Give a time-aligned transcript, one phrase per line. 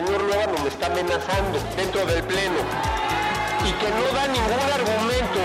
[0.00, 2.60] Señor Luevano me está amenazando dentro del Pleno
[3.66, 5.40] y que no da ningún argumento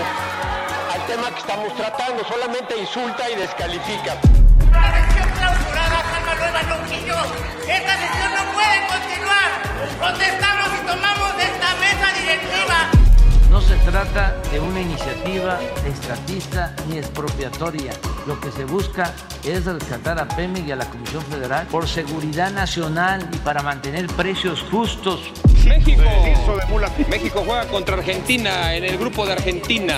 [0.94, 4.16] al tema que estamos tratando, solamente insulta y descalifica.
[4.72, 7.18] La sesión clausurada, Juan Manuel Lonquillo.
[7.68, 9.48] Esta sesión no puede continuar.
[9.98, 12.95] Protestamos y tomamos esta mesa directiva.
[13.50, 17.92] No se trata de una iniciativa estatista ni expropiatoria.
[18.26, 22.50] Lo que se busca es rescatar a Pemex y a la Comisión Federal por seguridad
[22.50, 25.20] nacional y para mantener precios justos.
[25.64, 26.02] México.
[27.08, 29.96] México juega contra Argentina en el grupo de Argentina.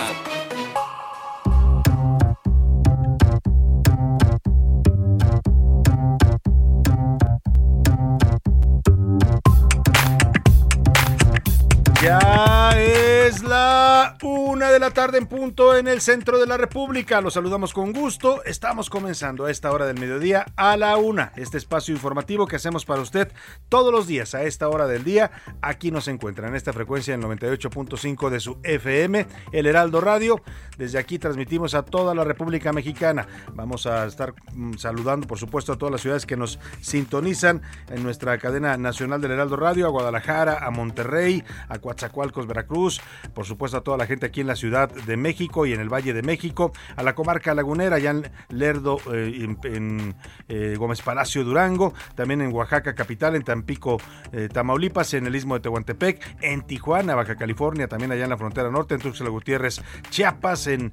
[14.23, 17.21] Una de la tarde en punto en el centro de la República.
[17.21, 18.45] Los saludamos con gusto.
[18.45, 21.33] Estamos comenzando a esta hora del mediodía a la una.
[21.37, 23.33] Este espacio informativo que hacemos para usted
[23.69, 25.31] todos los días a esta hora del día.
[25.63, 30.43] Aquí nos encuentra en esta frecuencia en 98.5 de su FM, El Heraldo Radio.
[30.77, 33.27] Desde aquí transmitimos a toda la República Mexicana.
[33.55, 38.03] Vamos a estar mm, saludando, por supuesto, a todas las ciudades que nos sintonizan en
[38.03, 43.01] nuestra cadena nacional del Heraldo Radio, a Guadalajara, a Monterrey, a Coatzacoalcos, Veracruz,
[43.35, 45.89] por supuesto a toda la gente aquí en la Ciudad de México y en el
[45.89, 50.15] Valle de México, a la comarca lagunera, allá en Lerdo, eh, en,
[50.47, 53.97] eh, Gómez Palacio, Durango, también en Oaxaca, capital, en Tampico,
[54.33, 58.37] eh, Tamaulipas, en el Istmo de Tehuantepec, en Tijuana, Baja California, también allá en la
[58.37, 60.93] frontera norte, en Tuxtla Gutiérrez, Chiapas, en,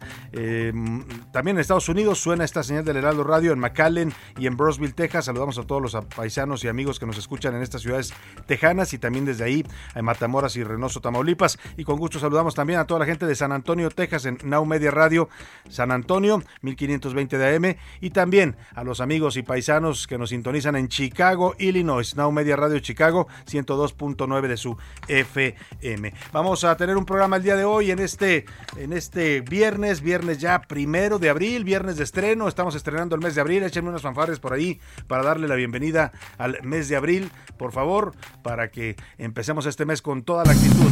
[1.33, 4.93] también en Estados Unidos suena esta señal del Heraldo Radio en McAllen y en Brosville,
[4.93, 5.25] Texas.
[5.25, 8.13] Saludamos a todos los paisanos y amigos que nos escuchan en estas ciudades
[8.45, 11.59] tejanas y también desde ahí en Matamoras y Reynoso, Tamaulipas.
[11.75, 14.65] Y con gusto saludamos también a toda la gente de San Antonio, Texas, en Now
[14.65, 15.29] Media Radio
[15.69, 17.75] San Antonio, 1520 de AM.
[18.01, 22.55] Y también a los amigos y paisanos que nos sintonizan en Chicago, Illinois, Now Media
[22.55, 26.13] Radio Chicago, 102.9 de su FM.
[26.31, 28.45] Vamos a tener un programa el día de hoy en este,
[28.77, 32.47] en este viernes, viernes ya primero de abril, viernes de estreno.
[32.47, 33.63] Estamos estrenando el mes de abril.
[33.63, 38.13] Échenme unas fanfares por ahí para darle la bienvenida al mes de abril, por favor,
[38.43, 40.91] para que empecemos este mes con toda la actitud.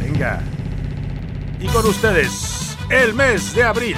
[0.00, 0.61] Venga.
[1.62, 3.96] Y con ustedes, el mes de abril.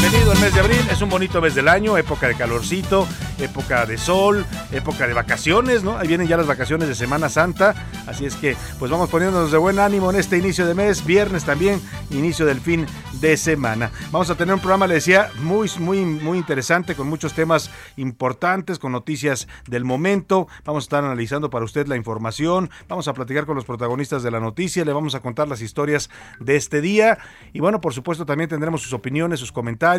[0.00, 3.06] Bienvenido al mes de abril, es un bonito mes del año, época de calorcito,
[3.38, 5.98] época de sol, época de vacaciones, ¿no?
[5.98, 7.74] Ahí vienen ya las vacaciones de Semana Santa,
[8.06, 11.44] así es que pues vamos poniéndonos de buen ánimo en este inicio de mes, viernes
[11.44, 12.86] también, inicio del fin
[13.20, 13.90] de semana.
[14.10, 18.78] Vamos a tener un programa, le decía, muy, muy, muy interesante, con muchos temas importantes,
[18.78, 23.44] con noticias del momento, vamos a estar analizando para usted la información, vamos a platicar
[23.44, 26.08] con los protagonistas de la noticia, le vamos a contar las historias
[26.38, 27.18] de este día
[27.52, 29.89] y bueno, por supuesto también tendremos sus opiniones, sus comentarios.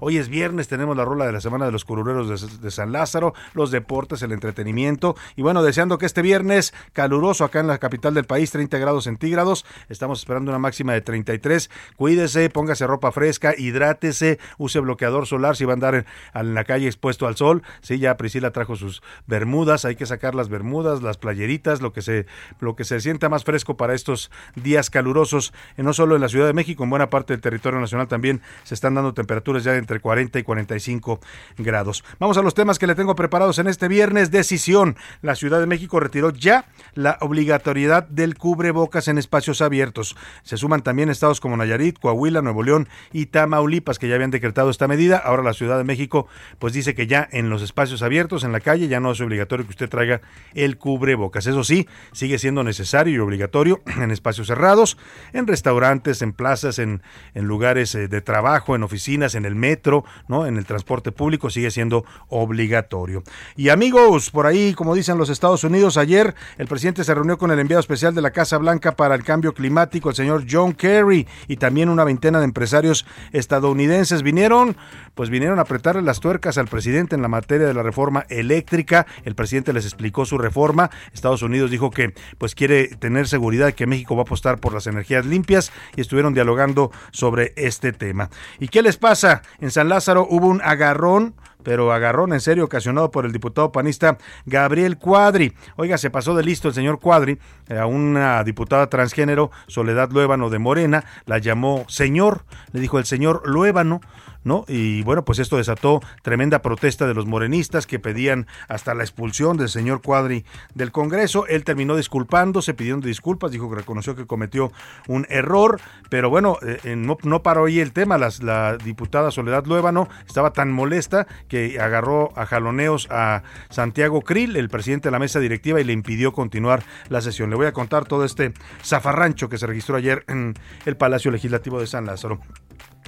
[0.00, 3.32] Hoy es viernes, tenemos la rola de la semana de los curureros de, San Lázaro,
[3.54, 5.14] los deportes, el entretenimiento.
[5.36, 9.04] Y bueno, deseando que este viernes caluroso acá en la capital del país, 30 grados
[9.04, 9.64] centígrados.
[9.88, 11.70] Estamos esperando una máxima de 33.
[11.94, 16.64] Cuídese, póngase ropa fresca, hidrátese, use bloqueador solar si va a andar en, en la
[16.64, 17.62] calle expuesto al sol.
[17.82, 22.02] Sí, ya Priscila trajo sus bermudas, hay que sacar las bermudas, las playeritas, lo que
[22.02, 22.26] se,
[22.58, 26.28] lo que se sienta más fresco para estos días calurosos, eh, no solo en la
[26.28, 29.72] Ciudad de México, en buena parte del territorio nacional también se están dando temperaturas ya
[29.72, 31.20] de entre 40 y 45
[31.58, 32.04] grados.
[32.18, 34.30] Vamos a los temas que le tengo preparados en este viernes.
[34.30, 34.96] Decisión.
[35.22, 40.16] La Ciudad de México retiró ya la obligatoriedad del cubrebocas en espacios abiertos.
[40.42, 44.70] Se suman también estados como Nayarit, Coahuila, Nuevo León y Tamaulipas que ya habían decretado
[44.70, 45.16] esta medida.
[45.18, 46.26] Ahora la Ciudad de México
[46.58, 49.64] pues dice que ya en los espacios abiertos, en la calle, ya no es obligatorio
[49.64, 50.20] que usted traiga
[50.54, 51.46] el cubrebocas.
[51.46, 54.96] Eso sí, sigue siendo necesario y obligatorio en espacios cerrados,
[55.32, 57.02] en restaurantes, en plazas, en,
[57.34, 60.46] en lugares eh, de trabajo, en oficinas, en el metro, ¿no?
[60.46, 63.22] En el transporte público sigue siendo obligatorio.
[63.56, 67.50] Y amigos, por ahí, como dicen los Estados Unidos, ayer el presidente se reunió con
[67.50, 71.26] el enviado especial de la Casa Blanca para el cambio climático, el señor John Kerry,
[71.48, 74.76] y también una veintena de empresarios estadounidenses vinieron,
[75.14, 79.06] pues vinieron a apretarle las tuercas al presidente en la materia de la reforma eléctrica.
[79.24, 80.90] El presidente les explicó su reforma.
[81.12, 84.86] Estados Unidos dijo que pues quiere tener seguridad que México va a apostar por las
[84.86, 88.30] energías limpias y estuvieron dialogando sobre este tema.
[88.60, 89.15] ¿Y qué les pasa?
[89.60, 91.34] En San Lázaro hubo un agarrón
[91.66, 95.52] pero agarrón en serio ocasionado por el diputado panista Gabriel Cuadri.
[95.74, 97.40] Oiga, se pasó de listo el señor Cuadri
[97.76, 103.42] a una diputada transgénero, Soledad Luébano de Morena, la llamó señor, le dijo el señor
[103.46, 104.00] Luébano,
[104.46, 104.64] ¿no?
[104.68, 109.56] Y bueno, pues esto desató tremenda protesta de los morenistas que pedían hasta la expulsión
[109.56, 111.48] del señor Cuadri del Congreso.
[111.48, 114.72] Él terminó disculpándose, pidiendo disculpas, dijo que reconoció que cometió
[115.08, 118.18] un error, pero bueno, eh, no, no, paró ahí el tema.
[118.18, 124.56] Las, la diputada Soledad Luébano estaba tan molesta que agarró a jaloneos a Santiago Krill,
[124.56, 127.50] el presidente de la mesa directiva, y le impidió continuar la sesión.
[127.50, 128.52] Le voy a contar todo este
[128.84, 130.54] zafarrancho que se registró ayer en
[130.84, 132.40] el Palacio Legislativo de San Lázaro.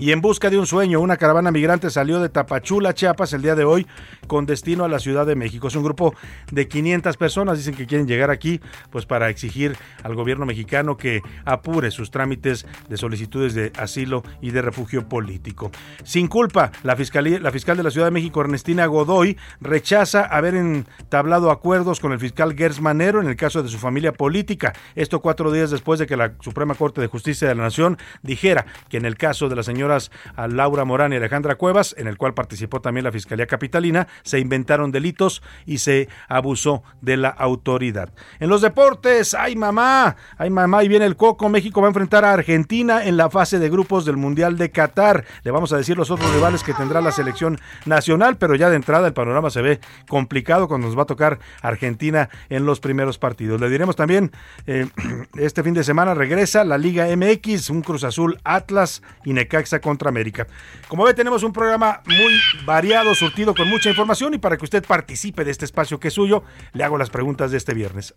[0.01, 3.57] Y en busca de un sueño, una caravana migrante salió de Tapachula, Chiapas, el día
[3.57, 3.85] de hoy,
[4.29, 5.67] con destino a la Ciudad de México.
[5.67, 6.15] Es un grupo
[6.53, 8.61] de 500 personas, dicen que quieren llegar aquí,
[8.91, 14.53] pues para exigir al gobierno mexicano que apure sus trámites de solicitudes de asilo y
[14.53, 15.73] de refugio político.
[16.05, 20.55] Sin culpa, la, fiscalía, la fiscal de la Ciudad de México, Ernestina Godoy, rechaza haber
[20.55, 24.75] entablado acuerdos con el fiscal Gers Manero en el caso de su familia política.
[24.95, 28.65] Esto cuatro días después de que la Suprema Corte de Justicia de la Nación dijera
[28.89, 32.17] que en el caso de la señora a Laura Morán y Alejandra Cuevas, en el
[32.17, 38.13] cual participó también la Fiscalía Capitalina, se inventaron delitos y se abusó de la autoridad.
[38.41, 42.25] En los deportes, ay mamá, ay mamá, y viene el coco, México va a enfrentar
[42.25, 45.25] a Argentina en la fase de grupos del Mundial de Qatar.
[45.43, 48.77] Le vamos a decir los otros rivales que tendrá la selección nacional, pero ya de
[48.77, 53.19] entrada el panorama se ve complicado cuando nos va a tocar Argentina en los primeros
[53.19, 53.61] partidos.
[53.61, 54.33] Le diremos también,
[54.67, 54.89] eh,
[55.37, 60.09] este fin de semana regresa la Liga MX, un Cruz Azul Atlas y Necaxa contra
[60.09, 60.47] América.
[60.89, 62.35] Como ve, tenemos un programa muy
[62.65, 66.15] variado, surtido con mucha información y para que usted participe de este espacio que es
[66.15, 66.43] suyo,
[66.73, 68.15] le hago las preguntas de este viernes.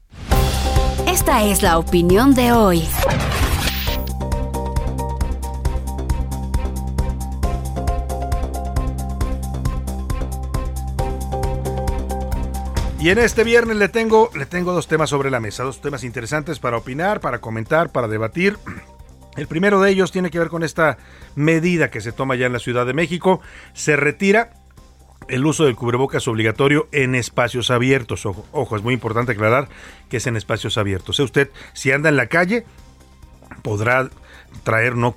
[1.08, 2.88] Esta es la opinión de hoy.
[13.02, 16.04] Y en este viernes le tengo, le tengo dos temas sobre la mesa, dos temas
[16.04, 18.60] interesantes para opinar, para comentar, para debatir.
[19.38, 20.98] El primero de ellos tiene que ver con esta
[21.36, 23.42] medida que se toma ya en la Ciudad de México.
[23.74, 24.54] Se retira
[25.28, 28.26] el uso del cubrebocas obligatorio en espacios abiertos.
[28.26, 29.70] Ojo, ojo, es muy importante aclarar
[30.10, 31.16] que es en espacios abiertos.
[31.16, 32.66] Sea usted, si anda en la calle,
[33.62, 34.10] podrá
[34.64, 35.14] traer no,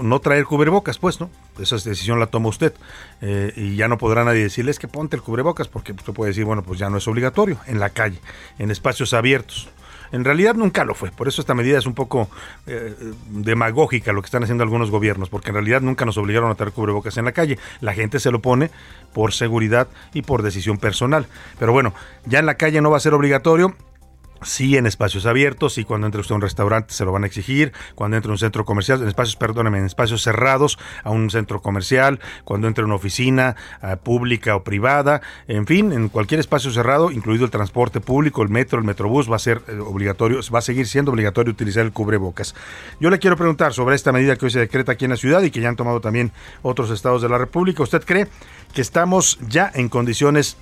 [0.00, 1.30] no, traer cubrebocas, pues, ¿no?
[1.58, 2.74] Esa decisión la toma usted.
[3.22, 6.44] Eh, y ya no podrá nadie decirle que ponte el cubrebocas, porque usted puede decir,
[6.44, 8.20] bueno, pues ya no es obligatorio en la calle,
[8.58, 9.68] en espacios abiertos.
[10.14, 12.28] En realidad nunca lo fue, por eso esta medida es un poco
[12.68, 12.94] eh,
[13.30, 16.72] demagógica lo que están haciendo algunos gobiernos, porque en realidad nunca nos obligaron a tener
[16.72, 17.58] cubrebocas en la calle.
[17.80, 18.70] La gente se lo pone
[19.12, 21.26] por seguridad y por decisión personal.
[21.58, 21.94] Pero bueno,
[22.26, 23.74] ya en la calle no va a ser obligatorio
[24.44, 27.26] sí en espacios abiertos, y cuando entre usted a un restaurante se lo van a
[27.26, 31.60] exigir, cuando entre un centro comercial, en espacios, perdóneme, en espacios cerrados a un centro
[31.60, 33.56] comercial, cuando entre una oficina
[34.02, 38.78] pública o privada, en fin, en cualquier espacio cerrado, incluido el transporte público, el metro,
[38.78, 42.54] el metrobús, va a ser eh, obligatorio, va a seguir siendo obligatorio utilizar el cubrebocas.
[43.00, 45.42] Yo le quiero preguntar sobre esta medida que hoy se decreta aquí en la ciudad
[45.42, 46.32] y que ya han tomado también
[46.62, 47.82] otros estados de la República.
[47.82, 48.26] ¿Usted cree
[48.72, 50.56] que estamos ya en condiciones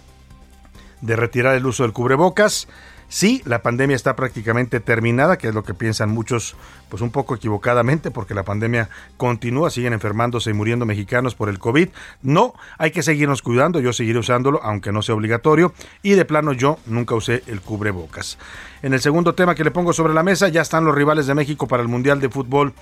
[1.01, 2.69] de retirar el uso del cubrebocas?
[3.13, 6.57] Sí, la pandemia está prácticamente terminada, que es lo que piensan muchos,
[6.89, 8.89] pues un poco equivocadamente, porque la pandemia
[9.19, 11.91] continúa, siguen enfermándose y muriendo mexicanos por el COVID.
[12.23, 16.55] No, hay que seguirnos cuidando, yo seguiré usándolo, aunque no sea obligatorio, y de plano
[16.55, 18.39] yo nunca usé el cubrebocas.
[18.81, 21.35] En el segundo tema que le pongo sobre la mesa, ya están los rivales de
[21.35, 22.73] México para el Mundial de Fútbol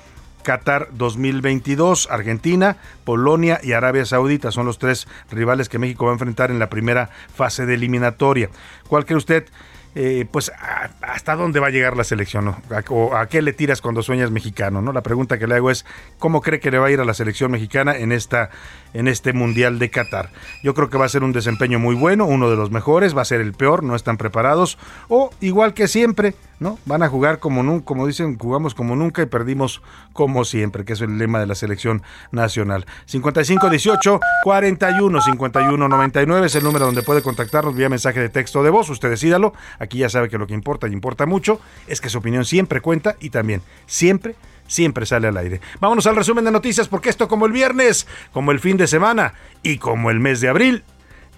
[0.44, 2.08] Qatar 2022.
[2.08, 6.60] Argentina, Polonia y Arabia Saudita son los tres rivales que México va a enfrentar en
[6.60, 8.48] la primera fase de eliminatoria.
[8.86, 9.46] ¿Cuál cree usted
[9.94, 10.52] eh, pues
[11.00, 12.54] hasta dónde va a llegar la selección
[12.88, 15.84] o a qué le tiras cuando sueñas mexicano no la pregunta que le hago es
[16.18, 18.50] cómo cree que le va a ir a la selección mexicana en esta
[18.94, 20.30] en este mundial de Qatar
[20.62, 23.22] yo creo que va a ser un desempeño muy bueno uno de los mejores va
[23.22, 24.78] a ser el peor no están preparados
[25.08, 29.22] o igual que siempre no van a jugar como nunca como dicen jugamos como nunca
[29.22, 35.20] y perdimos como siempre que es el lema de la selección nacional 55 18 41
[35.20, 39.10] 51 99 es el número donde puede contactarnos vía mensaje de texto de voz usted
[39.10, 42.44] decídalo Aquí ya sabe que lo que importa y importa mucho es que su opinión
[42.44, 44.36] siempre cuenta y también siempre
[44.66, 45.60] siempre sale al aire.
[45.80, 49.34] Vámonos al resumen de noticias porque esto como el viernes, como el fin de semana
[49.64, 50.84] y como el mes de abril,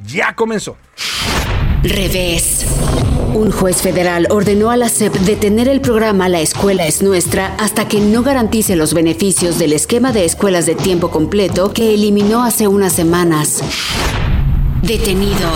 [0.05, 0.77] ya comenzó.
[1.83, 2.67] Revés.
[3.35, 7.89] Un juez federal ordenó a la SEP detener el programa La Escuela es Nuestra hasta
[7.89, 12.69] que no garantice los beneficios del esquema de escuelas de tiempo completo que eliminó hace
[12.69, 13.63] unas semanas.
[14.83, 15.51] Detenido.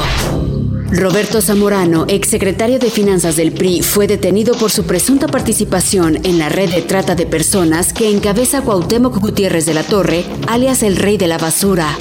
[0.90, 6.49] Roberto Zamorano, exsecretario de Finanzas del PRI, fue detenido por su presunta participación en la
[6.49, 11.18] red de trata de personas que encabeza Cuauhtémoc Gutiérrez de la Torre, alias el Rey
[11.18, 11.99] de la Basura.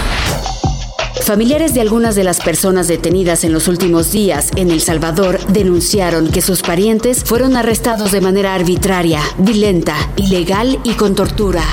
[1.22, 6.30] Familiares de algunas de las personas detenidas en los últimos días en El Salvador denunciaron
[6.30, 11.64] que sus parientes fueron arrestados de manera arbitraria, violenta, ilegal y con tortura.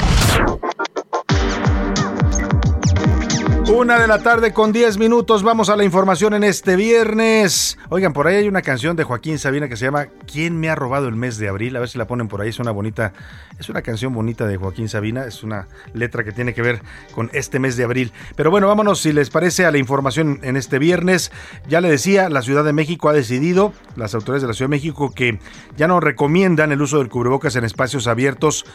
[3.73, 5.43] Una de la tarde con 10 minutos.
[5.43, 7.77] Vamos a la información en este viernes.
[7.87, 10.75] Oigan, por ahí hay una canción de Joaquín Sabina que se llama ¿Quién me ha
[10.75, 11.77] robado el mes de abril?
[11.77, 12.49] A ver si la ponen por ahí.
[12.49, 13.13] Es una bonita,
[13.59, 15.23] es una canción bonita de Joaquín Sabina.
[15.23, 16.81] Es una letra que tiene que ver
[17.15, 18.11] con este mes de abril.
[18.35, 21.31] Pero bueno, vámonos si les parece a la información en este viernes.
[21.69, 24.75] Ya le decía, la Ciudad de México ha decidido, las autoridades de la Ciudad de
[24.75, 25.39] México, que
[25.77, 28.65] ya no recomiendan el uso del cubrebocas en espacios abiertos,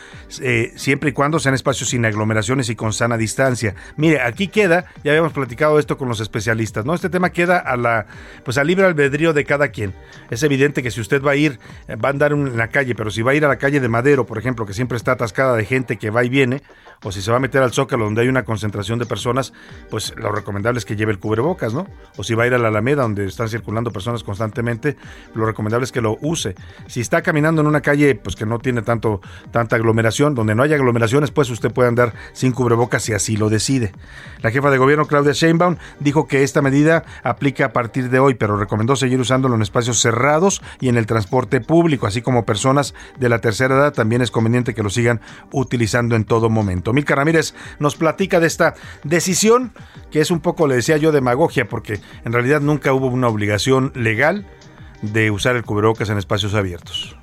[0.41, 3.75] eh, siempre y cuando sean espacios sin aglomeraciones y con sana distancia.
[3.99, 6.95] Mire, aquí queda ya habíamos platicado esto con los especialistas, ¿no?
[6.95, 8.07] Este tema queda a la,
[8.45, 9.95] pues al libre albedrío de cada quien.
[10.31, 12.95] Es evidente que si usted va a ir, eh, va a andar en la calle,
[12.95, 15.13] pero si va a ir a la calle de Madero, por ejemplo, que siempre está
[15.13, 16.63] atascada de gente que va y viene,
[17.03, 19.53] o si se va a meter al Zócalo donde hay una concentración de personas,
[19.91, 21.87] pues lo recomendable es que lleve el cubrebocas, ¿no?
[22.17, 24.97] O si va a ir a la Alameda donde están circulando personas constantemente,
[25.35, 26.55] lo recomendable es que lo use.
[26.87, 30.63] Si está caminando en una calle pues que no tiene tanto tanta aglomeración, donde no
[30.63, 33.93] haya aglomeraciones, pues usted puede andar sin cubrebocas si así lo decide.
[34.43, 38.35] La jefa de gobierno Claudia Sheinbaum dijo que esta medida aplica a partir de hoy,
[38.35, 42.95] pero recomendó seguir usándolo en espacios cerrados y en el transporte público, así como personas
[43.19, 45.21] de la tercera edad también es conveniente que lo sigan
[45.53, 46.93] utilizando en todo momento.
[46.93, 49.73] Milka Ramírez nos platica de esta decisión,
[50.11, 53.93] que es un poco, le decía yo, demagogia, porque en realidad nunca hubo una obligación
[53.95, 54.47] legal
[55.03, 57.17] de usar el cubrebocas en espacios abiertos.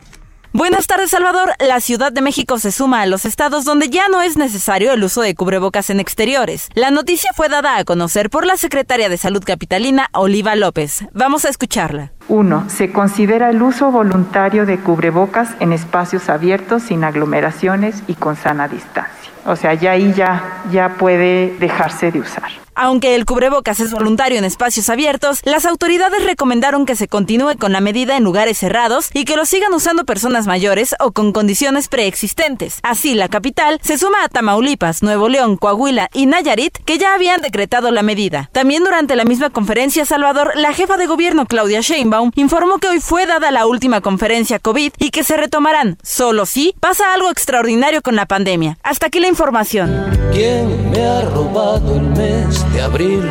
[0.55, 1.55] Buenas tardes, Salvador.
[1.60, 5.03] La Ciudad de México se suma a los estados donde ya no es necesario el
[5.03, 6.69] uso de cubrebocas en exteriores.
[6.75, 11.05] La noticia fue dada a conocer por la secretaria de Salud Capitalina, Oliva López.
[11.12, 12.12] Vamos a escucharla.
[12.30, 12.70] 1.
[12.70, 18.68] Se considera el uso voluntario de cubrebocas en espacios abiertos sin aglomeraciones y con sana
[18.68, 19.32] distancia.
[19.46, 22.63] O sea, ya ahí ya, ya puede dejarse de usar.
[22.75, 27.72] Aunque el cubrebocas es voluntario en espacios abiertos, las autoridades recomendaron que se continúe con
[27.72, 31.88] la medida en lugares cerrados y que lo sigan usando personas mayores o con condiciones
[31.88, 32.80] preexistentes.
[32.82, 37.42] Así, la capital se suma a Tamaulipas, Nuevo León, Coahuila y Nayarit, que ya habían
[37.42, 38.50] decretado la medida.
[38.53, 43.00] También durante la misma conferencia, Salvador, la jefa de gobierno Claudia Sheinbaum informó que hoy
[43.00, 48.01] fue dada la última conferencia COVID y que se retomarán, solo si pasa algo extraordinario
[48.01, 48.77] con la pandemia.
[48.84, 50.05] Hasta aquí la información.
[50.32, 52.43] ¿Quién me ha robado el mes?
[52.74, 53.24] de abril.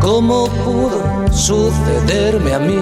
[0.00, 2.78] ¿Cómo pudo sucederme a mí?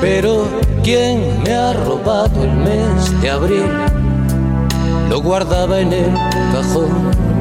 [0.00, 0.46] Pero
[0.82, 3.70] ¿quién me ha robado el mes de abril?
[5.08, 6.12] Lo guardaba en el
[6.52, 7.31] cajón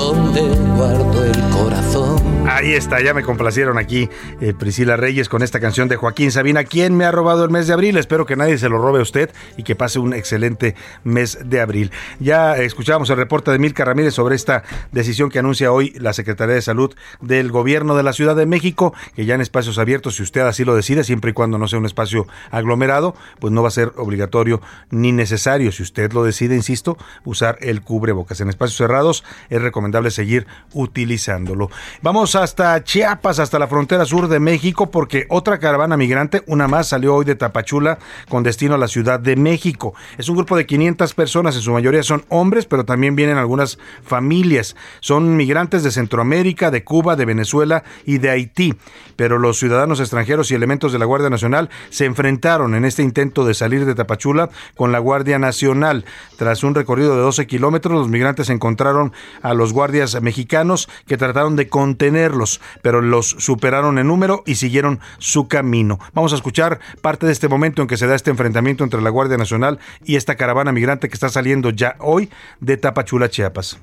[0.00, 0.40] donde
[0.76, 2.18] guardo el corazón.
[2.48, 4.08] Ahí está, ya me complacieron aquí
[4.40, 6.64] eh, Priscila Reyes con esta canción de Joaquín Sabina.
[6.64, 7.98] ¿Quién me ha robado el mes de abril?
[7.98, 11.60] Espero que nadie se lo robe a usted y que pase un excelente mes de
[11.60, 11.92] abril.
[12.18, 16.54] Ya escuchábamos el reporte de Milka Ramírez sobre esta decisión que anuncia hoy la Secretaría
[16.54, 20.22] de Salud del Gobierno de la Ciudad de México, que ya en espacios abiertos, si
[20.22, 23.68] usted así lo decide, siempre y cuando no sea un espacio aglomerado, pues no va
[23.68, 28.40] a ser obligatorio ni necesario, si usted lo decide, insisto, usar el cubrebocas.
[28.40, 31.70] En espacios cerrados es recomendable seguir utilizándolo.
[32.02, 36.88] Vamos hasta Chiapas, hasta la frontera sur de México, porque otra caravana migrante, una más,
[36.88, 39.94] salió hoy de Tapachula con destino a la Ciudad de México.
[40.18, 43.78] Es un grupo de 500 personas, en su mayoría son hombres, pero también vienen algunas
[44.02, 44.76] familias.
[45.00, 48.74] Son migrantes de Centroamérica, de Cuba, de Venezuela y de Haití.
[49.16, 53.44] Pero los ciudadanos extranjeros y elementos de la Guardia Nacional se enfrentaron en este intento
[53.44, 56.04] de salir de Tapachula con la Guardia Nacional.
[56.36, 61.56] Tras un recorrido de 12 kilómetros, los migrantes encontraron a los guardias mexicanos que trataron
[61.56, 65.98] de contenerlos, pero los superaron en número y siguieron su camino.
[66.12, 69.08] Vamos a escuchar parte de este momento en que se da este enfrentamiento entre la
[69.08, 72.28] Guardia Nacional y esta caravana migrante que está saliendo ya hoy
[72.60, 73.78] de Tapachula, Chiapas.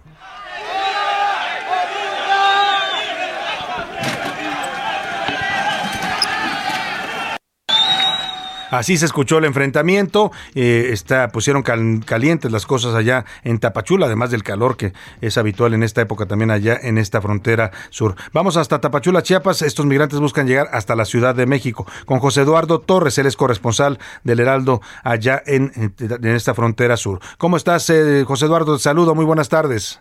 [8.71, 10.31] Así se escuchó el enfrentamiento.
[10.55, 15.73] Eh, está, pusieron calientes las cosas allá en Tapachula, además del calor que es habitual
[15.73, 18.15] en esta época también allá en esta frontera sur.
[18.33, 19.61] Vamos hasta Tapachula, Chiapas.
[19.61, 21.85] Estos migrantes buscan llegar hasta la Ciudad de México.
[22.05, 27.19] Con José Eduardo Torres, él es corresponsal del Heraldo allá en, en esta frontera sur.
[27.37, 28.77] ¿Cómo estás, eh, José Eduardo?
[28.79, 29.99] saludo, muy buenas tardes.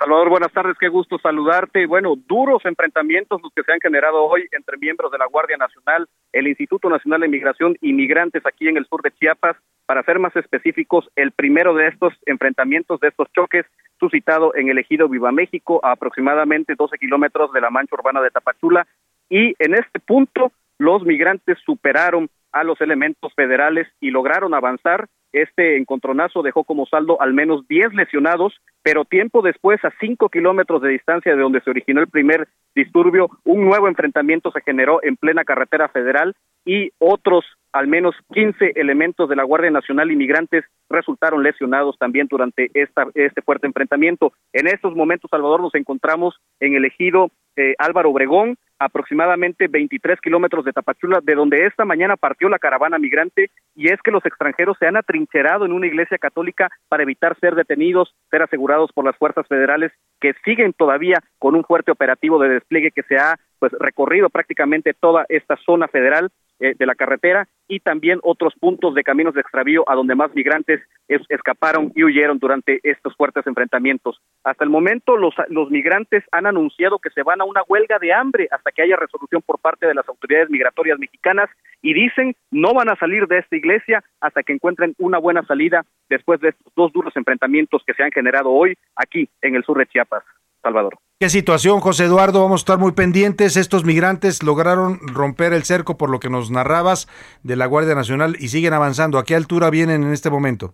[0.00, 1.84] Salvador, buenas tardes, qué gusto saludarte.
[1.84, 6.08] Bueno, duros enfrentamientos los que se han generado hoy entre miembros de la Guardia Nacional,
[6.32, 9.58] el Instituto Nacional de Migración y Migrantes aquí en el sur de Chiapas.
[9.84, 13.66] Para ser más específicos, el primero de estos enfrentamientos, de estos choques,
[13.98, 18.30] suscitado en el ejido Viva México, a aproximadamente 12 kilómetros de la mancha urbana de
[18.30, 18.86] Tapachula.
[19.28, 25.08] Y en este punto, los migrantes superaron a los elementos federales y lograron avanzar.
[25.32, 30.82] Este encontronazo dejó como saldo al menos 10 lesionados, pero tiempo después, a 5 kilómetros
[30.82, 35.16] de distancia de donde se originó el primer disturbio, un nuevo enfrentamiento se generó en
[35.16, 36.34] plena carretera federal
[36.64, 42.70] y otros al menos 15 elementos de la Guardia Nacional Inmigrantes resultaron lesionados también durante
[42.74, 44.32] esta, este fuerte enfrentamiento.
[44.52, 50.64] En estos momentos, Salvador, nos encontramos en el ejido eh, Álvaro Obregón, aproximadamente 23 kilómetros
[50.64, 54.76] de Tapachula, de donde esta mañana partió la caravana migrante, y es que los extranjeros
[54.78, 59.16] se han atrincherado en una iglesia católica para evitar ser detenidos, ser asegurados por las
[59.16, 63.72] fuerzas federales que siguen todavía con un fuerte operativo de despliegue que se ha pues
[63.78, 69.02] recorrido prácticamente toda esta zona federal eh, de la carretera y también otros puntos de
[69.02, 74.20] caminos de extravío a donde más migrantes escaparon y huyeron durante estos fuertes enfrentamientos.
[74.44, 78.12] Hasta el momento los, los migrantes han anunciado que se van a una huelga de
[78.12, 81.50] hambre hasta que haya resolución por parte de las autoridades migratorias mexicanas
[81.82, 85.84] y dicen no van a salir de esta iglesia hasta que encuentren una buena salida
[86.08, 89.78] después de estos dos duros enfrentamientos que se han generado hoy aquí en el sur
[89.78, 90.24] de Chiapas.
[90.62, 90.98] Salvador.
[91.22, 92.40] ¿Qué situación, José Eduardo?
[92.40, 93.58] Vamos a estar muy pendientes.
[93.58, 97.08] Estos migrantes lograron romper el cerco, por lo que nos narrabas,
[97.42, 99.18] de la Guardia Nacional y siguen avanzando.
[99.18, 100.72] ¿A qué altura vienen en este momento?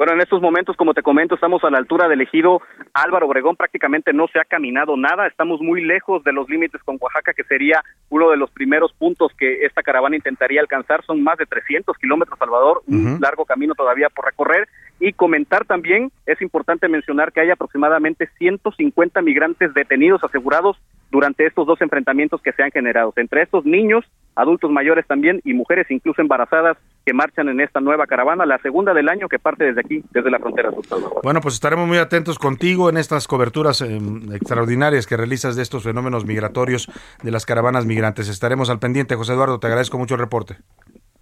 [0.00, 2.62] Bueno, en estos momentos, como te comento, estamos a la altura del ejido
[2.94, 6.96] Álvaro Obregón, prácticamente no se ha caminado nada, estamos muy lejos de los límites con
[6.98, 11.36] Oaxaca, que sería uno de los primeros puntos que esta caravana intentaría alcanzar, son más
[11.36, 14.68] de 300 kilómetros, Salvador, un largo camino todavía por recorrer,
[15.00, 20.78] y comentar también, es importante mencionar que hay aproximadamente 150 migrantes detenidos asegurados
[21.10, 24.04] durante estos dos enfrentamientos que se han generado, entre estos niños,
[24.36, 28.94] adultos mayores también y mujeres incluso embarazadas que marchan en esta nueva caravana, la segunda
[28.94, 30.84] del año que parte desde aquí, desde la frontera sur.
[31.22, 35.82] Bueno, pues estaremos muy atentos contigo en estas coberturas em, extraordinarias que realizas de estos
[35.82, 36.88] fenómenos migratorios
[37.22, 38.28] de las caravanas migrantes.
[38.28, 40.56] Estaremos al pendiente, José Eduardo, te agradezco mucho el reporte.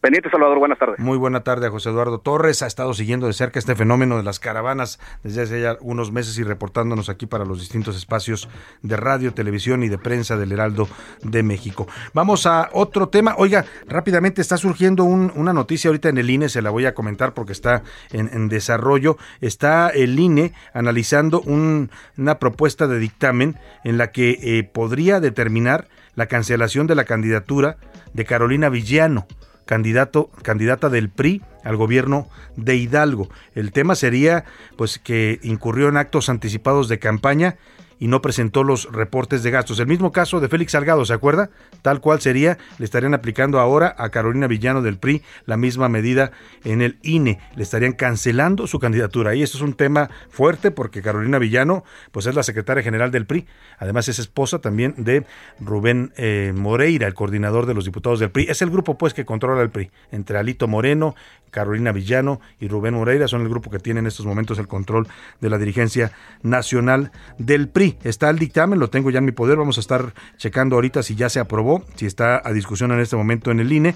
[0.00, 1.00] Benito Salvador, buenas tardes.
[1.00, 2.62] Muy buena tarde a José Eduardo Torres.
[2.62, 6.38] Ha estado siguiendo de cerca este fenómeno de las caravanas desde hace ya unos meses
[6.38, 8.48] y reportándonos aquí para los distintos espacios
[8.82, 10.86] de radio, televisión y de prensa del Heraldo
[11.24, 11.88] de México.
[12.14, 13.34] Vamos a otro tema.
[13.38, 17.34] Oiga, rápidamente está surgiendo una noticia ahorita en el INE, se la voy a comentar
[17.34, 17.82] porque está
[18.12, 19.16] en, desarrollo.
[19.40, 26.26] Está el INE analizando una propuesta de dictamen en la que eh, podría determinar la
[26.26, 27.78] cancelación de la candidatura
[28.12, 29.26] de Carolina Villano
[29.68, 32.26] candidato, candidata del PRI al gobierno
[32.56, 33.28] de Hidalgo.
[33.54, 37.58] El tema sería pues que incurrió en actos anticipados de campaña
[37.98, 39.78] y no presentó los reportes de gastos.
[39.80, 41.50] El mismo caso de Félix Salgado, ¿se acuerda?
[41.82, 46.32] Tal cual sería, le estarían aplicando ahora a Carolina Villano del PRI la misma medida
[46.64, 47.40] en el INE.
[47.56, 49.34] Le estarían cancelando su candidatura.
[49.34, 53.26] Y esto es un tema fuerte porque Carolina Villano, pues es la secretaria general del
[53.26, 53.46] PRI.
[53.78, 55.24] Además es esposa también de
[55.60, 58.46] Rubén eh, Moreira, el coordinador de los diputados del PRI.
[58.48, 59.90] Es el grupo pues que controla el PRI.
[60.10, 61.14] Entre Alito Moreno,
[61.50, 65.08] Carolina Villano y Rubén Moreira son el grupo que tiene en estos momentos el control
[65.40, 67.87] de la dirigencia nacional del PRI.
[68.02, 71.14] Está el dictamen, lo tengo ya en mi poder, vamos a estar checando ahorita si
[71.14, 73.94] ya se aprobó, si está a discusión en este momento en el INE,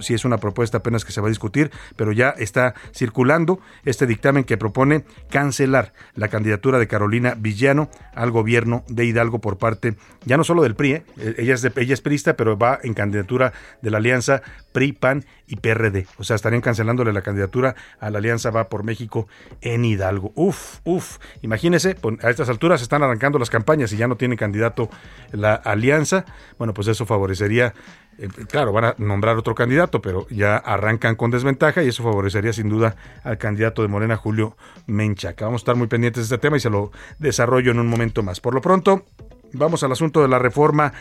[0.00, 4.06] si es una propuesta apenas que se va a discutir, pero ya está circulando este
[4.06, 9.96] dictamen que propone cancelar la candidatura de Carolina Villano al gobierno de Hidalgo por parte
[10.24, 11.04] ya no solo del PRI, ¿eh?
[11.38, 12.02] ella es de, ella es
[12.36, 16.06] pero va en candidatura de la alianza PRI, PAN y PRD.
[16.18, 19.28] O sea, estarían cancelándole la candidatura a la Alianza Va por México
[19.60, 20.32] en Hidalgo.
[20.34, 21.18] Uf, uf.
[21.42, 24.88] Imagínense, a estas alturas están arrancando las campañas y ya no tiene candidato
[25.32, 26.24] la Alianza.
[26.58, 27.74] Bueno, pues eso favorecería
[28.18, 32.52] eh, claro, van a nombrar otro candidato, pero ya arrancan con desventaja y eso favorecería
[32.52, 34.56] sin duda al candidato de Morena, Julio
[34.86, 35.44] Menchaca.
[35.44, 38.22] Vamos a estar muy pendientes de este tema y se lo desarrollo en un momento
[38.22, 38.40] más.
[38.40, 39.04] Por lo pronto,
[39.52, 40.92] vamos al asunto de la reforma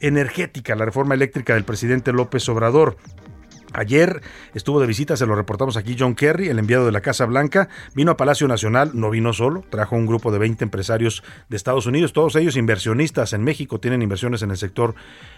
[0.00, 2.96] energética, la reforma eléctrica del presidente López Obrador.
[3.72, 4.22] Ayer
[4.54, 7.68] estuvo de visita, se lo reportamos aquí, John Kerry, el enviado de la Casa Blanca,
[7.94, 11.86] vino a Palacio Nacional, no vino solo, trajo un grupo de 20 empresarios de Estados
[11.86, 14.94] Unidos, todos ellos inversionistas en México, tienen inversiones en el sector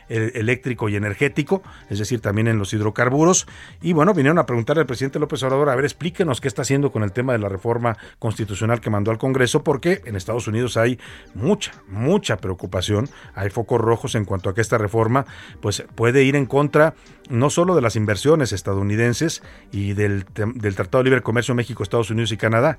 [0.09, 3.47] eléctrico y energético, es decir, también en los hidrocarburos.
[3.81, 6.91] Y bueno, vinieron a preguntarle al presidente López Obrador, a ver, explíquenos qué está haciendo
[6.91, 10.77] con el tema de la reforma constitucional que mandó al Congreso, porque en Estados Unidos
[10.77, 10.99] hay
[11.35, 15.27] mucha, mucha preocupación, hay focos rojos en cuanto a que esta reforma
[15.61, 16.95] pues puede ir en contra
[17.29, 22.11] no solo de las inversiones estadounidenses y del, del Tratado de Libre Comercio México, Estados
[22.11, 22.79] Unidos y Canadá,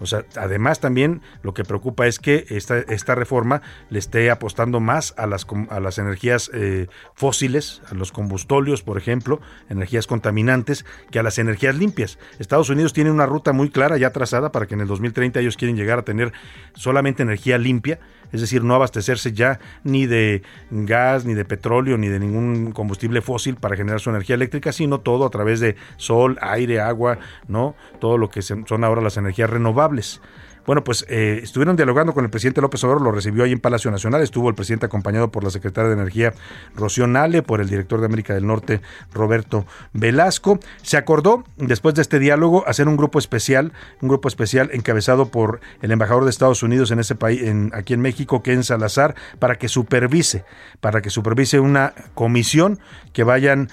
[0.00, 4.80] o sea, además también lo que preocupa es que esta, esta reforma le esté apostando
[4.80, 10.84] más a las, a las energías eh, fósiles, a los combustóleos, por ejemplo, energías contaminantes,
[11.10, 12.18] que a las energías limpias.
[12.38, 15.56] Estados Unidos tiene una ruta muy clara ya trazada para que en el 2030 ellos
[15.56, 16.32] quieren llegar a tener
[16.74, 17.98] solamente energía limpia
[18.36, 23.20] es decir, no abastecerse ya ni de gas, ni de petróleo, ni de ningún combustible
[23.20, 27.18] fósil para generar su energía eléctrica, sino todo a través de sol, aire, agua,
[27.48, 27.74] ¿no?
[28.00, 30.20] Todo lo que son ahora las energías renovables.
[30.66, 33.88] Bueno, pues eh, estuvieron dialogando con el presidente López Obrador, lo recibió ahí en Palacio
[33.92, 36.34] Nacional, estuvo el presidente acompañado por la secretaria de Energía
[36.74, 38.80] Rocío Nale, por el director de América del Norte
[39.14, 40.58] Roberto Velasco.
[40.82, 45.60] Se acordó, después de este diálogo, hacer un grupo especial, un grupo especial encabezado por
[45.82, 49.56] el embajador de Estados Unidos en ese país, en, aquí en México, Ken Salazar, para
[49.56, 50.44] que supervise,
[50.80, 52.80] para que supervise una comisión
[53.12, 53.68] que vayan,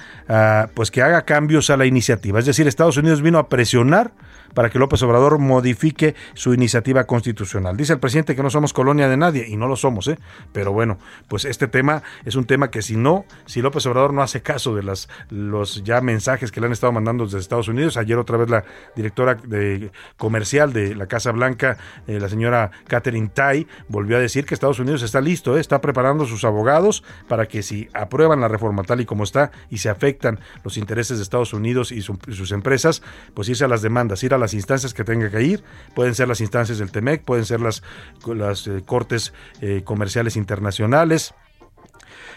[0.75, 2.37] pues que haga cambios a la iniciativa.
[2.37, 4.13] Es decir, Estados Unidos vino a presionar
[4.53, 7.77] para que López Obrador modifique su iniciativa constitucional.
[7.77, 10.17] Dice el presidente que no somos colonia de nadie y no lo somos, ¿eh?
[10.51, 14.21] Pero bueno, pues este tema es un tema que si no, si López Obrador no
[14.21, 17.97] hace caso de las los ya mensajes que le han estado mandando desde Estados Unidos,
[17.97, 18.63] ayer otra vez la
[18.95, 24.45] directora de comercial de la Casa Blanca, eh, la señora Catherine Tai, volvió a decir
[24.45, 25.59] que Estados Unidos está listo, ¿eh?
[25.59, 29.77] está preparando sus abogados para que si aprueban la reforma tal y como está y
[29.77, 33.01] se afectan los intereses de Estados Unidos y, y sus empresas,
[33.33, 35.63] pues irse a las demandas, ir a las instancias que tenga que ir,
[35.95, 37.81] pueden ser las instancias del TEMEC, pueden ser las,
[38.27, 41.33] las eh, cortes eh, comerciales internacionales.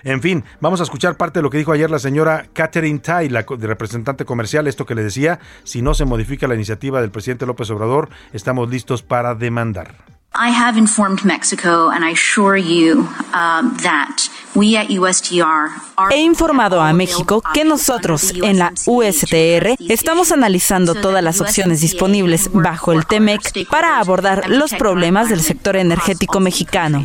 [0.04, 3.28] En fin, vamos a escuchar parte de lo que dijo ayer la señora Catherine Tai,
[3.28, 7.46] la representante comercial, esto que le decía, si no se modifica la iniciativa del presidente
[7.46, 10.15] López Obrador, estamos listos para demandar.
[10.38, 14.28] I have informed Mexico and I assure you um, that
[16.10, 22.50] He informado a México que nosotros en la USTR estamos analizando todas las opciones disponibles
[22.52, 27.04] bajo el TEMEC para abordar los problemas del sector energético mexicano.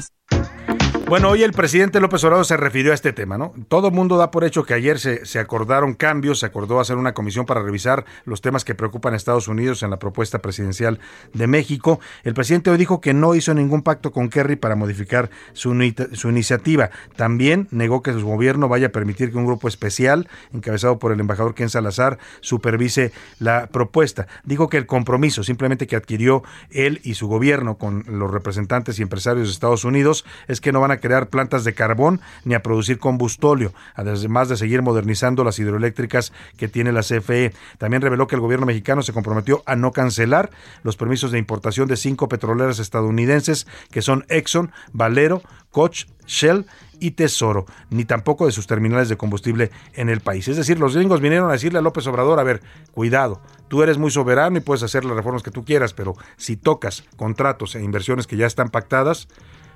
[1.12, 3.54] Bueno, hoy el presidente López Obrador se refirió a este tema, ¿no?
[3.67, 7.13] Todo el mundo da por hecho que ayer se, acordaron cambios, se acordó hacer una
[7.13, 11.02] comisión para revisar los temas que preocupan a Estados Unidos en la propuesta presidencial
[11.34, 12.00] de México.
[12.24, 15.78] El presidente hoy dijo que no hizo ningún pacto con Kerry para modificar su,
[16.13, 16.91] su iniciativa.
[17.17, 21.19] También negó que su gobierno vaya a permitir que un grupo especial, encabezado por el
[21.19, 24.28] embajador Ken Salazar, supervise la propuesta.
[24.45, 29.02] Dijo que el compromiso simplemente que adquirió él y su gobierno con los representantes y
[29.02, 32.64] empresarios de Estados Unidos es que no van a crear plantas de carbón ni a
[32.64, 37.54] producir combustóleo, además de seguir modernizando las hidroeléctricas que tiene la CFE.
[37.78, 40.52] También reveló que el gobierno mexicano se comprometió a no cancelar
[40.84, 46.66] los permisos de importación de cinco petroleras estadounidenses que son Exxon, Valero, Koch, Shell
[47.00, 50.48] y Tesoro, ni tampoco de sus terminales de combustible en el país.
[50.48, 52.62] Es decir, los gringos vinieron a decirle a López Obrador, a ver,
[52.94, 56.58] cuidado, tú eres muy soberano y puedes hacer las reformas que tú quieras, pero si
[56.58, 59.28] tocas contratos e inversiones que ya están pactadas,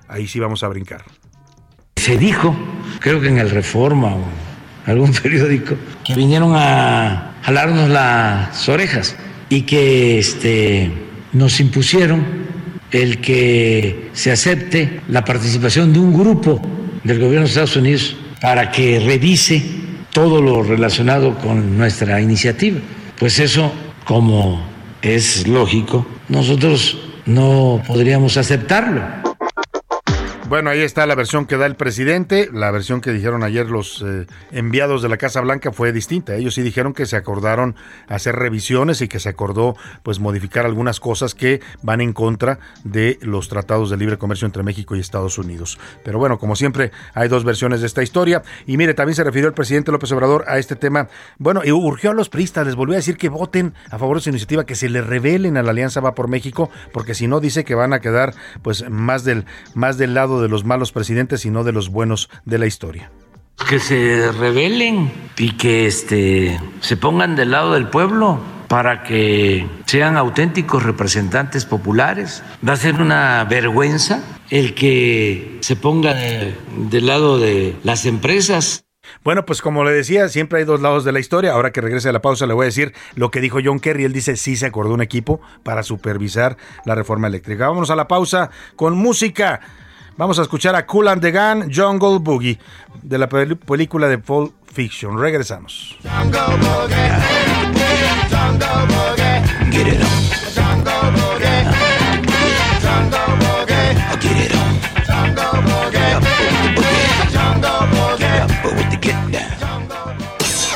[0.08, 1.04] ahí sí vamos a brincar.
[1.96, 2.56] Se dijo,
[3.00, 4.24] creo que en el Reforma o
[4.86, 9.15] algún periódico, que vinieron a jalarnos las orejas
[9.50, 10.91] y que este,
[11.34, 12.46] nos impusieron
[12.91, 16.62] el que se acepte la participación de un grupo
[17.04, 19.63] del gobierno de Estados Unidos para que revise
[20.12, 22.80] todo lo relacionado con nuestra iniciativa.
[23.20, 23.72] Pues eso,
[24.06, 24.65] como
[25.02, 29.25] es lógico, nosotros no podríamos aceptarlo.
[30.47, 32.51] Bueno, ahí está la versión que da el presidente.
[32.53, 36.36] La versión que dijeron ayer los eh, enviados de la Casa Blanca fue distinta.
[36.36, 37.75] Ellos sí dijeron que se acordaron
[38.08, 43.17] hacer revisiones y que se acordó pues modificar algunas cosas que van en contra de
[43.23, 45.79] los tratados de libre comercio entre México y Estados Unidos.
[46.03, 48.43] Pero bueno, como siempre, hay dos versiones de esta historia.
[48.67, 51.08] Y mire, también se refirió el presidente López Obrador a este tema.
[51.39, 54.21] Bueno, y urgió a los priistas, les volvió a decir que voten a favor de
[54.21, 57.39] su iniciativa, que se le revelen a la Alianza Va por México, porque si no
[57.39, 61.41] dice que van a quedar pues más del, más del lado de los malos presidentes,
[61.41, 63.12] sino de los buenos de la historia.
[63.69, 70.17] Que se rebelen y que este, se pongan del lado del pueblo para que sean
[70.17, 72.43] auténticos representantes populares.
[72.67, 76.56] Va a ser una vergüenza el que se ponga de,
[76.89, 78.86] del lado de las empresas.
[79.24, 81.54] Bueno, pues como le decía, siempre hay dos lados de la historia.
[81.54, 84.04] Ahora que regrese a la pausa, le voy a decir lo que dijo John Kerry.
[84.04, 87.67] Él dice sí se acordó un equipo para supervisar la reforma eléctrica.
[87.67, 89.62] Vámonos a la pausa con música.
[90.17, 92.58] Vamos a escuchar a Cool and the Gun, Jungle Boogie,
[93.01, 95.19] de la película de Pulp Fiction.
[95.19, 95.97] Regresamos.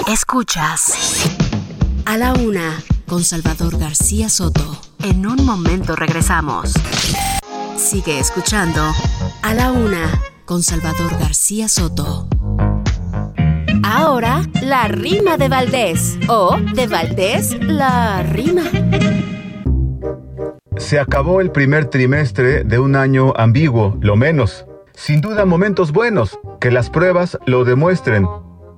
[0.07, 0.93] Escuchas
[2.05, 4.81] a la una con Salvador García Soto.
[5.03, 6.73] En un momento regresamos.
[7.77, 8.81] Sigue escuchando
[9.41, 12.27] A la Una con Salvador García Soto.
[13.83, 16.17] Ahora, la rima de Valdés.
[16.27, 18.63] O de Valdés, la rima.
[20.77, 24.65] Se acabó el primer trimestre de un año ambiguo, lo menos.
[24.93, 28.27] Sin duda momentos buenos, que las pruebas lo demuestren.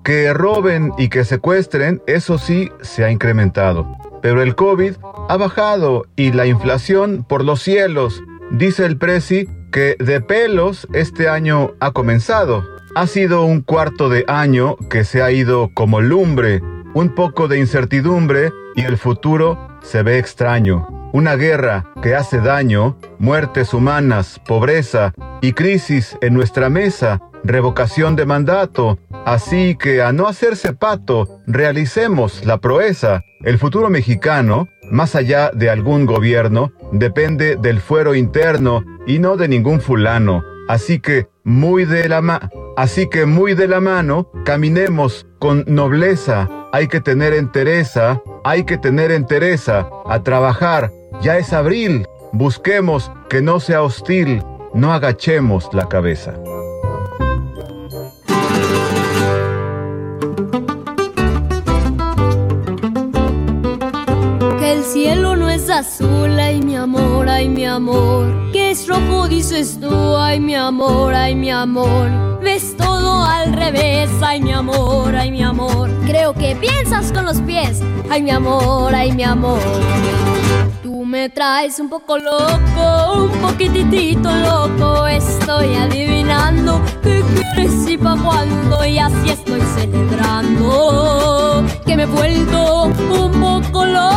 [0.04, 3.88] Que roben y que secuestren, eso sí se ha incrementado.
[4.22, 4.94] Pero el COVID
[5.30, 8.22] ha bajado y la inflación por los cielos.
[8.52, 12.64] Dice el Prezi que de pelos este año ha comenzado.
[12.96, 16.62] Ha sido un cuarto de año que se ha ido como lumbre,
[16.94, 20.88] un poco de incertidumbre y el futuro se ve extraño.
[21.14, 28.26] Una guerra que hace daño, muertes humanas, pobreza y crisis en nuestra mesa, revocación de
[28.26, 28.98] mandato.
[29.26, 33.22] Así que a no hacerse pato, realicemos la proeza.
[33.42, 39.48] El futuro mexicano más allá de algún gobierno, depende del fuero interno y no de
[39.48, 40.44] ningún fulano.
[40.68, 46.48] Así que muy de la así que muy de la mano, caminemos con nobleza.
[46.72, 50.92] Hay que tener entereza, hay que tener entereza a trabajar.
[51.22, 52.06] Ya es abril.
[52.34, 56.34] Busquemos que no sea hostil, no agachemos la cabeza.
[65.72, 68.52] Azul, ay mi amor, ay mi amor.
[68.52, 72.10] Que es rojo dices tú, ay mi amor, ay mi amor.
[72.42, 75.90] Ves todo al revés, ay mi amor, ay mi amor.
[76.06, 79.60] Creo que piensas con los pies, ay mi amor, ay mi amor.
[80.84, 85.08] Tú me traes un poco loco, un poquitito loco.
[85.08, 88.84] Estoy adivinando qué quieres y pa' cuándo.
[88.86, 94.12] Y así estoy celebrando que me he vuelto un poco loco.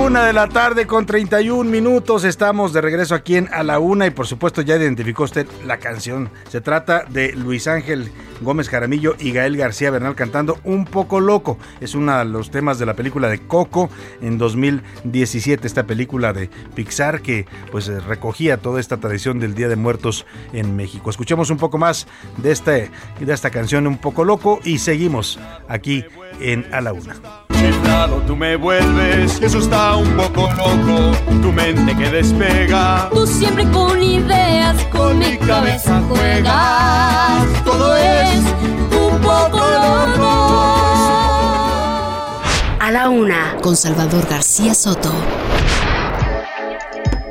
[0.00, 2.24] Una de la tarde con 31 minutos.
[2.24, 5.76] Estamos de regreso aquí en A la Una y por supuesto ya identificó usted la
[5.76, 6.30] canción.
[6.48, 8.10] Se trata de Luis Ángel
[8.40, 11.58] Gómez Jaramillo y Gael García Bernal cantando Un poco loco.
[11.82, 13.90] Es uno de los temas de la película de Coco
[14.22, 15.66] en 2017.
[15.66, 20.76] Esta película de Pixar que pues recogía toda esta tradición del Día de Muertos en
[20.76, 21.10] México.
[21.10, 22.06] Escuchemos un poco más
[22.38, 26.06] de, este, de esta canción Un poco loco y seguimos aquí
[26.40, 27.49] en A la Una.
[27.60, 33.10] Chiflado tú me vuelves, eso está un poco loco, tu mente que despega.
[33.12, 37.44] Tú siempre con ideas, con, mi cabeza juegas.
[37.62, 38.40] Todo es
[38.98, 40.30] un poco loco.
[42.80, 45.12] A la una, con Salvador García Soto.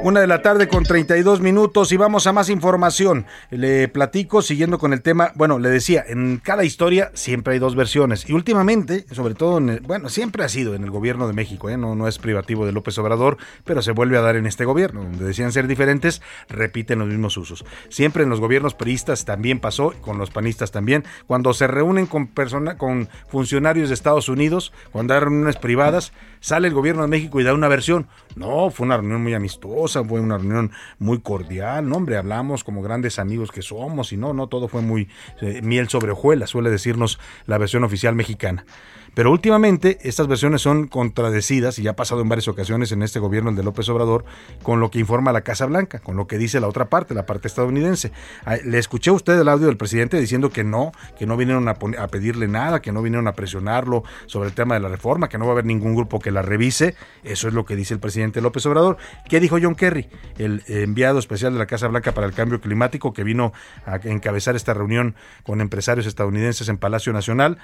[0.02, 3.26] Una de la tarde con 32 minutos y vamos a más información.
[3.52, 5.34] Le platico siguiendo con el tema.
[5.36, 8.28] Bueno, le decía, en cada historia siempre hay dos versiones.
[8.30, 11.70] Y últimamente, sobre todo, en el- bueno, siempre ha sido en el gobierno de México,
[11.70, 11.76] ¿eh?
[11.76, 15.04] no, no es privativo de López Obrador, pero se vuelve a dar en este gobierno,
[15.04, 17.66] donde decían ser diferentes, repiten los mismos usos.
[17.90, 22.28] Siempre en los gobiernos priistas también pasó, con los panistas también, cuando se reúnen con,
[22.28, 27.39] persona, con funcionarios de Estados Unidos, cuando hay reuniones privadas, sale el gobierno de México
[27.39, 28.08] y da una versión.
[28.36, 32.82] No, fue una reunión muy amistosa, fue una reunión muy cordial, no, hombre, hablamos como
[32.82, 35.10] grandes amigos que somos y no, no, todo fue muy
[35.41, 38.65] eh, miel sobre hojuelas, suele decirnos la versión oficial mexicana.
[39.13, 43.19] Pero últimamente estas versiones son contradecidas y ya ha pasado en varias ocasiones en este
[43.19, 44.26] gobierno el de López Obrador
[44.63, 47.26] con lo que informa la Casa Blanca, con lo que dice la otra parte, la
[47.26, 48.12] parte estadounidense.
[48.45, 51.67] Ah, Le escuché a usted el audio del presidente diciendo que no, que no vinieron
[51.67, 55.30] a, a pedirle nada, que no vinieron a presionarlo sobre el tema de la reforma,
[55.30, 56.95] que no va a haber ningún grupo que la revise.
[57.24, 58.98] Eso es lo que dice el presidente López Obrador.
[59.28, 63.13] ¿Qué dijo John Kerry, el enviado especial de la Casa Blanca para el Cambio Climático,
[63.13, 63.54] que vino
[63.86, 67.58] a encabezar esta reunión con empresarios estadounidenses en Palacio Nacional?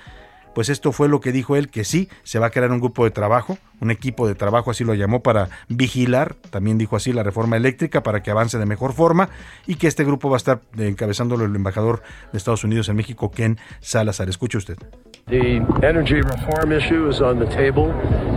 [0.56, 3.04] Pues esto fue lo que dijo él, que sí, se va a crear un grupo
[3.04, 7.24] de trabajo, un equipo de trabajo, así lo llamó, para vigilar, también dijo así, la
[7.24, 9.30] reforma eléctrica para que avance de mejor forma
[9.68, 13.32] y que este grupo va a estar encabezándolo el embajador de Estados Unidos en México,
[13.32, 14.30] Ken Salazar.
[14.30, 14.78] Escuche usted.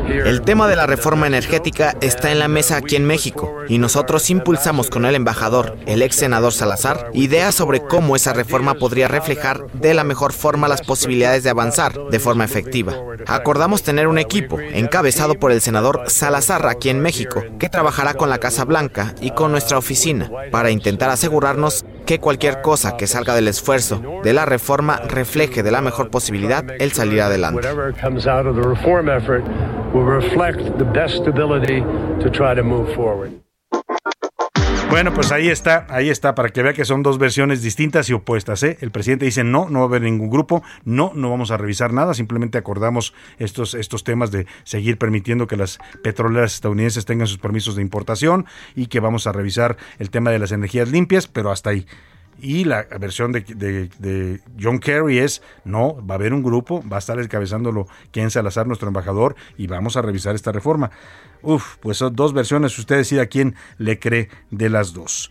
[0.09, 4.31] El tema de la reforma energética está en la mesa aquí en México y nosotros
[4.31, 9.66] impulsamos con el embajador, el ex senador Salazar, ideas sobre cómo esa reforma podría reflejar
[9.74, 12.94] de la mejor forma las posibilidades de avanzar de forma efectiva.
[13.27, 18.31] Acordamos tener un equipo encabezado por el senador Salazar aquí en México, que trabajará con
[18.31, 23.35] la Casa Blanca y con nuestra oficina para intentar asegurarnos que cualquier cosa que salga
[23.35, 27.68] del esfuerzo de la reforma refleje de la mejor posibilidad el salir adelante.
[34.90, 38.14] Bueno, pues ahí está, ahí está, para que vea que son dos versiones distintas y
[38.14, 38.62] opuestas.
[38.62, 38.79] ¿eh?
[38.81, 41.92] El presidente dice no, no va a haber ningún grupo, no, no vamos a revisar
[41.92, 47.38] nada, simplemente acordamos estos, estos temas de seguir permitiendo que las petroleras estadounidenses tengan sus
[47.38, 51.51] permisos de importación y que vamos a revisar el tema de las energías limpias, pero
[51.53, 51.87] hasta ahí.
[52.40, 56.83] Y la versión de, de- de John Kerry es, no, va a haber un grupo,
[56.88, 60.92] va a estar encabezándolo Ken Salazar, nuestro embajador, y vamos a revisar esta reforma.
[61.42, 65.31] Uf, pues son dos versiones, usted decide a quién le cree de las dos.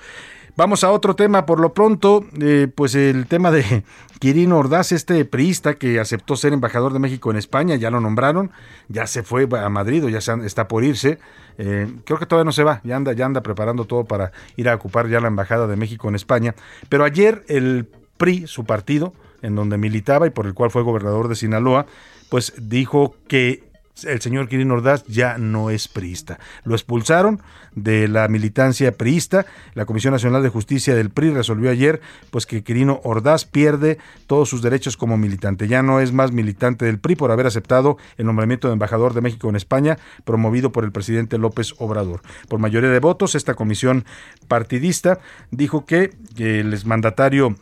[0.57, 3.83] Vamos a otro tema, por lo pronto, eh, pues el tema de
[4.19, 8.49] Quirino Ordaz, este priista que aceptó ser embajador de México en España, ya lo nombraron,
[8.87, 11.19] ya se fue a Madrid o ya está por irse.
[11.59, 14.67] Eh, creo que todavía no se va, ya anda, ya anda preparando todo para ir
[14.67, 16.55] a ocupar ya la embajada de México en España.
[16.89, 21.27] Pero ayer el PRI, su partido, en donde militaba y por el cual fue gobernador
[21.27, 21.85] de Sinaloa,
[22.29, 23.66] pues dijo que
[24.05, 26.39] el señor Quirino Ordaz ya no es priista.
[26.63, 27.41] Lo expulsaron
[27.75, 29.45] de la militancia priista.
[29.73, 34.49] La Comisión Nacional de Justicia del PRI resolvió ayer pues que Quirino Ordaz pierde todos
[34.49, 35.67] sus derechos como militante.
[35.67, 39.21] Ya no es más militante del PRI por haber aceptado el nombramiento de embajador de
[39.21, 42.21] México en España promovido por el presidente López Obrador.
[42.47, 44.05] Por mayoría de votos, esta comisión
[44.47, 45.19] partidista
[45.51, 47.55] dijo que el exmandatario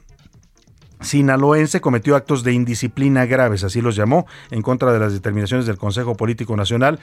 [1.02, 5.78] sinaloense cometió actos de indisciplina graves, así los llamó, en contra de las determinaciones del
[5.78, 7.00] Consejo Político Nacional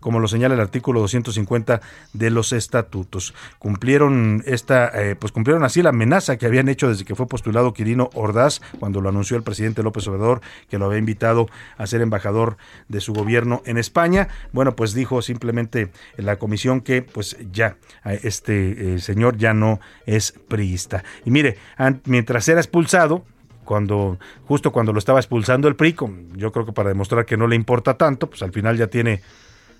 [0.00, 1.80] como lo señala el artículo 250
[2.12, 3.34] de los estatutos.
[3.58, 7.72] Cumplieron esta, eh, pues cumplieron así la amenaza que habían hecho desde que fue postulado
[7.72, 12.00] Quirino Ordaz, cuando lo anunció el presidente López Obrador, que lo había invitado a ser
[12.00, 12.56] embajador
[12.88, 14.28] de su gobierno en España.
[14.52, 19.80] Bueno, pues dijo simplemente la comisión que pues ya eh, este eh, señor ya no
[20.06, 21.04] es priista.
[21.24, 21.58] Y mire,
[22.04, 23.24] mientras era expulsado,
[23.64, 25.94] cuando justo cuando lo estaba expulsando el PRI,
[26.36, 29.20] yo creo que para demostrar que no le importa tanto, pues al final ya tiene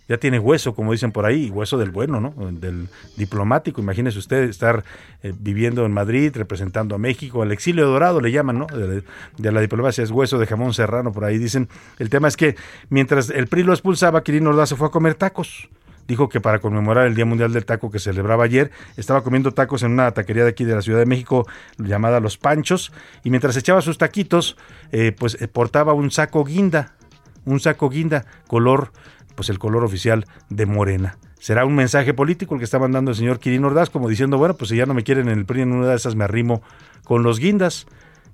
[0.08, 2.32] ya tiene hueso, como dicen por ahí, hueso del bueno, ¿no?
[2.52, 3.80] Del diplomático.
[3.80, 4.82] Imagínese usted estar
[5.22, 8.66] eh, viviendo en Madrid, representando a México, el exilio dorado le llaman, ¿no?
[8.66, 9.02] De,
[9.36, 11.68] de la diplomacia es hueso de jamón serrano, por ahí dicen.
[11.98, 12.56] El tema es que
[12.88, 15.68] mientras el PRI lo expulsaba, Quirino Ordaz se fue a comer tacos.
[16.06, 19.82] Dijo que para conmemorar el Día Mundial del Taco que celebraba ayer, estaba comiendo tacos
[19.82, 22.92] en una taquería de aquí de la Ciudad de México llamada Los Panchos,
[23.24, 24.56] y mientras echaba sus taquitos,
[24.90, 26.94] eh, pues eh, portaba un saco guinda,
[27.44, 28.90] un saco guinda, color,
[29.38, 31.16] pues el color oficial de Morena.
[31.38, 34.54] Será un mensaje político el que está mandando el señor Quirino Ordaz, como diciendo, bueno,
[34.54, 36.60] pues si ya no me quieren en el PRI en una de esas me arrimo
[37.04, 37.86] con los guindas.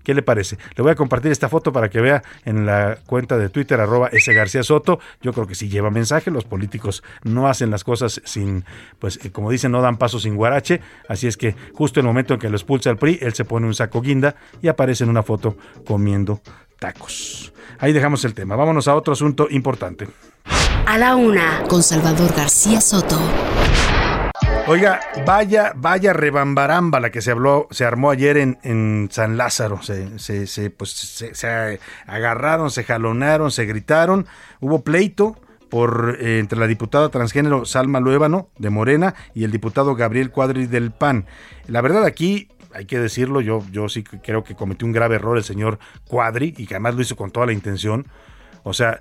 [0.02, 0.56] ¿Qué le parece?
[0.74, 4.08] Le voy a compartir esta foto para que vea en la cuenta de Twitter, arroba
[4.12, 4.32] S.
[4.32, 4.98] García Soto.
[5.20, 6.30] Yo creo que sí lleva mensaje.
[6.30, 8.64] Los políticos no hacen las cosas sin,
[8.98, 10.80] pues eh, como dicen, no dan paso sin guarache.
[11.06, 13.66] Así es que justo el momento en que lo expulsa el PRI, él se pone
[13.66, 16.40] un saco guinda y aparece en una foto comiendo
[16.78, 17.52] tacos.
[17.78, 18.56] Ahí dejamos el tema.
[18.56, 20.08] Vámonos a otro asunto importante.
[20.86, 23.18] A la una, con Salvador García Soto.
[24.66, 29.82] Oiga, vaya, vaya rebambaramba la que se habló, se armó ayer en, en San Lázaro.
[29.82, 34.26] Se, se, se, pues, se, se agarraron, se jalonaron, se gritaron.
[34.60, 35.36] Hubo pleito
[35.70, 40.66] por eh, entre la diputada transgénero Salma Luébano de Morena y el diputado Gabriel Cuadri
[40.66, 41.26] del PAN.
[41.66, 45.38] La verdad aquí hay que decirlo, yo, yo sí creo que cometió un grave error
[45.38, 48.06] el señor Cuadri y que además lo hizo con toda la intención.
[48.64, 49.00] O sea,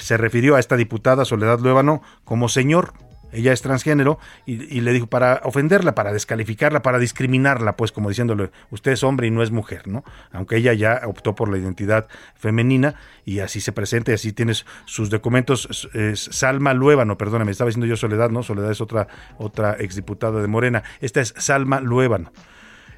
[0.00, 2.92] se refirió a esta diputada Soledad Luébano como señor.
[3.32, 8.50] Ella es transgénero y, le dijo para ofenderla, para descalificarla, para discriminarla, pues como diciéndole,
[8.70, 10.04] usted es hombre y no es mujer, ¿no?
[10.32, 14.66] Aunque ella ya optó por la identidad femenina y así se presenta y así tienes
[14.84, 15.88] sus documentos.
[15.94, 18.42] Es Salma Luébano, perdóname, estaba diciendo yo Soledad, ¿no?
[18.42, 20.82] Soledad es otra, otra exdiputada de Morena.
[21.00, 22.32] Esta es Salma Luébano.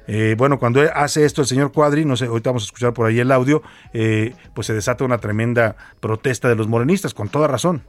[0.07, 3.07] Eh, bueno, cuando hace esto el señor Cuadri, no sé, ahorita vamos a escuchar por
[3.07, 7.47] ahí el audio, eh, pues se desata una tremenda protesta de los morenistas, con toda
[7.47, 7.83] razón.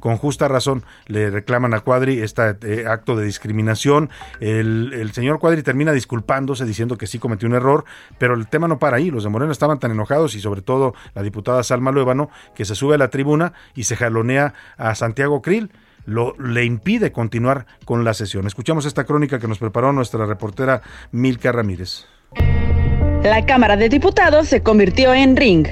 [0.00, 4.10] Con justa razón le reclaman a Cuadri este eh, acto de discriminación.
[4.38, 7.84] El, señor Cuadri termina disculpándose, diciendo que sí cometió un error,
[8.16, 9.10] pero el tema no para ahí.
[9.10, 12.76] Los de Morena estaban tan enojados y sobre todo la diputada Salma Luébano, que se
[12.76, 15.72] sube a la tribuna y se jalonea a Santiago Krill
[16.08, 18.46] lo, le impide continuar con la sesión.
[18.46, 20.82] Escuchamos esta crónica que nos preparó nuestra reportera
[21.12, 22.06] Milka Ramírez.
[23.22, 25.66] La Cámara de Diputados se convirtió en ring.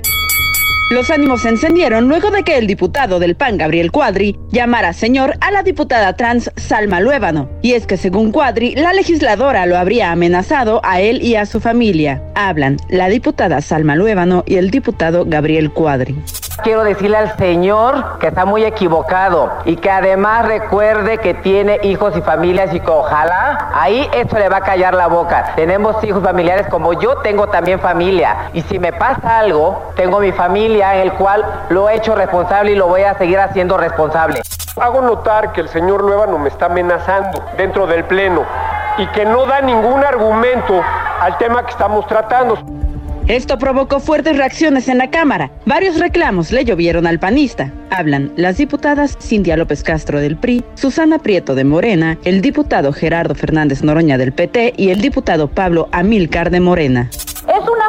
[0.89, 5.34] Los ánimos se encendieron luego de que el diputado del PAN, Gabriel Cuadri, llamara señor
[5.41, 7.49] a la diputada trans Salma Luébano.
[7.61, 11.59] Y es que según Cuadri, la legisladora lo habría amenazado a él y a su
[11.59, 12.22] familia.
[12.37, 16.14] Hablan la diputada Salma Luébano y el diputado Gabriel Cuadri.
[16.62, 22.16] Quiero decirle al señor que está muy equivocado y que además recuerde que tiene hijos
[22.16, 25.53] y familias y que ojalá ahí esto le va a callar la boca.
[25.55, 30.32] Tenemos hijos familiares como yo tengo también familia y si me pasa algo, tengo mi
[30.32, 34.41] familia en el cual lo he hecho responsable y lo voy a seguir haciendo responsable.
[34.77, 38.45] Hago notar que el señor Luébano me está amenazando dentro del Pleno
[38.99, 40.83] y que no da ningún argumento
[41.20, 42.59] al tema que estamos tratando.
[43.29, 45.51] Esto provocó fuertes reacciones en la Cámara.
[45.64, 47.72] Varios reclamos le llovieron al panista.
[47.91, 53.35] Hablan las diputadas Cintia López Castro del PRI, Susana Prieto de Morena, el diputado Gerardo
[53.35, 57.11] Fernández Noroña del PT y el diputado Pablo Amílcar de Morena.
[57.11, 57.86] Es una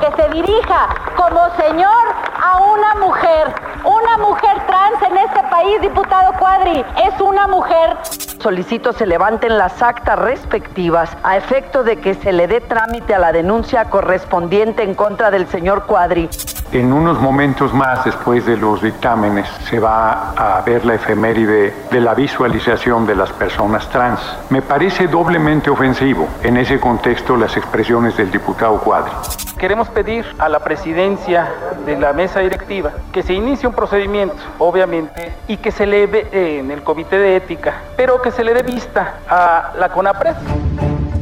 [0.00, 2.04] que se dirija como señor
[2.42, 3.54] a una mujer.
[3.84, 7.96] Una mujer trans en este país, diputado Cuadri, es una mujer.
[8.38, 13.18] Solicito se levanten las actas respectivas a efecto de que se le dé trámite a
[13.18, 16.28] la denuncia correspondiente en contra del señor Cuadri.
[16.70, 22.00] En unos momentos más después de los dictámenes se va a ver la efeméride de
[22.00, 24.20] la visualización de las personas trans.
[24.50, 29.12] Me parece doblemente ofensivo en ese contexto las expresiones del diputado Cuadri.
[29.58, 31.48] Queremos pedir a la presidencia
[31.86, 36.28] de la mesa directiva que se inicie un procedimiento, obviamente, y que se le ve
[36.32, 40.34] en el comité de ética, pero que se le dé vista a la CONAPRED.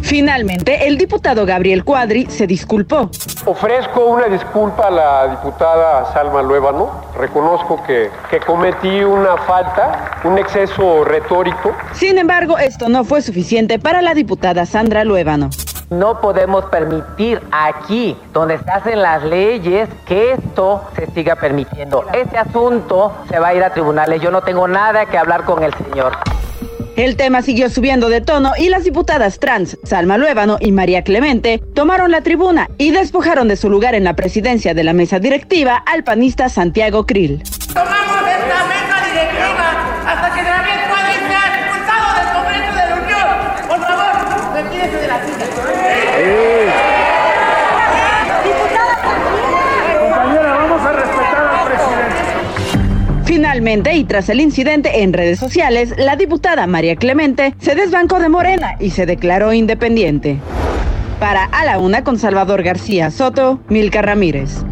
[0.02, 3.08] Finalmente, el diputado Gabriel Cuadri se disculpó.
[3.46, 6.90] Ofrezco una disculpa a la diputada Salma Luébano.
[7.16, 11.72] Reconozco que, que cometí una falta, un exceso retórico.
[11.94, 15.48] Sin embargo, esto no fue suficiente para la diputada Sandra Luébano.
[15.92, 22.06] No podemos permitir aquí, donde se hacen las leyes, que esto se siga permitiendo.
[22.14, 24.22] Este asunto se va a ir a tribunales.
[24.22, 26.12] Yo no tengo nada que hablar con el señor.
[26.96, 31.62] El tema siguió subiendo de tono y las diputadas trans, Salma Luébano y María Clemente,
[31.74, 35.76] tomaron la tribuna y despojaron de su lugar en la presidencia de la mesa directiva
[35.76, 37.42] al panista Santiago Krill.
[37.74, 39.72] Tomamos esta mesa directiva
[40.06, 43.28] hasta que Gabriel Cuadri sea expulsado del Congreso de la Unión.
[43.68, 44.12] Por favor,
[44.54, 45.42] retírese de la silla.
[49.98, 52.20] Compañera, vamos a respetar al presidente.
[53.52, 58.30] Finalmente, y tras el incidente en redes sociales, la diputada María Clemente se desbancó de
[58.30, 60.38] Morena y se declaró independiente.
[61.20, 64.64] Para A la Una con Salvador García Soto, Milka Ramírez.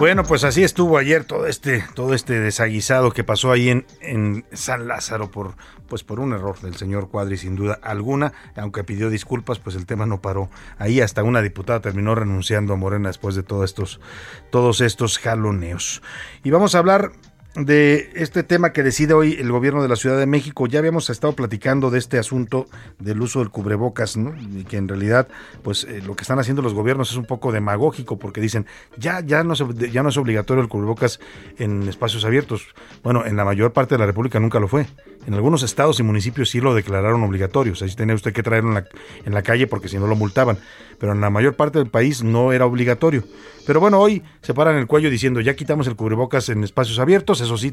[0.00, 4.46] Bueno, pues así estuvo ayer todo este, todo este desaguisado que pasó ahí en, en
[4.50, 5.56] San Lázaro por,
[5.88, 8.32] pues por un error del señor Cuadri, sin duda alguna.
[8.56, 10.48] Aunque pidió disculpas, pues el tema no paró.
[10.78, 14.00] Ahí hasta una diputada terminó renunciando a Morena después de todos estos,
[14.48, 16.00] todos estos jaloneos.
[16.44, 17.12] Y vamos a hablar
[17.56, 20.66] de este tema que decide hoy el gobierno de la Ciudad de México.
[20.68, 22.68] Ya habíamos estado platicando de este asunto
[23.00, 24.34] del uso del cubrebocas, ¿no?
[24.40, 25.26] Y que en realidad,
[25.62, 29.20] pues eh, lo que están haciendo los gobiernos es un poco demagógico porque dicen, ya,
[29.20, 31.18] ya, no, se- ya no es obligatorio el cubrebocas
[31.58, 32.68] en espacios abiertos.
[33.02, 34.86] Bueno, en la mayor parte de la República nunca lo fue.
[35.26, 37.72] En algunos estados y municipios sí lo declararon obligatorio.
[37.72, 38.86] O sea, sí tenía usted que traerlo en la,
[39.24, 40.58] en la calle porque si no lo multaban.
[40.98, 43.24] Pero en la mayor parte del país no era obligatorio.
[43.66, 47.40] Pero bueno, hoy se paran el cuello diciendo, ya quitamos el cubrebocas en espacios abiertos,
[47.40, 47.72] eso sí,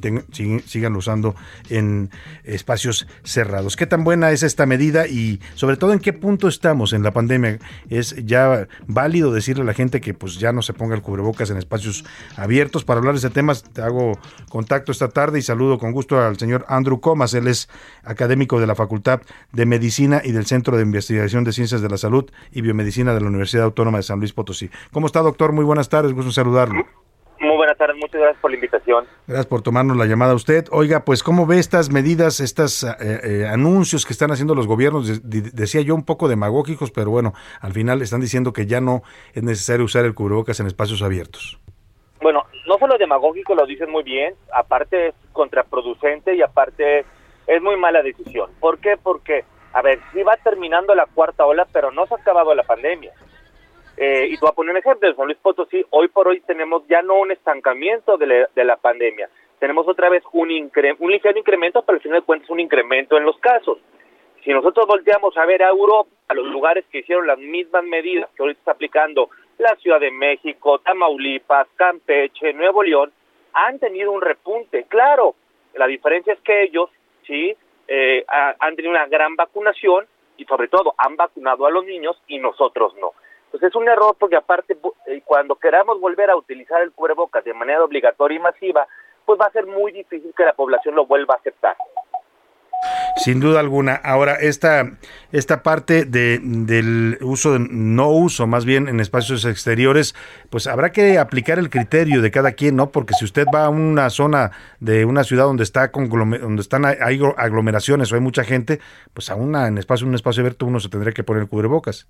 [0.66, 1.36] sigan usando
[1.70, 2.10] en
[2.44, 3.76] espacios cerrados.
[3.76, 7.12] ¿Qué tan buena es esta medida y sobre todo en qué punto estamos en la
[7.12, 7.60] pandemia?
[7.90, 11.50] ¿Es ya válido decirle a la gente que pues ya no se ponga el cubrebocas
[11.50, 12.04] en espacios
[12.36, 12.84] abiertos?
[12.84, 14.20] Para hablar de ese tema, te hago
[14.50, 17.34] contacto esta tarde y saludo con gusto al señor Andrew Comas.
[17.34, 17.70] Él es
[18.04, 19.22] académico de la Facultad
[19.52, 23.22] de Medicina y del Centro de Investigación de Ciencias de la Salud y Biomedicina de
[23.22, 24.70] la Universidad Autónoma de San Luis Potosí.
[24.92, 25.54] ¿Cómo está, doctor?
[25.54, 26.84] Muy buenas tardes, gusto saludarlo.
[27.40, 29.06] Muy buenas tardes, muchas gracias por la invitación.
[29.28, 30.66] Gracias por tomarnos la llamada a usted.
[30.72, 35.22] Oiga, pues ¿cómo ve estas medidas, estos eh, eh, anuncios que están haciendo los gobiernos?
[35.24, 39.04] decía yo un poco demagógicos, pero bueno, al final están diciendo que ya no
[39.34, 41.60] es necesario usar el cubrebocas en espacios abiertos.
[42.22, 47.06] Bueno, no solo demagógico, lo dicen muy bien, aparte es contraproducente y aparte
[47.46, 48.50] es muy mala decisión.
[48.60, 48.98] ¿Por qué?
[49.02, 52.64] Porque, a ver, sí va terminando la cuarta ola, pero no se ha acabado la
[52.64, 53.14] pandemia.
[53.98, 56.40] Eh, y te voy a poner un ejemplo, en San Luis Potosí, hoy por hoy
[56.42, 59.28] tenemos ya no un estancamiento de, la, pandemia,
[59.60, 63.26] tenemos otra vez un, un ligero incremento, pero al final de cuentas un incremento en
[63.26, 63.80] los casos.
[64.44, 68.30] Si nosotros volteamos a ver a Europa, a los lugares que hicieron las mismas medidas
[68.36, 73.12] que ahorita está aplicando la Ciudad de México, Tamaulipas, Campeche, Nuevo León,
[73.54, 74.86] han tenido un repunte.
[74.88, 75.34] Claro,
[75.74, 76.92] la diferencia es que ellos,
[77.26, 77.56] sí,
[77.88, 80.06] eh, han tenido una gran vacunación
[80.38, 83.14] y sobre todo han vacunado a los niños y nosotros no.
[83.52, 84.78] Pues es un error porque aparte
[85.08, 88.88] eh, cuando queramos volver a utilizar el cubrebocas de manera obligatoria y masiva,
[89.26, 91.76] pues va a ser muy difícil que la población lo vuelva a aceptar.
[93.18, 93.96] Sin duda alguna.
[93.96, 94.98] Ahora, esta,
[95.32, 100.16] esta parte de, del uso, no uso, más bien en espacios exteriores,
[100.50, 102.92] pues habrá que aplicar el criterio de cada quien, ¿no?
[102.92, 107.20] Porque si usted va a una zona de una ciudad donde está donde están hay
[107.38, 108.80] aglomeraciones o hay mucha gente,
[109.14, 112.08] pues a una en espacio un espacio abierto uno se tendría que poner cubrebocas.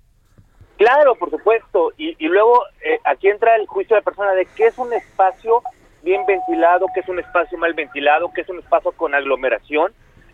[0.78, 1.92] Claro, por supuesto.
[1.98, 4.92] Y, y luego eh, aquí entra el juicio de la persona de qué es un
[4.92, 5.62] espacio
[6.02, 9.92] bien ventilado, qué es un espacio mal ventilado, qué es un espacio con aglomeración.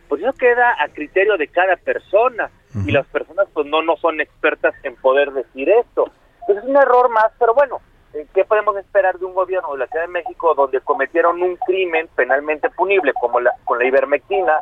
[0.09, 2.51] Pues eso queda a criterio de cada persona.
[2.87, 6.11] Y las personas pues no, no son expertas en poder decir esto.
[6.45, 7.81] Pues es un error más, pero bueno,
[8.13, 11.57] eh, ¿qué podemos esperar de un gobierno de la Ciudad de México donde cometieron un
[11.57, 14.55] crimen penalmente punible como la, con la ivermectina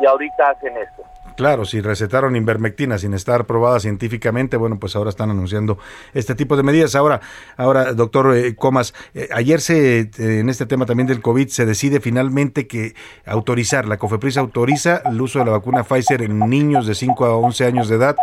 [0.00, 1.04] y ahorita hacen esto?
[1.38, 5.78] Claro, si recetaron invermectina sin estar probada científicamente, bueno, pues ahora están anunciando
[6.12, 6.96] este tipo de medidas.
[6.96, 7.20] Ahora,
[7.56, 11.64] ahora, doctor eh, Comas, eh, ayer se, eh, en este tema también del COVID, se
[11.64, 16.88] decide finalmente que autorizar, la COFEPRIS autoriza el uso de la vacuna Pfizer en niños
[16.88, 18.16] de 5 a 11 años de edad,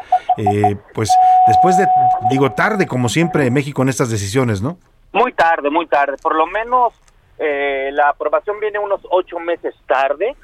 [0.94, 1.10] pues
[1.48, 1.88] después de,
[2.30, 4.78] digo, tarde como siempre en México en estas decisiones, ¿no?
[5.14, 6.18] Muy tarde, muy tarde.
[6.22, 6.94] Por lo menos
[7.40, 10.36] la aprobación viene unos ocho meses tarde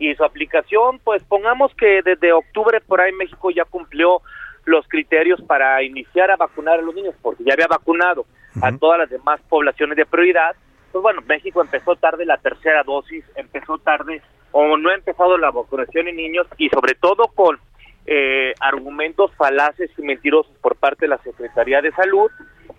[0.00, 4.22] y su aplicación, pues pongamos que desde octubre por ahí México ya cumplió
[4.64, 8.24] los criterios para iniciar a vacunar a los niños, porque ya había vacunado
[8.62, 10.56] a todas las demás poblaciones de prioridad.
[10.90, 14.22] Pues bueno, México empezó tarde la tercera dosis, empezó tarde
[14.52, 17.58] o no ha empezado la vacunación en niños y sobre todo con
[18.06, 22.30] eh, argumentos falaces y mentirosos por parte de la Secretaría de Salud.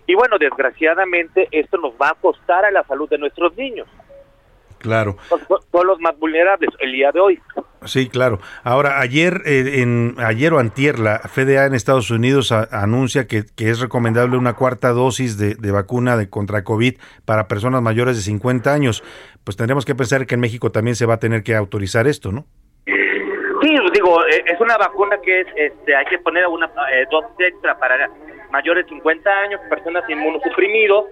[0.08, 3.86] Y bueno, desgraciadamente esto nos va a costar a la salud de nuestros niños.
[4.82, 5.16] Claro.
[5.28, 7.40] Son, los más vulnerables el día de hoy.
[7.84, 8.40] Sí, claro.
[8.64, 13.80] Ahora, ayer, eh, en, ayer o antier, la FDA en Estados Unidos anuncia que, es
[13.80, 19.04] recomendable una cuarta dosis de, vacuna de contra COVID para personas mayores de 50 años.
[19.44, 22.32] Pues tendremos que pensar que en México también se va a tener que autorizar esto,
[22.32, 22.44] ¿no?
[22.84, 27.30] Sí, digo, eh, es una vacuna que es, este, hay que poner una eh, dosis
[27.38, 28.10] extra para
[28.50, 31.06] mayores de 50 años, personas inmunosuprimidos,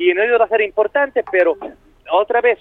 [0.00, 1.56] y en ello va a ser importante, pero
[2.10, 2.58] otra vez,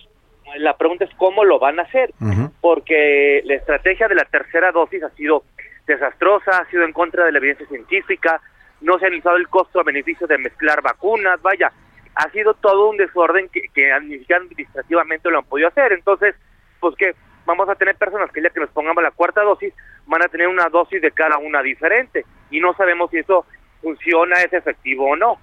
[0.58, 2.14] la pregunta es cómo lo van a hacer,
[2.62, 5.44] porque la estrategia de la tercera dosis ha sido
[5.86, 8.42] desastrosa, ha sido en contra de la evidencia científica,
[8.82, 11.72] no se ha analizado el costo-beneficio de mezclar vacunas, vaya,
[12.16, 15.94] ha sido todo un desorden que, que administrativamente lo han podido hacer.
[15.94, 16.36] Entonces,
[16.80, 19.74] pues que vamos a tener personas que ya que nos pongamos la cuarta dosis,
[20.06, 23.46] van a tener una dosis de cada una diferente y no sabemos si eso
[23.82, 25.40] funciona, es efectivo o no.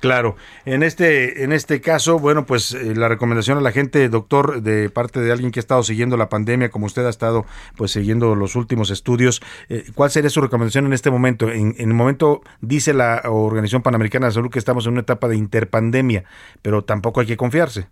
[0.00, 4.62] Claro, en este, en este caso, bueno, pues eh, la recomendación a la gente, doctor,
[4.62, 7.44] de parte de alguien que ha estado siguiendo la pandemia, como usted ha estado
[7.76, 11.50] pues siguiendo los últimos estudios, eh, ¿cuál sería su recomendación en este momento?
[11.50, 15.36] En, el momento dice la Organización Panamericana de Salud que estamos en una etapa de
[15.36, 16.24] interpandemia,
[16.62, 17.86] pero tampoco hay que confiarse.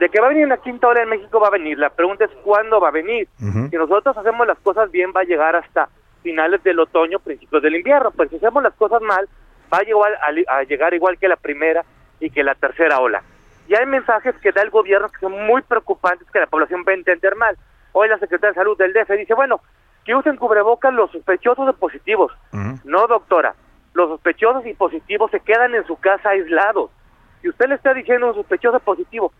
[0.00, 1.78] de que va a venir una quinta hora en México va a venir.
[1.78, 3.28] La pregunta es cuándo va a venir.
[3.38, 5.90] Si nosotros hacemos las cosas bien, va a llegar hasta
[6.22, 8.10] finales del otoño, principios del invierno.
[8.10, 9.28] Pues si hacemos las cosas mal,
[9.72, 10.18] va a llegar,
[10.48, 11.84] a, llegar igual que la primera
[12.20, 13.22] y que la tercera ola.
[13.68, 16.92] Y hay mensajes que da el gobierno que son muy preocupantes que la población va
[16.92, 17.56] a entender mal.
[17.92, 19.60] Hoy la Secretaría de Salud del DF dice, bueno,
[20.04, 22.32] que usen cubrebocas los sospechosos de positivos.
[22.84, 23.54] No, doctora,
[23.94, 26.90] los sospechosos y positivos se quedan en su casa aislados.
[27.40, 29.32] Si usted le está diciendo un sospechoso positivo,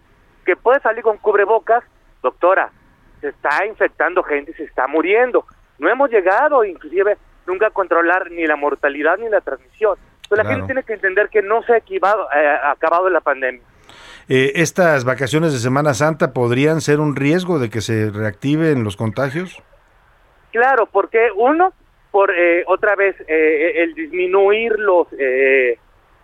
[0.44, 1.84] que puede salir con cubrebocas,
[2.22, 2.70] doctora,
[3.20, 5.46] se está infectando gente, se está muriendo.
[5.78, 7.16] No hemos llegado, inclusive,
[7.46, 9.96] nunca a controlar ni la mortalidad ni la transmisión.
[10.32, 13.62] Entonces la gente tiene que entender que no se ha acabado, eh, acabado la pandemia.
[14.28, 18.96] Eh, ¿Estas vacaciones de Semana Santa podrían ser un riesgo de que se reactiven los
[18.96, 19.62] contagios?
[20.52, 21.72] Claro, porque uno,
[22.10, 25.08] por eh, otra vez, eh, el disminuir los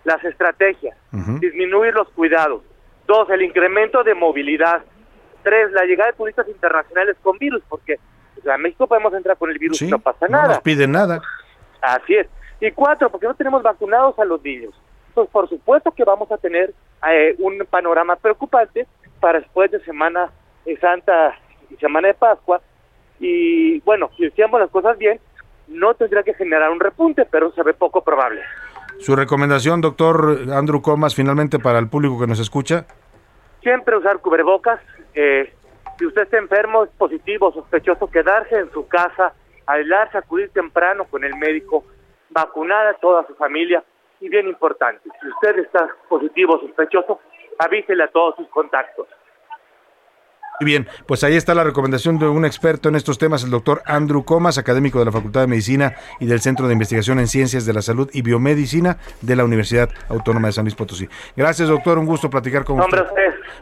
[0.04, 0.96] las estrategias,
[1.40, 2.62] disminuir los cuidados.
[3.06, 4.82] Dos, el incremento de movilidad.
[5.42, 7.98] Tres, la llegada de turistas internacionales con virus, porque
[8.50, 10.44] a México podemos entrar con el virus y no pasa nada.
[10.44, 11.20] No nos piden nada.
[11.82, 12.26] Así es.
[12.60, 14.74] Y cuatro, porque no tenemos vacunados a los niños.
[15.08, 16.74] Entonces, por supuesto que vamos a tener
[17.08, 18.86] eh, un panorama preocupante
[19.20, 20.30] para después de Semana
[20.80, 21.34] Santa
[21.70, 22.60] y Semana de Pascua.
[23.20, 25.20] Y bueno, si hacíamos las cosas bien,
[25.66, 28.42] no tendría que generar un repunte, pero se ve poco probable.
[28.98, 32.86] Su recomendación, doctor Andrew Comas, finalmente para el público que nos escucha.
[33.62, 34.80] Siempre usar cubrebocas.
[35.14, 35.52] Eh,
[35.98, 39.34] si usted está enfermo, es positivo, sospechoso, quedarse en su casa,
[39.66, 41.84] aislarse, acudir temprano con el médico,
[42.30, 43.82] vacunar a toda su familia
[44.20, 47.20] y bien importante, si usted está positivo o sospechoso,
[47.58, 49.06] avísele a todos sus contactos.
[50.60, 53.80] Muy bien, pues ahí está la recomendación de un experto en estos temas, el doctor
[53.86, 57.64] Andrew Comas, académico de la Facultad de Medicina y del Centro de Investigación en Ciencias
[57.64, 61.08] de la Salud y Biomedicina de la Universidad Autónoma de San Luis Potosí.
[61.36, 63.04] Gracias, doctor, un gusto platicar con usted.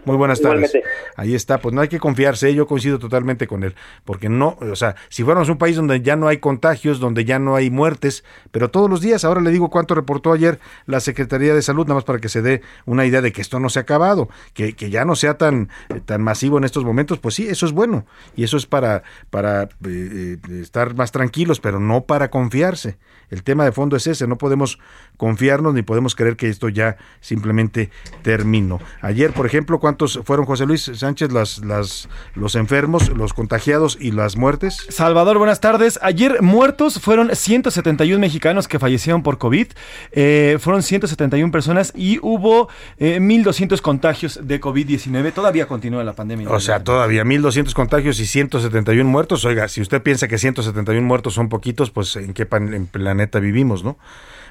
[0.04, 0.72] Muy buenas tardes.
[1.16, 3.74] Ahí está, pues no hay que confiarse, yo coincido totalmente con él,
[4.04, 7.38] porque no, o sea, si fuéramos un país donde ya no hay contagios, donde ya
[7.38, 11.54] no hay muertes, pero todos los días, ahora le digo cuánto reportó ayer la Secretaría
[11.54, 13.78] de Salud, nada más para que se dé una idea de que esto no se
[13.78, 15.68] ha acabado, que, que ya no sea tan,
[16.04, 18.06] tan masivo en estos momentos, pues sí, eso es bueno
[18.36, 22.98] y eso es para, para eh, eh, estar más tranquilos, pero no para confiarse.
[23.30, 24.78] El tema de fondo es ese, no podemos
[25.16, 27.90] confiarnos ni podemos creer que esto ya simplemente
[28.22, 28.80] terminó.
[29.00, 34.10] Ayer, por ejemplo, ¿cuántos fueron, José Luis Sánchez, las, las, los enfermos, los contagiados y
[34.12, 34.86] las muertes?
[34.88, 35.98] Salvador, buenas tardes.
[36.02, 39.68] Ayer muertos fueron 171 mexicanos que fallecieron por COVID,
[40.12, 42.68] eh, fueron 171 personas y hubo
[42.98, 45.32] 1.200 contagios de COVID-19.
[45.32, 46.48] Todavía continúa la pandemia.
[46.48, 49.44] O sea, todavía 1.200 contagios y 171 muertos.
[49.44, 53.96] Oiga, si usted piensa que 171 muertos son poquitos, pues en qué planeta vivimos, ¿no?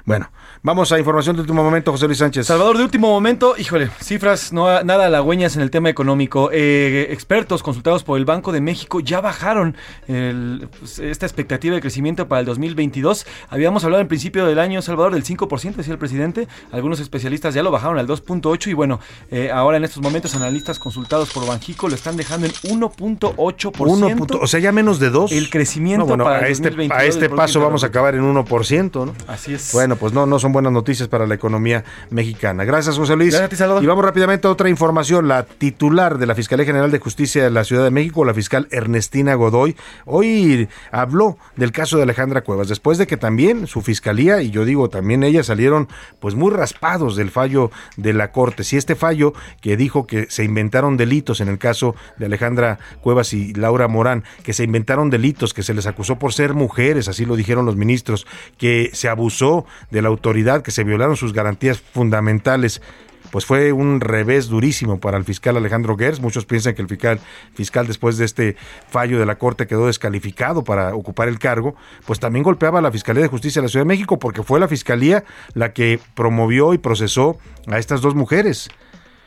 [0.06, 0.30] Bueno,
[0.62, 2.46] vamos a información de último momento, José Luis Sánchez.
[2.46, 6.50] Salvador, de último momento, híjole, cifras no nada halagüeñas en el tema económico.
[6.52, 9.76] Eh, expertos consultados por el Banco de México ya bajaron
[10.06, 13.26] pues, esta expectativa de crecimiento para el 2022.
[13.48, 16.46] Habíamos hablado al principio del año, Salvador, del 5%, decía el presidente.
[16.70, 19.00] Algunos especialistas ya lo bajaron al 2.8% y bueno,
[19.32, 24.38] eh, ahora en estos momentos analistas consultados por Banjico lo están dejando en 1.8%.
[24.40, 25.32] o sea, ya menos de 2.
[25.32, 29.12] El crecimiento bueno, para a este, a este paso vamos a acabar en 1%, ¿no?
[29.26, 29.72] Así es.
[29.72, 32.64] Bueno, pues no, no son buenas noticias para la economía mexicana.
[32.64, 33.38] Gracias, José Luis.
[33.80, 35.28] Y vamos rápidamente a otra información.
[35.28, 38.68] La titular de la Fiscalía General de Justicia de la Ciudad de México, la fiscal
[38.70, 44.42] Ernestina Godoy, hoy habló del caso de Alejandra Cuevas, después de que también su fiscalía,
[44.42, 45.88] y yo digo también ella, salieron
[46.20, 48.64] pues muy raspados del fallo de la Corte.
[48.64, 53.32] Si este fallo que dijo que se inventaron delitos en el caso de Alejandra Cuevas
[53.32, 57.24] y Laura Morán, que se inventaron delitos, que se les acusó por ser mujeres, así
[57.24, 58.26] lo dijeron los ministros,
[58.58, 62.82] que se abusó de la autoridad, que se violaron sus garantías fundamentales.
[63.30, 66.20] Pues fue un revés durísimo para el fiscal Alejandro Gers.
[66.20, 67.18] Muchos piensan que el fiscal,
[67.54, 68.56] fiscal después de este
[68.88, 71.74] fallo de la Corte quedó descalificado para ocupar el cargo,
[72.06, 74.60] pues también golpeaba a la Fiscalía de Justicia de la Ciudad de México porque fue
[74.60, 75.24] la Fiscalía
[75.54, 78.68] la que promovió y procesó a estas dos mujeres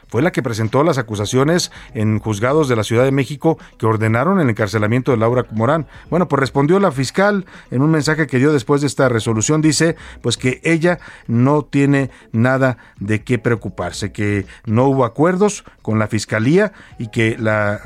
[0.10, 4.40] fue la que presentó las acusaciones en juzgados de la Ciudad de México que ordenaron
[4.40, 5.88] el encarcelamiento de Laura Morán.
[6.10, 9.96] Bueno, pues respondió la fiscal en un mensaje que dio después de esta resolución, dice
[10.22, 16.08] pues que ella no tiene nada de qué preocuparse, que no hubo acuerdos con la
[16.08, 17.80] Fiscalía y que la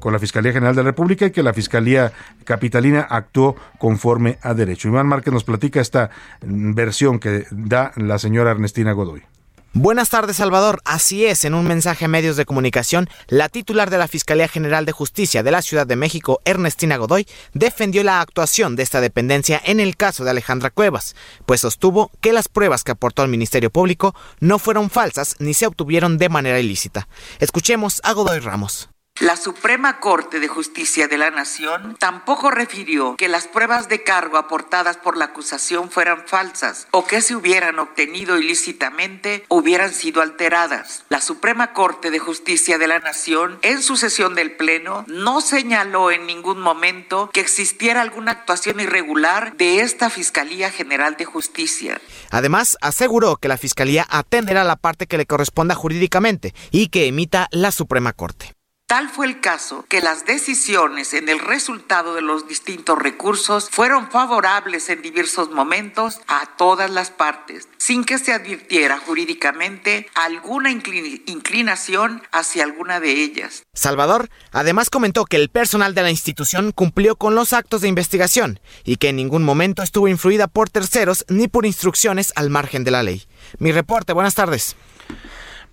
[0.00, 2.12] con la Fiscalía General de la República y que la Fiscalía
[2.44, 4.88] Capitalina actuó conforme a derecho.
[4.88, 6.10] Iván Márquez nos platica esta
[6.42, 9.22] versión que da la señora Ernestina Godoy.
[9.72, 10.82] Buenas tardes, Salvador.
[10.84, 14.84] Así es, en un mensaje a medios de comunicación, la titular de la Fiscalía General
[14.84, 19.62] de Justicia de la Ciudad de México, Ernestina Godoy, defendió la actuación de esta dependencia
[19.64, 21.14] en el caso de Alejandra Cuevas,
[21.46, 25.68] pues sostuvo que las pruebas que aportó el Ministerio Público no fueron falsas ni se
[25.68, 27.06] obtuvieron de manera ilícita.
[27.38, 28.89] Escuchemos a Godoy Ramos.
[29.20, 34.38] La Suprema Corte de Justicia de la Nación tampoco refirió que las pruebas de cargo
[34.38, 41.04] aportadas por la acusación fueran falsas o que se hubieran obtenido ilícitamente hubieran sido alteradas.
[41.10, 46.10] La Suprema Corte de Justicia de la Nación en su sesión del Pleno no señaló
[46.10, 52.00] en ningún momento que existiera alguna actuación irregular de esta Fiscalía General de Justicia.
[52.30, 57.48] Además, aseguró que la Fiscalía atenderá la parte que le corresponda jurídicamente y que emita
[57.52, 58.54] la Suprema Corte.
[58.90, 64.10] Tal fue el caso que las decisiones en el resultado de los distintos recursos fueron
[64.10, 72.20] favorables en diversos momentos a todas las partes, sin que se advirtiera jurídicamente alguna inclinación
[72.32, 73.62] hacia alguna de ellas.
[73.74, 78.58] Salvador además comentó que el personal de la institución cumplió con los actos de investigación
[78.82, 82.90] y que en ningún momento estuvo influida por terceros ni por instrucciones al margen de
[82.90, 83.24] la ley.
[83.60, 84.74] Mi reporte, buenas tardes.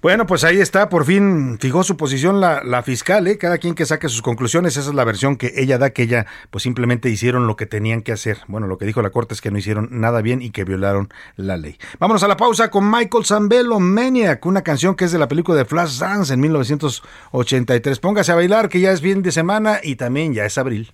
[0.08, 3.38] Bueno, pues ahí está, por fin fijó su posición la, la, fiscal, ¿eh?
[3.38, 6.28] cada quien que saque sus conclusiones, esa es la versión que ella da, que ella
[6.50, 8.38] pues simplemente hicieron lo que tenían que hacer.
[8.48, 11.10] Bueno, lo que dijo la Corte es que no hicieron nada bien y que violaron
[11.36, 11.78] la ley.
[12.00, 15.58] Vámonos a la pausa con Michael Zambello, Maniac, una canción que es de la película
[15.58, 18.00] de Flash Dance en 1983.
[18.00, 20.94] Póngase a bailar, que ya es bien de semana y también ya es abril.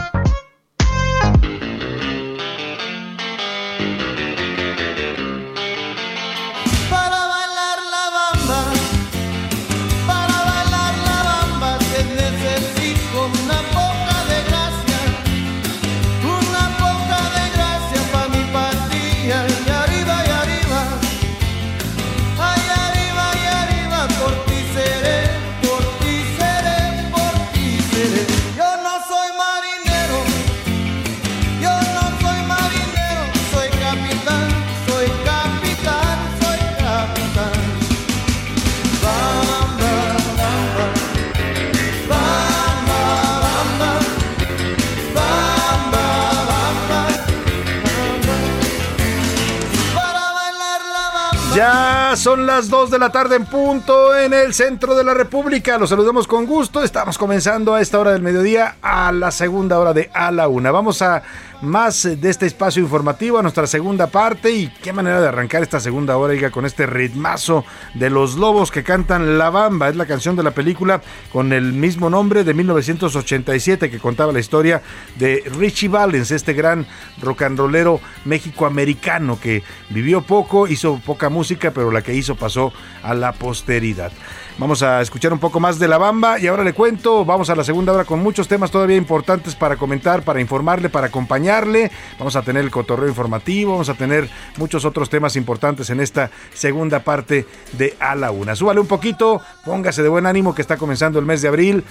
[51.61, 51.90] Ya
[52.21, 55.79] son las 2 de la tarde en punto en el centro de la República.
[55.79, 56.83] Los saludamos con gusto.
[56.83, 60.69] Estamos comenzando a esta hora del mediodía a la segunda hora de a la una.
[60.69, 61.23] Vamos a
[61.61, 65.79] más de este espacio informativo a nuestra segunda parte y qué manera de arrancar esta
[65.79, 69.89] segunda hora, diga, con este ritmazo de los lobos que cantan La Bamba.
[69.89, 71.01] Es la canción de la película
[71.31, 74.81] con el mismo nombre de 1987 que contaba la historia
[75.17, 76.85] de Richie Valens, este gran
[77.21, 82.73] rock and rollero mexicoamericano que vivió poco, hizo poca música, pero la que hizo pasó
[83.03, 84.11] a la posteridad.
[84.57, 87.55] Vamos a escuchar un poco más de La Bamba y ahora le cuento, vamos a
[87.55, 91.91] la segunda hora con muchos temas todavía importantes para comentar, para informarle, para acompañarle.
[92.19, 96.29] Vamos a tener el cotorreo informativo, vamos a tener muchos otros temas importantes en esta
[96.53, 98.55] segunda parte de A la Una.
[98.55, 101.83] Súbale un poquito, póngase de buen ánimo que está comenzando el mes de abril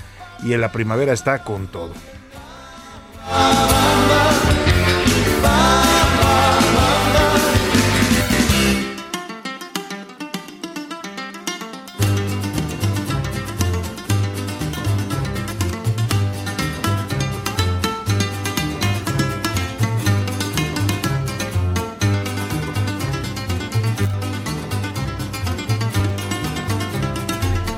[0.45, 1.93] y en la primavera está con todo.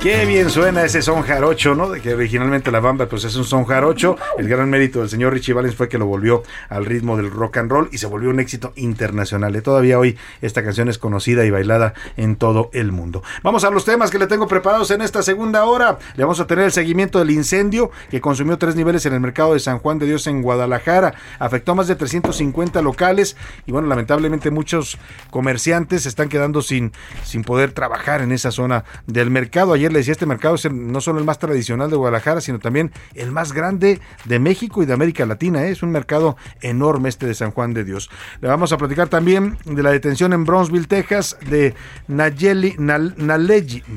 [0.03, 1.89] Qué bien suena ese son jarocho, ¿no?
[1.89, 4.17] De que originalmente la bamba pues es un son jarocho.
[4.37, 7.59] El gran mérito del señor Richie Valens fue que lo volvió al ritmo del rock
[7.59, 9.55] and roll y se volvió un éxito internacional.
[9.55, 13.23] Y todavía hoy esta canción es conocida y bailada en todo el mundo.
[13.45, 16.01] Vamos a los temas que le tengo preparados en esta segunda hora.
[16.17, 19.53] Le vamos a tener el seguimiento del incendio que consumió tres niveles en el mercado
[19.53, 21.15] de San Juan de Dios en Guadalajara.
[21.39, 23.37] Afectó a más de 350 locales
[23.67, 24.99] y bueno, lamentablemente muchos
[25.31, 26.91] comerciantes se están quedando sin,
[27.23, 29.75] sin poder trabajar en esa zona del mercado.
[29.75, 32.91] Ayer le decía, este mercado es no solo el más tradicional de Guadalajara, sino también
[33.15, 35.65] el más grande de México y de América Latina.
[35.65, 35.71] ¿eh?
[35.71, 38.11] Es un mercado enorme este de San Juan de Dios.
[38.41, 41.75] Le vamos a platicar también de la detención en Brownsville, Texas, de
[42.09, 43.15] Nayeli, Nal-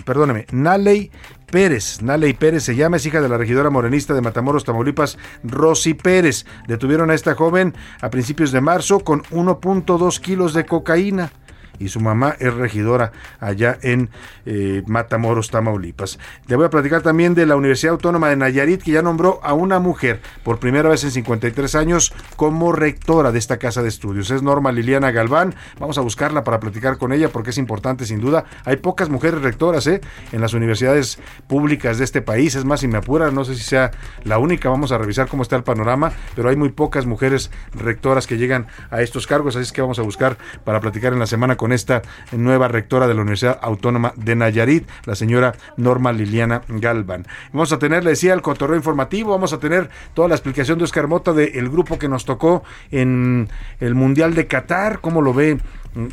[0.05, 1.11] perdóneme, Naley
[1.49, 5.93] Pérez, Naley Pérez se llama, es hija de la regidora morenista de Matamoros, Tamaulipas, Rosy
[5.93, 6.45] Pérez.
[6.67, 11.31] Detuvieron a esta joven a principios de marzo con 1.2 kilos de cocaína
[11.79, 14.09] y su mamá es regidora allá en
[14.45, 16.19] eh, Matamoros, Tamaulipas.
[16.47, 19.53] Le voy a platicar también de la Universidad Autónoma de Nayarit, que ya nombró a
[19.53, 24.31] una mujer por primera vez en 53 años como rectora de esta casa de estudios.
[24.31, 25.55] Es Norma Liliana Galván.
[25.79, 28.45] Vamos a buscarla para platicar con ella porque es importante sin duda.
[28.65, 30.01] Hay pocas mujeres rectoras ¿eh?
[30.31, 32.55] en las universidades públicas de este país.
[32.55, 33.91] Es más, si me apura, no sé si sea
[34.23, 34.69] la única.
[34.69, 38.67] Vamos a revisar cómo está el panorama, pero hay muy pocas mujeres rectoras que llegan
[38.89, 39.55] a estos cargos.
[39.55, 42.01] Así es que vamos a buscar para platicar en la semana con esta
[42.31, 47.25] nueva rectora de la Universidad Autónoma de Nayarit, la señora Norma Liliana Galván.
[47.53, 50.85] Vamos a tener, le decía, el cotorreo informativo, vamos a tener toda la explicación de
[50.85, 53.49] Oscar Mota del grupo que nos tocó en
[53.79, 55.57] el Mundial de Qatar, cómo lo ve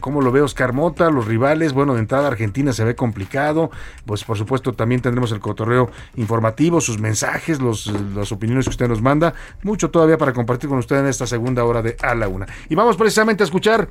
[0.01, 3.71] cómo lo ve Oscar Mota, los rivales, bueno, de entrada Argentina se ve complicado,
[4.07, 8.89] pues por supuesto también tendremos el cotorreo informativo, sus mensajes, los, las opiniones que usted
[8.89, 12.29] nos manda, mucho todavía para compartir con usted en esta segunda hora de A la
[12.29, 12.47] Una.
[12.69, 13.89] Y vamos precisamente a escuchar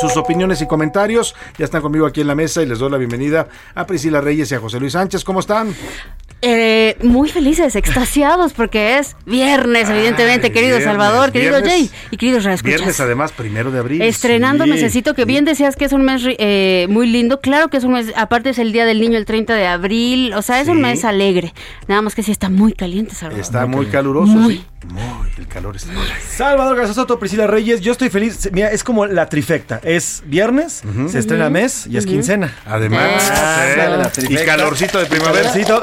[0.00, 1.34] sus opiniones y comentarios.
[1.58, 4.50] Ya están conmigo aquí en la mesa y les doy la bienvenida a Priscila Reyes
[4.52, 5.24] y a José Luis Sánchez.
[5.24, 5.74] ¿Cómo están?
[6.46, 11.72] Eh, muy felices, extasiados, porque es viernes, evidentemente, Ay, querido viernes, Salvador, querido viernes.
[11.72, 12.76] Jay y queridos reescuchas.
[12.76, 14.02] Viernes además, primero de abril.
[14.02, 14.70] Estrenando Sí.
[14.70, 17.40] Mesecito, que bien decías que es un mes eh, muy lindo.
[17.40, 20.34] Claro que es un mes, aparte es el Día del Niño el 30 de abril,
[20.34, 21.54] o sea, es un mes alegre.
[21.88, 23.40] Nada más que sí está muy caliente, Salvador.
[23.40, 24.56] Está muy caluroso, Muy.
[24.56, 24.64] sí.
[24.88, 25.92] Muy, el calor está.
[26.28, 28.50] Salvador García Soto, Priscila Reyes, yo estoy feliz.
[28.52, 29.73] Mira, es como la trifecta.
[29.82, 32.54] Es viernes, se estrena mes y es quincena.
[32.66, 34.10] Además, Ah, sale la
[34.42, 35.48] y calorcito de primavera.
[35.50, 35.82] Calorcito.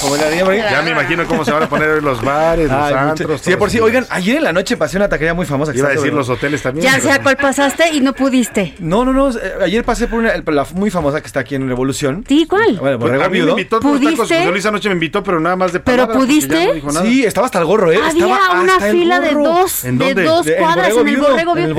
[0.00, 0.26] Como la.
[0.70, 3.40] Ya me imagino cómo se van a poner hoy los bares, los Ay, antros.
[3.40, 3.80] Sí, de por sí.
[3.80, 5.72] Oigan, ayer en la noche pasé una taquería muy famosa.
[5.72, 6.84] que Iba a decir los hoteles también.
[6.84, 8.74] Ya pero- sé a cuál pasaste y no pudiste.
[8.78, 9.30] No, no, no.
[9.30, 12.24] eh, Ayer pasé por una, la muy famosa que está aquí en Revolución.
[12.28, 12.46] ¿Sí?
[12.48, 12.76] ¿Cuál?
[12.78, 14.16] Bueno, a mí me invitó ¿Pudiste?
[14.16, 16.82] José Luis anoche me invitó, pero nada más de ¿Pero palabra, porque ya pudiste?
[16.92, 17.02] no.
[17.02, 17.98] Sí, estaba hasta el gorro, ¿eh?
[18.02, 20.22] Había Estaba una hasta fila de dos, ¿En de dónde?
[20.24, 21.74] dos cuadras Borrego en el borrego Viudo.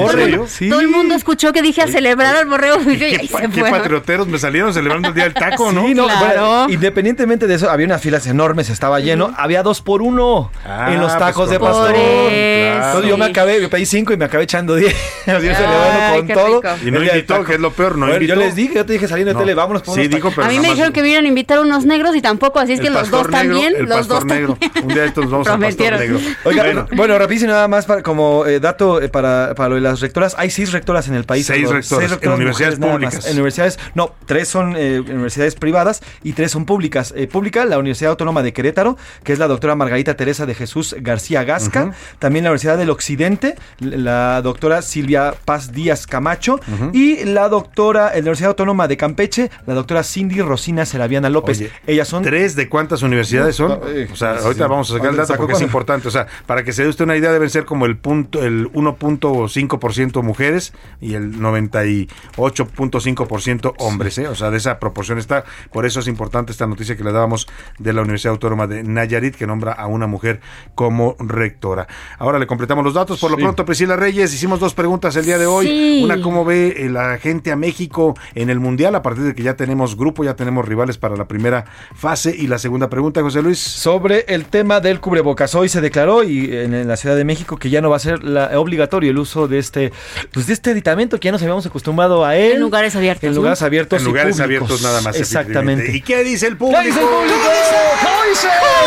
[0.69, 1.25] Todo, el mundo- sí.
[1.27, 4.73] El escuchó que dije a celebrar al borrego y ¿Qué, se qué patrioteros me salieron
[4.73, 5.85] celebrando el Día del Taco, ¿no?
[5.87, 6.19] Sí, no, Claro.
[6.47, 10.89] bueno, independientemente de eso, había unas filas enormes, estaba lleno, había dos por uno Ah,
[10.93, 11.91] en los pues tacos de con pastor.
[11.91, 12.01] razón.
[12.01, 14.93] Entonces yo me acabé, yo pedí cinco y me acabé echando diez.
[15.27, 16.61] Así Ay, celebrando con todo.
[16.61, 16.75] rico.
[16.87, 18.35] Y no El invitó, que es lo peor, no Bueno, invitó.
[18.35, 19.39] Yo les dije, yo te dije saliendo No.
[19.39, 21.59] de tele, vámonos por Sí, dijo, pero A mí me dijeron que vinieran a invitar
[21.59, 23.73] unos negros y tampoco, así es que El los dos también.
[23.75, 24.57] El los dos negro.
[24.59, 24.85] también.
[24.85, 26.19] Un día de estos nos vamos al pastor negro.
[26.45, 29.81] Oiga, Bueno, bueno, rapidísimo nada más para, como eh, dato eh, para, para lo de
[29.81, 30.35] las rectoras.
[30.37, 31.45] Hay seis rectoras en el país.
[31.45, 33.25] Seis rectoras, en universidades públicas.
[33.25, 37.13] En universidades, no, tres son eh, universidades privadas y tres son públicas.
[37.15, 40.95] Eh, pública, la Universidad Autónoma de Querétaro, que es la doctora Margarita Teresa de Jesús
[40.99, 41.91] García Gasca.
[42.19, 46.59] También la Universidad del Occidente, la doctora Silvia Paz Díaz Camacho.
[46.93, 51.59] Y la doctora, en la Universidad Autónoma de Campeche, la doctora Cindy Rosina Seraviana López.
[51.59, 53.79] Oye, Ellas son ¿Tres de cuántas universidades son?
[53.87, 54.69] Eh, O sea, ahorita sí.
[54.69, 56.07] vamos a sacar el dato porque es importante.
[56.07, 58.71] O sea, para que se dé usted una idea, deben ser como el punto, el
[58.71, 64.17] 1.5% mujeres y el 98.5% hombres.
[64.17, 64.27] ¿eh?
[64.27, 65.43] O sea, de esa proporción está.
[65.71, 67.47] Por eso es importante esta noticia que le dábamos
[67.79, 70.41] de la Universidad Autónoma de Nayarit, que nombra a una mujer
[70.75, 71.87] como rectora.
[72.19, 73.19] Ahora le completamos los datos.
[73.19, 75.67] Por lo pronto, Priscila Reyes, hicimos dos preguntas el día de hoy.
[75.67, 76.01] Sí.
[76.03, 78.95] Una, ¿cómo ve eh, la gente a México en el Mundial?
[78.95, 82.35] A partir de que ya tenemos grupo, ya tenemos rivales para la primera fase.
[82.37, 83.59] Y la segunda pregunta, José Luis.
[83.59, 85.55] sobre el tema del cubrebocas.
[85.55, 87.99] Hoy se declaró y en, en la Ciudad de México que ya no va a
[87.99, 89.91] ser la- obligatorio el uso de este,
[90.31, 92.53] pues de este aditamento que ya nos habíamos acostumbrado a él.
[92.53, 93.23] En lugares abiertos.
[93.23, 93.99] En lugares abiertos.
[93.99, 94.43] En y lugares públicos.
[94.45, 95.15] abiertos nada más.
[95.17, 95.91] Exactamente.
[95.95, 96.81] ¿Y qué dice el público?
[96.81, 97.37] ¿Qué dice el público?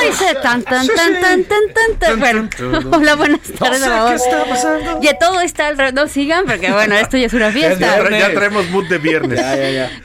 [0.07, 2.48] Dice tan tan tan tan tan tan Bueno,
[2.90, 3.80] hola, buenas tardes.
[3.80, 5.01] No sé qué está pasando.
[5.03, 5.94] Ya todo está alrededor.
[5.94, 8.09] No sigan, porque bueno, esto ya es una fiesta.
[8.11, 9.40] ya traemos mood de viernes.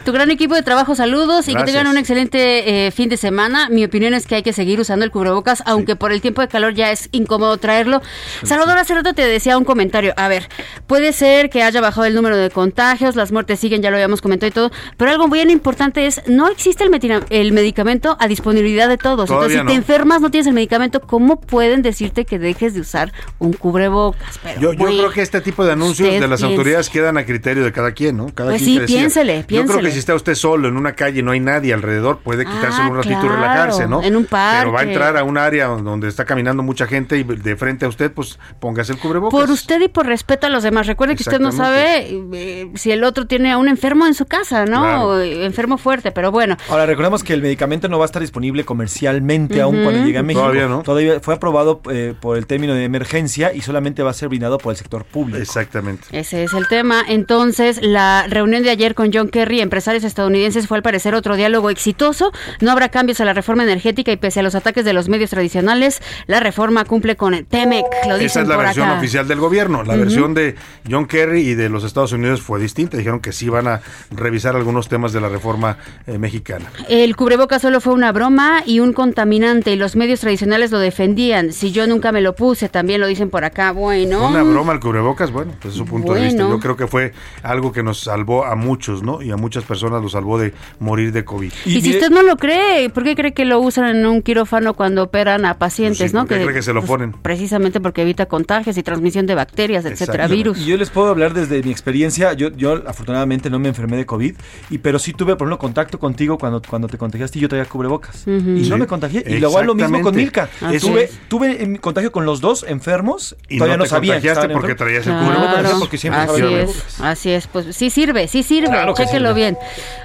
[0.04, 3.70] Tu gran equipo de trabajo, saludos y que tengan un excelente eh, fin de semana.
[3.70, 6.48] Mi opinión es que hay que seguir usando el cubrebocas, aunque por el tiempo de
[6.48, 8.02] calor ya es incómodo traerlo.
[8.44, 10.14] Salvador, hace rato te decía un comentario.
[10.18, 10.50] A ver,
[10.88, 14.22] puede ser que haya bajado el número de contagios, las muertes siguen, ya lo habíamos
[14.22, 18.98] comentado y todo, pero algo bien importante es, no existe el, medicamento a disponibilidad de
[18.98, 19.28] todos.
[19.28, 22.82] Todavía Entonces, si te enfermas, no tienes el medicamento, ¿cómo pueden decirte que dejes de
[22.82, 24.40] usar un cubrebocas?
[24.44, 26.46] Pero Yo, yo creo que este tipo de anuncios de las piense.
[26.46, 28.28] autoridades quedan a criterio de cada quien, ¿no?
[28.34, 28.98] Cada Pues quien sí, decida.
[29.00, 29.92] piénsele, Yo creo que piénsele.
[29.92, 32.90] si está usted solo en una calle y no hay nadie alrededor, puede quitarse Ah,
[32.90, 34.02] un ratito y relajarse, ¿no?
[34.04, 34.92] en un Pero va a parque.
[34.92, 38.40] entrar a un área donde está caminando mucha gente y de frente a usted, pues
[38.60, 39.40] póngase el cubrebocas.
[39.40, 40.88] Por usted y por respeto a los demás.
[40.88, 44.26] Recuerde que usted no sabe eh, si el otro tiene a un enfermo en su
[44.26, 44.82] casa, ¿no?
[44.82, 45.22] Claro.
[45.22, 46.58] Eh, enfermo fuerte, pero bueno.
[46.70, 50.24] Ahora, recordemos que el medicamento no va a estar disponible comercialmente aún cuando llegue a
[50.24, 50.42] México.
[50.42, 50.84] Todavía no.
[50.84, 54.58] Todavía fue aprobado eh, por el término de emergencia y solamente va a ser brindado
[54.58, 55.40] por el sector público.
[55.40, 56.08] Exactamente.
[56.12, 57.04] Ese es el tema.
[57.08, 61.70] Entonces, la reunión de ayer con John Kerry, empresarios estadounidenses, fue al parecer otro diálogo
[61.70, 62.32] exitoso.
[62.62, 65.30] No habrá cambios a la reforma energética y pese a los ataques de los medios
[65.30, 67.86] tradicionales, la reforma cumple con el TEMEC.
[68.08, 68.98] Lo Esa es la por versión acá.
[69.00, 69.84] oficial del gobierno.
[69.84, 70.56] La versión de
[70.90, 72.98] John Kerry y de los Estados Unidos fue distinta.
[72.98, 76.72] Dijeron que sí van a revisar algunos temas de la reforma eh, mexicana.
[76.90, 81.54] El cubreboca solo fue una broma y un contaminante y los medios tradicionales lo defendían.
[81.54, 83.72] Si yo nunca me lo puse, también lo dicen por acá.
[83.72, 84.28] Bueno.
[84.28, 86.48] Una broma al cubrebocas, bueno, pues es su punto de vista.
[86.48, 87.14] Yo creo que fue
[87.44, 89.22] algo que nos salvó a muchos, ¿no?
[89.22, 91.52] Y a muchas personas lo salvó de morir de COVID.
[91.66, 94.74] Y, si usted no lo cree, ¿por qué cree que lo usan en un quirófano
[94.74, 96.26] cuando operan a pacientes, Pues Sí, no?
[96.26, 97.14] ¿por qué cree que se lo ponen?
[97.14, 100.60] Precisamente porque evita contagios y transmisión de bacterias, etcétera, virus.
[100.60, 102.34] Y yo les puedo hablar desde mi experiencia.
[102.34, 104.36] Yo, yo afortunadamente no me enfermé de COVID,
[104.70, 107.66] y pero sí tuve, por ejemplo, contacto contigo cuando, cuando te contagiaste y yo traía
[107.66, 108.26] cubrebocas.
[108.28, 109.24] Y no me contagié.
[109.28, 110.16] Y luego lo mismo con.
[110.16, 110.50] Milka.
[110.62, 113.36] Así Tuve, tuve en- contagio con los dos enfermos.
[113.50, 114.14] Y todavía no sabía.
[114.14, 114.78] contagiaste porque enfermos.
[114.78, 115.80] traías el Claro, cubrebocas.
[115.80, 119.58] porque siempre así es, así es, pues sí sirve, sí sirve, Claro que chéquelo bien.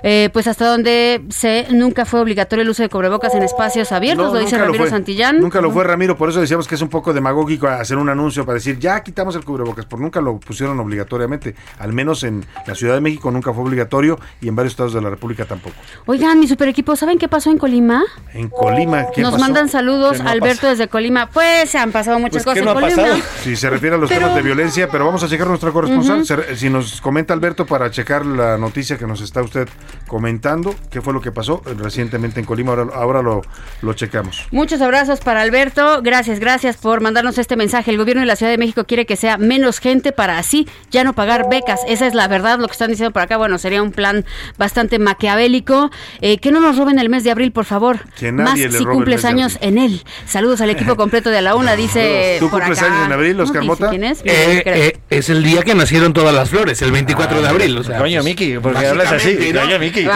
[0.02, 4.26] Eh, pues hasta donde sé, nunca fue obligatorio el uso de cubrebocas en espacios abiertos,
[4.28, 4.86] No, lo dice Ramiro.
[4.88, 5.40] Santillán.
[5.40, 8.44] Nunca lo fue Ramiro, por eso decíamos que es un poco demagógico hacer un anuncio
[8.44, 11.39] para decir, ya quitamos el cubrebocas, porque nunca lo pusieron obligatoriamente.
[11.78, 15.00] Al menos en la Ciudad de México nunca fue obligatorio y en varios estados de
[15.00, 15.74] la República tampoco.
[16.06, 18.02] Oigan, mi super equipo, ¿saben qué pasó en Colima?
[18.34, 19.44] En Colima, ¿qué Nos pasó?
[19.44, 21.28] mandan saludos, ¿Qué no ha Alberto desde Colima.
[21.30, 23.14] Pues se han pasado muchas Pues, ¿qué cosas no ha en Colima.
[23.16, 23.34] pasado?
[23.42, 26.24] Si se refiere a los Pero- temas de violencia, pero vamos a checar nuestra corresponsal.
[26.56, 29.68] Si nos comenta Alberto para checar la noticia que nos está usted
[30.08, 33.42] comentando, qué fue lo que pasó recientemente en Colima, ahora, ahora lo,
[33.80, 34.48] lo checamos.
[34.50, 36.00] Muchos abrazos para Alberto.
[36.02, 37.92] Gracias, gracias por mandarnos este mensaje.
[37.92, 41.04] El gobierno de la Ciudad de México quiere que sea menos gente para así ya
[41.04, 41.80] no pagar becas.
[41.86, 43.36] Esa es la verdad, lo que están diciendo por acá.
[43.36, 44.24] Bueno, sería un plan
[44.58, 45.90] bastante maquiavélico.
[46.20, 48.00] Eh, que no nos roben el mes de abril, por favor.
[48.18, 50.02] Que Más le si robe el cumples años en él.
[50.26, 52.92] Saludos al equipo completo de A la Una, dice ¿Tú por cumples acá.
[52.92, 53.88] años en abril, Oscar Mota?
[53.90, 54.20] quién es.
[54.24, 57.78] Eh, eh, es el día que nacieron todas las flores, el 24 de abril.
[57.78, 59.36] O sea, Coño, pues, Miki, porque hablas así.
[59.36, 60.06] Coño, Miki.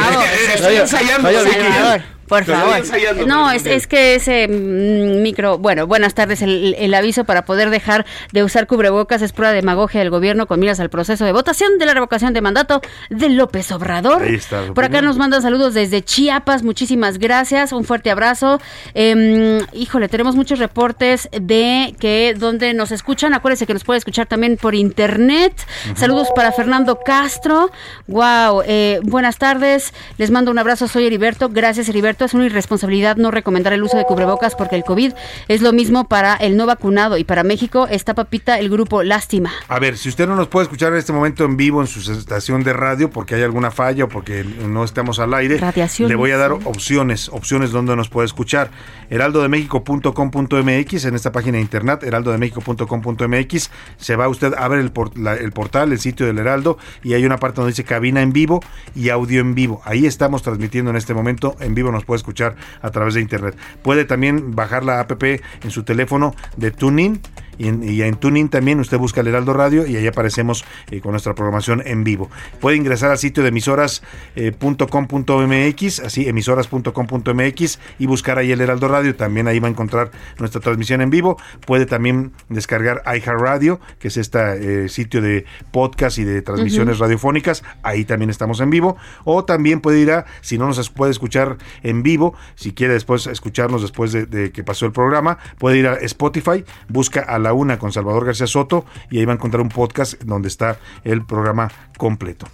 [0.54, 2.04] Estoy ensayando, Coño, Miki.
[2.28, 2.82] Por favor.
[3.26, 7.70] No, es, es que ese mm, micro, bueno, buenas tardes, el, el aviso para poder
[7.70, 11.32] dejar de usar cubrebocas es prueba de demagogia del gobierno con miras al proceso de
[11.32, 14.22] votación de la revocación de mandato de López Obrador.
[14.22, 18.60] Ahí está, Por acá nos mandan saludos desde Chiapas, muchísimas gracias, un fuerte abrazo.
[18.94, 24.26] Em, híjole, tenemos muchos reportes de que donde nos escuchan, acuérdense que nos puede escuchar
[24.26, 25.54] también por internet.
[25.94, 27.70] Saludos para Fernando Castro.
[28.06, 31.48] Wow, eh, buenas tardes, les mando un abrazo, soy Heriberto.
[31.48, 35.12] Gracias Heriberto, es una irresponsabilidad no recomendar el uso de cubrebocas porque el COVID
[35.48, 39.50] es lo mismo para el no vacunado y para México está papita el grupo Lástima.
[39.68, 41.98] A ver, si usted no nos puede escuchar en este momento en vivo en su
[42.12, 45.58] estación de radio porque hay alguna falla o porque no estamos al aire,
[45.98, 48.70] le voy a dar opciones, opciones donde nos puede escuchar.
[49.10, 55.34] heraldodemexico.com.mx en esta página de internet, heraldodemexico.com.mx, se va usted a ver el, por- la-
[55.34, 58.60] el portal, el sitio del Heraldo y hay una parte donde dice cabina en vivo
[58.94, 59.82] y audio en vivo.
[59.84, 63.56] Ahí estamos transmitiendo en este momento, en vivo nos puede escuchar a través de internet.
[63.82, 67.20] Puede también bajar la app en su teléfono de TuneIn
[67.58, 71.00] y en, y en TuneIn también usted busca el Heraldo Radio y ahí aparecemos eh,
[71.00, 72.30] con nuestra programación en vivo.
[72.60, 79.16] Puede ingresar al sitio de emisoras.com.mx, así emisoras.com.mx y buscar ahí el Heraldo Radio.
[79.16, 81.38] También ahí va a encontrar nuestra transmisión en vivo.
[81.66, 87.62] Puede también descargar iHeartRadio, que es este sitio de podcast y de transmisiones radiofónicas.
[87.82, 88.96] Ahí también estamos en vivo.
[89.24, 93.26] O también puede ir a, si no nos puede escuchar en vivo, si quiere después
[93.26, 97.52] escucharnos después de, de que pasó el programa, puede ir a Spotify, busca a la
[97.52, 101.24] una con Salvador García Soto y ahí va a encontrar un podcast donde está el
[101.24, 102.48] programa completo.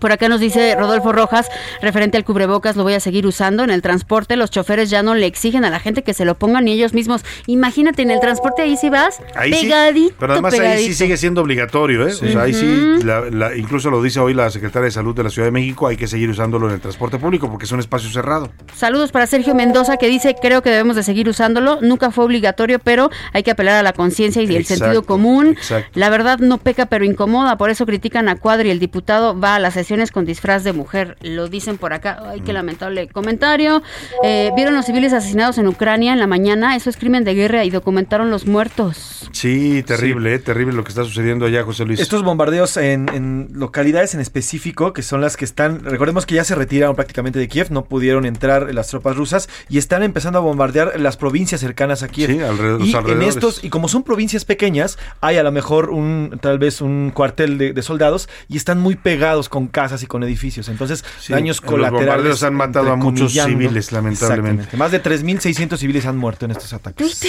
[0.00, 1.48] Por acá nos dice Rodolfo Rojas,
[1.80, 3.64] referente al cubrebocas, lo voy a seguir usando.
[3.64, 6.34] En el transporte, los choferes ya no le exigen a la gente que se lo
[6.36, 7.22] pongan ni ellos mismos.
[7.46, 11.16] Imagínate, en el transporte ahí sí vas Ahí sí, pegadito, pero además ahí sí sigue
[11.16, 12.12] siendo obligatorio, ¿eh?
[12.12, 15.22] O sea, ahí sí, la- la- incluso lo dice hoy la secretaria de Salud de
[15.24, 17.80] la Ciudad de México, hay que seguir usándolo en el transporte público porque es un
[17.80, 18.50] espacio cerrado.
[18.74, 21.78] Saludos para Sergio Mendoza que dice, creo que debemos de seguir usándolo.
[21.82, 25.48] Nunca fue obligatorio, pero hay que apelar a la conciencia y el sentido común.
[25.48, 25.90] exacto.
[25.94, 27.56] La verdad no peca, pero incomoda.
[27.56, 28.70] Por eso critican a Cuadri.
[28.70, 29.76] El diputado va a las
[30.12, 31.16] con disfraz de mujer.
[31.20, 32.18] Lo dicen por acá.
[32.26, 33.82] Ay, qué lamentable comentario.
[34.24, 36.76] Eh, Vieron los civiles asesinados en Ucrania en la mañana.
[36.76, 39.28] Eso es crimen de guerra y documentaron los muertos.
[39.32, 40.38] Sí, terrible, ¿eh?
[40.38, 42.00] terrible lo que está sucediendo allá, José Luis.
[42.00, 46.44] Estos bombardeos en, en localidades en específico, que son las que están, recordemos que ya
[46.44, 50.42] se retiraron prácticamente de Kiev, no pudieron entrar las tropas rusas y están empezando a
[50.42, 52.30] bombardear las provincias cercanas a Kiev.
[52.30, 56.38] Sí, alrededor- y en estos, y como son provincias pequeñas, hay a lo mejor un,
[56.40, 60.22] tal vez un cuartel de, de soldados y están muy pegados con casas y con
[60.22, 60.68] edificios.
[60.68, 62.06] Entonces, Sí, daños en los colaterales.
[62.06, 64.76] bombardeos han matado a muchos civiles, lamentablemente.
[64.76, 67.20] Más de 3.600 civiles han muerto en estos ataques.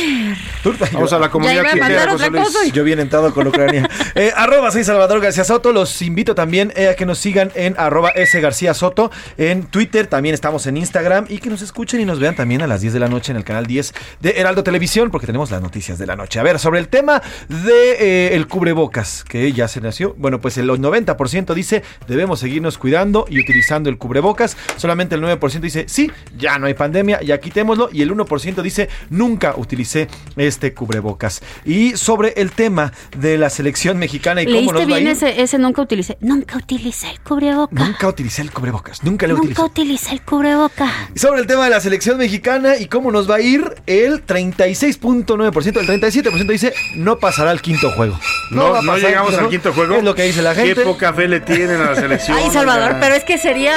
[0.93, 1.63] Vamos a la comunidad
[2.65, 3.89] y- Yo bien entrado con Ucrania.
[4.15, 5.71] Eh, arroba soy Salvador García Soto.
[5.73, 9.09] Los invito también eh, a que nos sigan en arroba S García Soto.
[9.37, 11.25] En Twitter también estamos en Instagram.
[11.29, 13.37] Y que nos escuchen y nos vean también a las 10 de la noche en
[13.37, 15.09] el canal 10 de Heraldo Televisión.
[15.09, 16.39] Porque tenemos las noticias de la noche.
[16.39, 20.13] A ver, sobre el tema de eh, el cubrebocas, que ya se nació.
[20.17, 24.57] Bueno, pues el 90% dice debemos seguirnos cuidando y utilizando el cubrebocas.
[24.77, 27.89] Solamente el 9% dice sí, ya no hay pandemia, ya quitémoslo.
[27.91, 31.41] Y el 1% dice nunca utilicé este cubrebocas.
[31.65, 35.01] Y sobre el tema de la selección mexicana y cómo ¿Leíste nos va a bien
[35.03, 35.07] ir.
[35.09, 36.17] ese, ese nunca utilicé?
[36.21, 37.83] Nunca utilicé el cubreboca.
[37.83, 39.61] Nunca utilicé el cubrebocas, nunca lo Nunca utilicé.
[39.63, 40.91] utilicé el cubreboca.
[41.15, 44.25] Y sobre el tema de la selección mexicana y cómo nos va a ir, el
[44.25, 48.19] 36.9%, el 37% dice no pasará al quinto juego.
[48.51, 49.95] No, va a no pasar llegamos al quinto juego.
[49.95, 50.75] Es lo que dice la gente.
[50.75, 52.12] Qué poca fe le tienen a la selección.
[52.33, 52.99] Ay, Salvador, oiga.
[52.99, 53.75] pero es que sería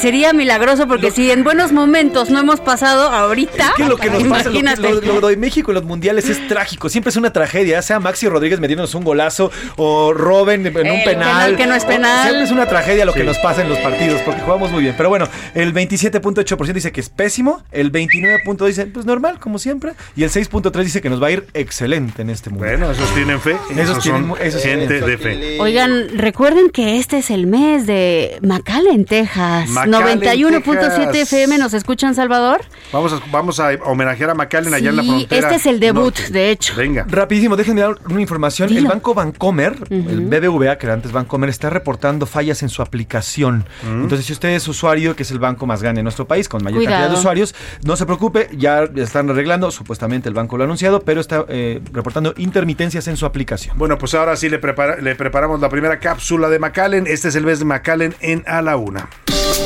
[0.00, 4.10] sería milagroso porque si en buenos momentos no hemos pasado ahorita, Es que lo que
[4.10, 5.06] nos pasa, lo, que- imagínate.
[5.06, 6.88] lo- lo de México en los mundiales es trágico.
[6.88, 7.80] Siempre es una tragedia.
[7.82, 11.04] Sea Maxi Rodríguez metiéndonos un golazo o Robin en un El penal.
[11.04, 12.22] penal que no es o- penal.
[12.28, 14.94] Siempre es una tragedia lo que nos pasa en los partidos porque jugamos muy bien.
[14.96, 17.62] Pero bueno, el 27.8% dice que es pésimo.
[17.72, 19.92] El 29.2% dice pues normal, como siempre.
[20.16, 22.76] Y el 6.3% dice que nos va a ir excelente en este mundial.
[22.78, 23.56] Bueno, esos tienen fe.
[23.70, 25.28] Esos Esos, tienen son esos gente tienen fe.
[25.28, 25.60] de fe.
[25.60, 29.68] Oigan, recuerden que este es el mes de McAllen, Texas.
[29.68, 31.32] McAllen, 91.7 Texas.
[31.32, 32.62] FM, ¿nos escuchan, Salvador?
[32.92, 35.40] Vamos a, vamos a homenajear a McAllen allá en la Sí, frontera.
[35.48, 36.32] este es el debut, norte.
[36.32, 36.74] de hecho.
[36.76, 37.04] Venga.
[37.08, 38.74] Rapidísimo, déjenme dar una información.
[38.74, 43.66] El banco Bancomer, el BBVA, que era antes Bancomer, está reportando fallas en su aplicación.
[43.82, 44.02] Mm.
[44.04, 46.64] Entonces, si usted es usuario, que es el banco más grande en nuestro país, con
[46.64, 50.66] mayor cantidad de usuarios, no se preocupe, ya están arreglando, supuestamente el banco lo ha
[50.66, 53.76] anunciado, pero está eh, reportando intermitencias en su aplicación.
[53.78, 57.06] Bueno, pues ahora sí le, prepara- le preparamos la primera cápsula de McAllen.
[57.06, 59.08] Este es el mes de McAllen en A la Una.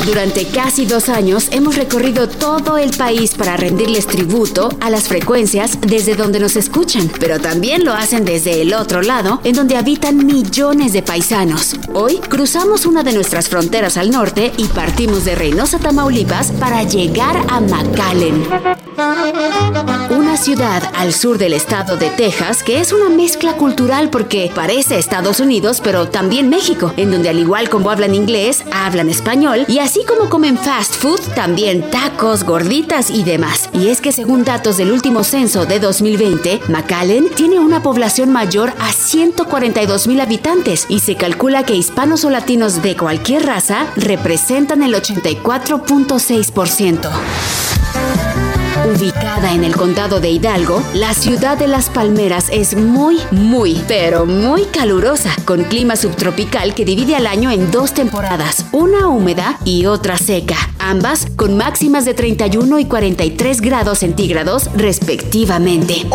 [0.05, 5.81] Durante casi dos años hemos recorrido todo el país para rendirles tributo a las frecuencias
[5.81, 10.25] desde donde nos escuchan, pero también lo hacen desde el otro lado, en donde habitan
[10.25, 11.75] millones de paisanos.
[11.93, 17.37] Hoy cruzamos una de nuestras fronteras al norte y partimos de Reynosa, Tamaulipas, para llegar
[17.49, 18.47] a McAllen.
[20.11, 24.99] Una ciudad al sur del estado de Texas que es una mezcla cultural porque parece
[24.99, 29.79] Estados Unidos, pero también México, en donde al igual como hablan inglés, hablan español y
[29.79, 33.71] así como comen fast food, también tacos, gorditas y demás.
[33.73, 38.73] Y es que según datos del último censo de 2020, McAllen tiene una población mayor
[38.79, 44.83] a 142 mil habitantes y se calcula que hispanos o latinos de cualquier raza representan
[44.83, 47.11] el 84.6%.
[48.85, 54.27] Ubicada en el condado de Hidalgo, la ciudad de Las Palmeras es muy, muy, pero
[54.27, 59.87] muy calurosa, con clima subtropical que divide al año en dos temporadas, una húmeda y
[59.87, 66.07] otra seca, ambas con máximas de 31 y 43 grados centígrados respectivamente.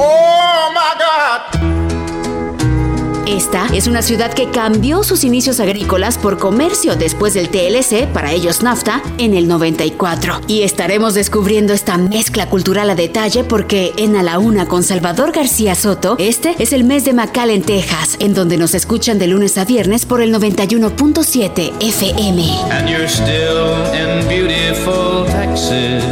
[3.32, 8.34] Esta es una ciudad que cambió sus inicios agrícolas por comercio después del TLC, para
[8.34, 10.42] ellos NAFTA, en el 94.
[10.48, 15.32] Y estaremos descubriendo esta mezcla cultural a detalle porque en A la Una con Salvador
[15.32, 19.58] García Soto, este es el mes de McAllen, Texas, en donde nos escuchan de lunes
[19.58, 22.44] a viernes por el 91.7 FM.
[22.70, 26.04] And you're still in beautiful Texas,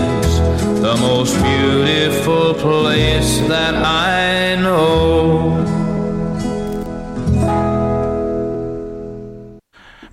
[0.82, 5.79] the most beautiful place that I know.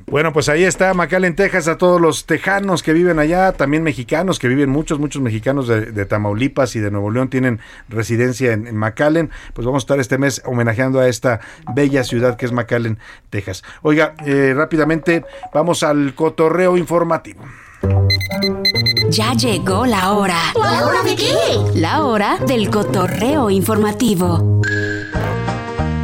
[0.09, 4.39] Bueno, pues ahí está McAllen, Texas, a todos los tejanos que viven allá, también mexicanos
[4.39, 8.69] que viven, muchos, muchos mexicanos de, de Tamaulipas y de Nuevo León tienen residencia en,
[8.69, 9.31] en McAllen.
[9.53, 11.41] Pues vamos a estar este mes homenajeando a esta
[11.75, 12.99] bella ciudad que es McAllen,
[13.31, 13.65] Texas.
[13.83, 17.45] Oiga, eh, rápidamente vamos al cotorreo informativo.
[19.11, 20.39] Ya llegó la hora.
[20.55, 21.33] ¿La hora de qué?
[21.75, 24.63] La hora del cotorreo informativo.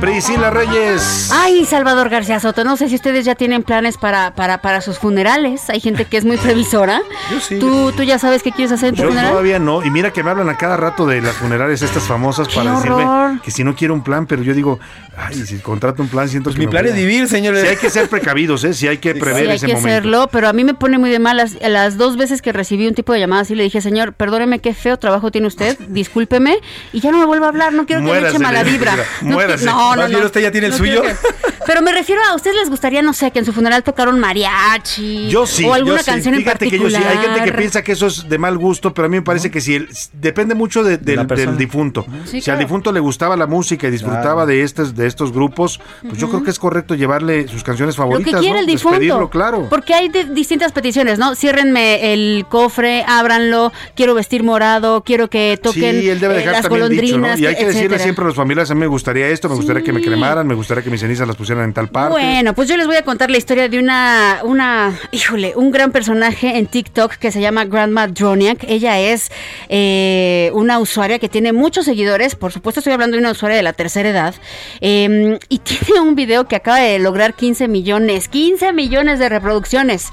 [0.02, 1.30] Priscila Reyes.
[1.32, 4.98] Ay, Salvador García Soto, no sé si ustedes ya tienen planes para, para, para sus
[4.98, 5.70] funerales.
[5.70, 7.00] Hay gente que es muy previsora.
[7.30, 7.60] Yo sí.
[7.60, 9.30] ¿Tú, ¿Tú ya sabes qué quieres hacer en tu Yo funeral?
[9.30, 12.48] todavía no, y mira que me hablan a cada rato de las funerarias estas famosas
[12.48, 14.80] ¡Qué para decirme que si no quiero un plan, pero yo digo,
[15.16, 17.62] ay, si contrato un plan siento que mi me plan voy es vivir, señores.
[17.62, 18.74] Sí hay que ser precavidos, ¿eh?
[18.74, 19.88] Sí hay que prever Sí, hay ese que momento.
[19.88, 21.56] hacerlo, pero a mí me pone muy de malas.
[21.62, 24.74] Las dos veces que recibí un tipo de llamada así, le dije, señor, perdóneme qué
[24.74, 26.58] feo trabajo tiene usted, discúlpeme,
[26.92, 28.96] y ya no me vuelva a hablar, no quiero que me eche mala vibra.
[29.22, 30.26] No, no, no, Más bien no.
[30.26, 31.02] usted ya tiene el No suyo.
[31.02, 31.14] que-
[31.64, 35.28] Pero me refiero a, ¿ustedes les gustaría, no sé, que en su funeral tocaron mariachi?
[35.28, 36.10] Yo sí, O alguna yo sí.
[36.10, 37.12] canción en Fíjate que yo particular.
[37.12, 37.18] sí.
[37.18, 39.50] Hay gente que piensa que eso es de mal gusto, pero a mí me parece
[39.50, 42.04] que si el- depende mucho de- del, difunto.
[42.24, 45.80] Sí, si al difunto le gustaba la música y disfrutaba de estos de estos grupos,
[46.02, 48.60] pues yo creo que es correcto llevarle sus canciones Lo favoritas, que quiere ¿no?
[48.60, 48.98] el difunto.
[48.98, 49.66] Despedirlo, claro.
[49.70, 51.34] Porque hay de- distintas peticiones, ¿no?
[51.34, 56.62] Ciérrenme el cofre, ábranlo, quiero vestir morado, quiero que toquen Sí, él debe eh, las
[56.62, 57.20] también dicho, ¿no?
[57.20, 57.38] golondrinas.
[57.40, 58.02] Y hay que decirle etcétera.
[58.02, 60.54] siempre a los familiares, a mí me gustaría esto, me gustaría que me cremaran, me
[60.54, 62.10] gustaría que mis cenizas las pusieran en tal parte.
[62.10, 65.92] Bueno, pues yo les voy a contar la historia de una, una, híjole, un gran
[65.92, 68.64] personaje en TikTok que se llama Grandma Droniak.
[68.68, 69.30] Ella es
[69.68, 73.62] eh, una usuaria que tiene muchos seguidores, por supuesto estoy hablando de una usuaria de
[73.62, 74.34] la tercera edad,
[74.80, 80.08] eh, y tiene un video que acaba de lograr 15 millones, 15 millones de reproducciones.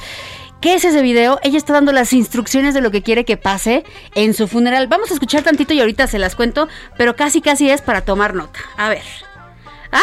[0.62, 1.40] ¿Qué es ese video?
[1.42, 4.88] Ella está dando las instrucciones de lo que quiere que pase en su funeral.
[4.88, 6.68] Vamos a escuchar tantito y ahorita se las cuento,
[6.98, 8.60] pero casi casi es para tomar nota.
[8.76, 9.04] A ver.
[9.92, 10.02] ¡Ah!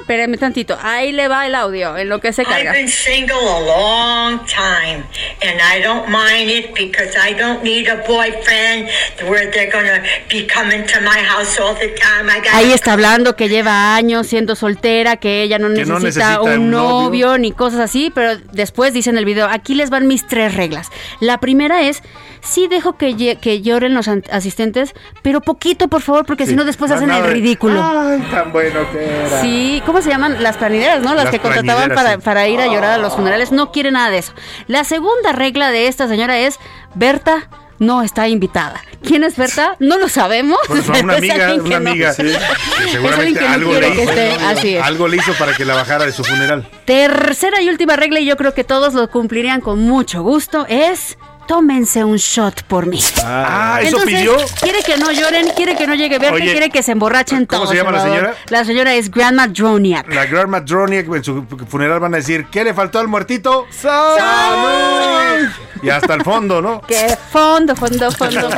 [0.00, 0.76] Espérenme tantito.
[0.82, 2.70] Ahí le va el audio, en lo que se carga.
[2.72, 5.04] I've been single a long time,
[5.42, 8.88] and I don't mind it because I don't need a boyfriend
[9.28, 12.28] where they're gonna be coming to my house all the time.
[12.30, 16.00] I Ahí está hablando que lleva años siendo soltera, que ella no Que necesita, no
[16.00, 17.38] necesita un un novio, novio.
[17.38, 20.88] ni cosas así, pero después dice en el video, aquí les van mis tres reglas.
[21.20, 22.02] La primera es,
[22.40, 26.64] sí dejo que, lle- que lloren los asistentes, pero poquito, por favor, porque si no
[26.64, 27.80] después hacen el ridículo.
[27.84, 28.99] Ay, tan bueno que
[29.40, 30.42] Sí, ¿cómo se llaman?
[30.42, 31.14] Las planideras, ¿no?
[31.14, 33.52] Las, Las que contrataban para, ir a llorar a los funerales.
[33.52, 34.32] No quiere nada de eso.
[34.66, 36.58] La segunda regla de esta señora es,
[36.94, 37.48] Berta
[37.78, 38.82] no está invitada.
[39.02, 39.76] ¿Quién es Berta?
[39.78, 40.58] No lo sabemos.
[40.68, 43.70] Bueno, pero una es amiga, alguien que una no- amiga, sí, alguien seguramente no algo
[43.70, 46.22] quiere le que hizo, esté, así algo le hizo para que la bajara de su
[46.22, 46.68] funeral.
[46.84, 51.16] Tercera y última regla, y yo creo que todos lo cumplirían con mucho gusto, es
[51.50, 53.00] tómense un shot por mí.
[53.24, 54.36] Ah, ¿eso Entonces, pidió?
[54.62, 57.62] Quiere que no lloren, quiere que no llegue Berta, Oye, quiere que se emborrachen ¿cómo
[57.62, 57.70] todos.
[57.70, 58.34] se llama la señora?
[58.50, 60.14] La señora es Grandma Droniak.
[60.14, 63.66] La Grandma Droniak en su funeral van a decir, ¿qué le faltó al muertito?
[63.68, 65.48] ¡Salud!
[65.82, 66.82] Y hasta el fondo, ¿no?
[66.86, 68.56] Que fondo, fondo, fondo, fondo.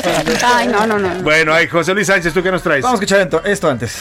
[0.55, 1.15] Ay, no, no, no.
[1.23, 2.83] Bueno, ay, José Luis Sánchez, ¿tú qué nos traes?
[2.83, 3.97] Vamos a escuchar esto antes.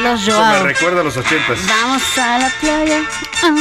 [0.00, 1.58] Los Eso me recuerda a los ochentas.
[1.66, 3.02] Vamos a la playa.
[3.42, 3.54] Ah.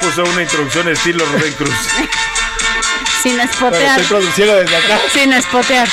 [0.00, 1.70] Puso una introducción estilo Rubén Cruz.
[3.22, 3.72] Sin espotear.
[3.72, 4.98] Pero estoy produciendo desde acá.
[5.10, 5.88] Sin espotear.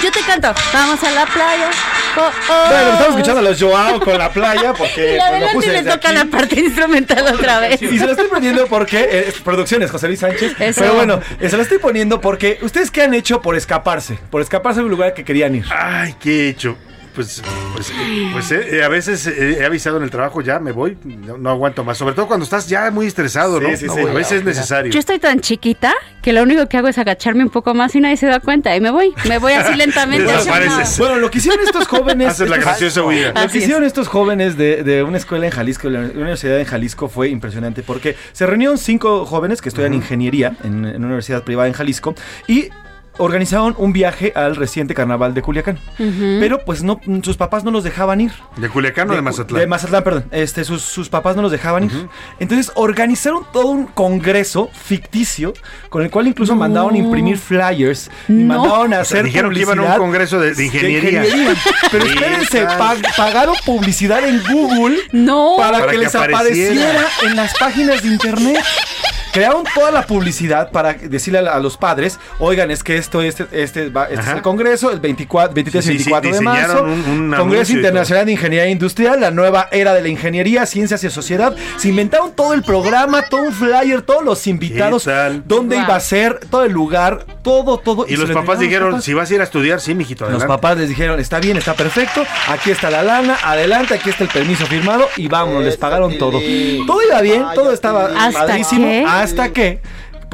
[0.00, 0.54] Yo te canto.
[0.72, 1.70] Vamos a la playa.
[2.16, 2.68] Oh, oh.
[2.68, 6.08] Bueno, estamos escuchando a los Joao con la playa porque Y pues, lo puse toca
[6.08, 6.18] aquí.
[6.18, 7.82] la parte instrumental otra vez.
[7.82, 10.54] Y se lo estoy poniendo porque eh, es producciones José Luis Sánchez.
[10.58, 10.80] Eso.
[10.80, 14.40] Pero bueno, eh, se lo estoy poniendo porque ustedes qué han hecho por escaparse, por
[14.40, 15.64] escaparse de un lugar que querían ir.
[15.70, 16.76] Ay, ¿qué he hecho?
[17.14, 17.42] Pues,
[17.74, 17.92] pues,
[18.32, 21.50] pues eh, a veces eh, he avisado en el trabajo, ya me voy, no, no
[21.50, 21.96] aguanto más.
[21.96, 23.68] Sobre todo cuando estás ya muy estresado, ¿no?
[23.70, 24.00] Sí, sí, No, sí.
[24.00, 24.90] a veces es necesario.
[24.92, 28.00] Yo estoy tan chiquita que lo único que hago es agacharme un poco más y
[28.00, 29.14] nadie se da cuenta y me voy.
[29.28, 30.32] Me voy así lentamente.
[30.98, 32.28] Bueno, lo que hicieron estos jóvenes.
[32.30, 33.32] Haces la graciosa huida.
[33.32, 37.08] Lo que hicieron estos jóvenes de, de una escuela en Jalisco, la universidad en Jalisco,
[37.08, 41.68] fue impresionante porque se reunieron cinco jóvenes que estudian ingeniería en, en una universidad privada
[41.68, 42.14] en Jalisco
[42.48, 42.70] y
[43.18, 45.78] organizaron un viaje al reciente carnaval de Culiacán.
[45.96, 48.32] Pero pues no, sus papás no los dejaban ir.
[48.56, 49.60] ¿De Culiacán o de Mazatlán?
[49.60, 50.24] De Mazatlán, perdón.
[50.30, 52.08] Este, sus, sus papás no los dejaban ir.
[52.40, 55.54] Entonces organizaron todo un congreso ficticio
[55.90, 58.58] con el cual incluso mandaron imprimir flyers y No.
[58.58, 61.22] mandaron a O sea, hacer dijeron que iban a un congreso de- de ingeniería.
[61.90, 65.54] Pero espérense, pag- pagaron publicidad en Google No.
[65.56, 66.36] para, Para que, que les apareciera.
[66.90, 68.58] apareciera en las páginas de internet.
[69.34, 73.46] Crearon toda la publicidad para decirle a, a los padres, oigan, es que esto, este,
[73.52, 76.84] este, va- este es el Congreso, el 24, 23 y Sí, sí, 24 de marzo,
[76.84, 76.90] un-
[77.30, 81.54] un Congreso Internacional de Ingeniería Industrial, la nueva era de la ingeniería, ciencias y sociedad.
[81.76, 85.08] Se inventaron todo el programa, todo un flyer, todos los invitados,
[85.46, 85.84] dónde Wow.
[85.84, 88.06] iba a ser, todo el lugar, todo, todo.
[88.08, 89.04] Y los lo papás los dijeron, papás.
[89.04, 90.54] si vas a ir a estudiar, sí, mijito, Los adelante.
[90.54, 94.30] papás les dijeron, está bien, está perfecto, aquí está la lana, adelante, aquí está el
[94.30, 96.38] permiso firmado y vámonos, les pagaron todo.
[96.86, 99.04] Todo iba bien, todo estaba ¿Hasta padrísimo, qué?
[99.24, 99.80] Hasta que,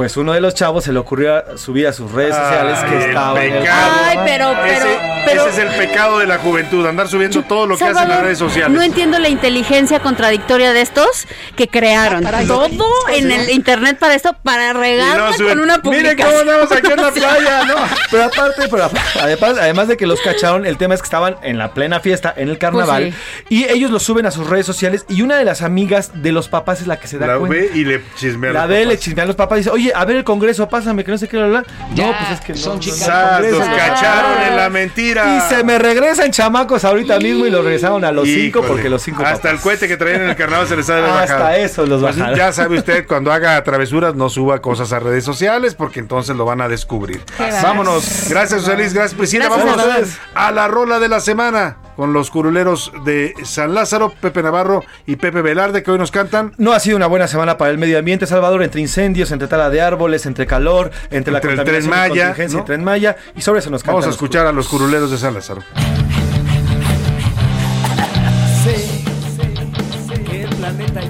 [0.01, 3.45] pues uno de los chavos se le ocurrió subir a sus redes sociales que estaba
[3.45, 3.91] el pecado.
[4.07, 5.47] Ay, pero, pero, ese, pero.
[5.47, 8.23] ese es el pecado de la juventud, andar subiendo todo lo que hacen en las
[8.23, 8.71] redes sociales.
[8.75, 13.35] No entiendo la inteligencia contradictoria de estos que crearon Ah, todo en Sí.
[13.35, 16.29] el internet para esto, para regarla suben, con una "Miren publicación.
[16.31, 17.75] cómo andamos aquí en la playa, ¿no?
[18.11, 21.37] Pero aparte, pero aparte, además, además de que los cacharon, el tema es que estaban
[21.43, 24.65] en la plena fiesta, en el carnaval, Pues y ellos lo suben a sus redes
[24.65, 27.37] sociales, y una de las amigas de los papás es la que se da La
[27.37, 27.55] cuenta.
[27.55, 29.01] ve y le chismea a La ve, le papás.
[29.01, 31.37] chismean los papás y dice, oye, a ver el congreso, pásame, que no sé qué,
[31.37, 31.65] bla, bla.
[31.97, 32.59] No, pues es que no.
[32.59, 33.09] son chicas.
[33.09, 33.59] congreso.
[33.61, 35.37] cacharon en la mentira.
[35.37, 39.03] Y se me regresan chamacos ahorita mismo y los regresaron a los cinco porque los
[39.03, 39.53] cinco Hasta papás.
[39.53, 41.51] el cohete que traían en el carnaval se les ha haber Hasta bajado.
[41.57, 42.37] eso los Pues bajaron.
[42.39, 46.45] ya sabe usted, cuando haga travesuras, no suba cosas a redes sociales porque entonces lo
[46.45, 47.23] van a descubrir.
[47.63, 48.27] Vámonos.
[48.29, 48.93] Gracias, José Luis.
[48.95, 49.47] Gracias, Priscila.
[49.47, 54.43] Gracias, Vámonos a la rola de la semana con los curuleros de San Lázaro, Pepe
[54.43, 56.55] Navarro y Pepe Velarde que hoy nos cantan.
[56.57, 59.69] No ha sido una buena semana para el medio ambiente, Salvador, entre incendios, entre tala
[59.69, 62.61] de árboles, entre calor, entre, la Entre el contaminación Tren y Maya, contingencia, ¿no?
[62.61, 65.11] el Tren Maya, y sobre eso nos cantan Vamos a los escuchar a los curuleros
[65.11, 65.63] de San Lázaro.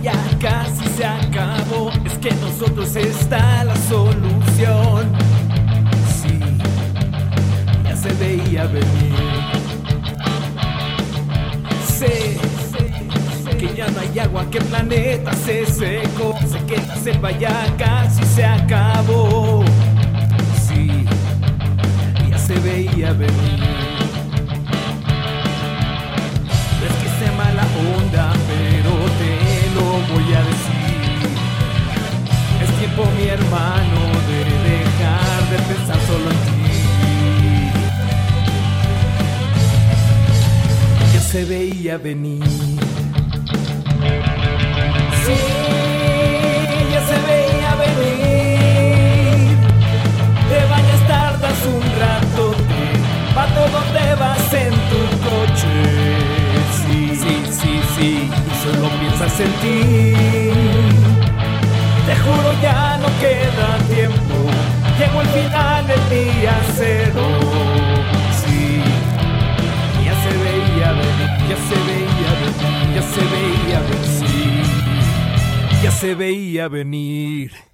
[0.02, 1.92] Ya casi se acabó.
[2.04, 5.12] Es que en nosotros está la solución.
[6.20, 6.40] Sí,
[7.84, 8.99] ya se veía venir.
[13.60, 16.34] Que ya no hay agua, que el planeta se secó.
[16.50, 19.62] Sé que la selva ya casi se acabó.
[20.66, 21.04] Sí,
[22.30, 23.60] ya se veía venir.
[26.86, 27.66] Es que sea mala
[27.98, 29.32] onda, pero te
[29.76, 31.28] lo voy a decir.
[32.62, 34.38] Es tiempo, mi hermano, de
[34.70, 36.50] dejar de pensar solo en ti.
[41.12, 42.89] Ya se veía venir.
[59.40, 60.12] En ti.
[62.06, 64.36] Te juro ya no queda tiempo,
[64.98, 67.22] llegó el final del día cero.
[68.44, 68.82] Sí,
[70.04, 74.09] ya se veía venir, ya se veía venir, ya se veía venir.
[75.82, 77.69] Ya se veía venir.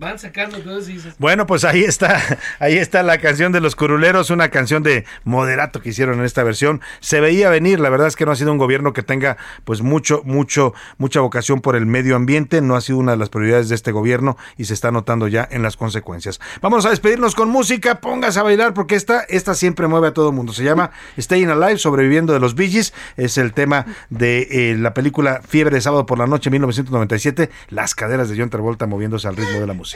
[0.00, 2.22] Van sacando y dices, Bueno, pues ahí está,
[2.58, 6.42] ahí está la canción de los curuleros, una canción de moderato que hicieron en esta
[6.42, 6.80] versión.
[7.00, 9.82] Se veía venir, la verdad es que no ha sido un gobierno que tenga pues
[9.82, 13.68] mucho, mucho, mucha vocación por el medio ambiente, no ha sido una de las prioridades
[13.68, 16.40] de este gobierno y se está notando ya en las consecuencias.
[16.62, 20.30] Vamos a despedirnos con música, póngase a bailar porque esta, esta siempre mueve a todo
[20.30, 20.54] el mundo.
[20.54, 22.94] Se llama Staying Alive, sobreviviendo de los Bee Gees.
[23.18, 27.94] es el tema de eh, la película Fiebre de sábado por la noche 1997, las
[27.94, 29.89] caderas de John Travolta moviéndose al ritmo de la música.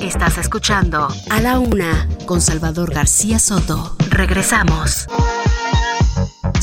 [0.00, 3.96] Estás escuchando A la Una con Salvador García Soto.
[4.08, 5.08] Regresamos.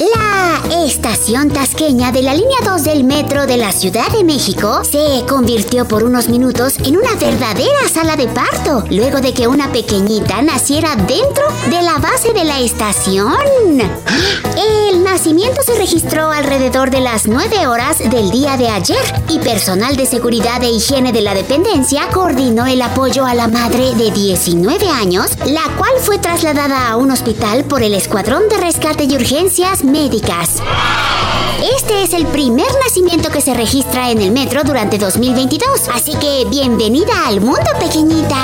[0.00, 5.26] La estación tasqueña de la línea 2 del metro de la Ciudad de México se
[5.28, 10.40] convirtió por unos minutos en una verdadera sala de parto, luego de que una pequeñita
[10.40, 13.36] naciera dentro de la base de la estación.
[14.56, 19.96] El nacimiento se registró alrededor de las 9 horas del día de ayer y personal
[19.96, 24.88] de seguridad e higiene de la dependencia coordinó el apoyo a la madre de 19
[24.88, 29.84] años, la cual fue trasladada a un hospital por el Escuadrón de Rescate y Urgencias
[29.90, 30.62] Médicas.
[31.76, 36.44] Este es el primer nacimiento que se registra en el metro durante 2022, así que
[36.48, 38.36] bienvenida al mundo pequeñita.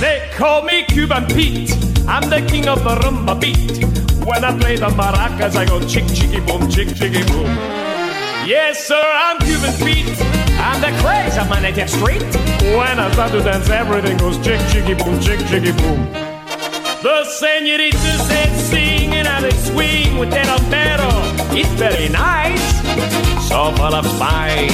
[0.00, 1.72] They call me Cuban Pete.
[2.06, 3.84] I'm the king of the rumba beat.
[4.26, 7.50] When I play the maracas, I go chick chicky boom, chick chicky boom.
[8.46, 10.41] Yes, sir, I'm Cuban Pete.
[10.62, 12.22] I'm the craze of my native street.
[12.78, 16.00] When I start to dance, everything goes chick chicky boom, chick chicky boom.
[17.02, 21.10] The senoritas said sing and they swing with that albero.
[21.58, 22.62] It's very nice,
[23.48, 24.70] so full of spice.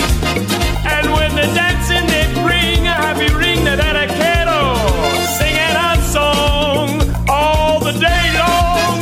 [0.85, 4.61] And when they're dancing, they bring a happy ring that I quiero.
[4.77, 6.89] Oh, Singing a song
[7.31, 9.01] all the day long.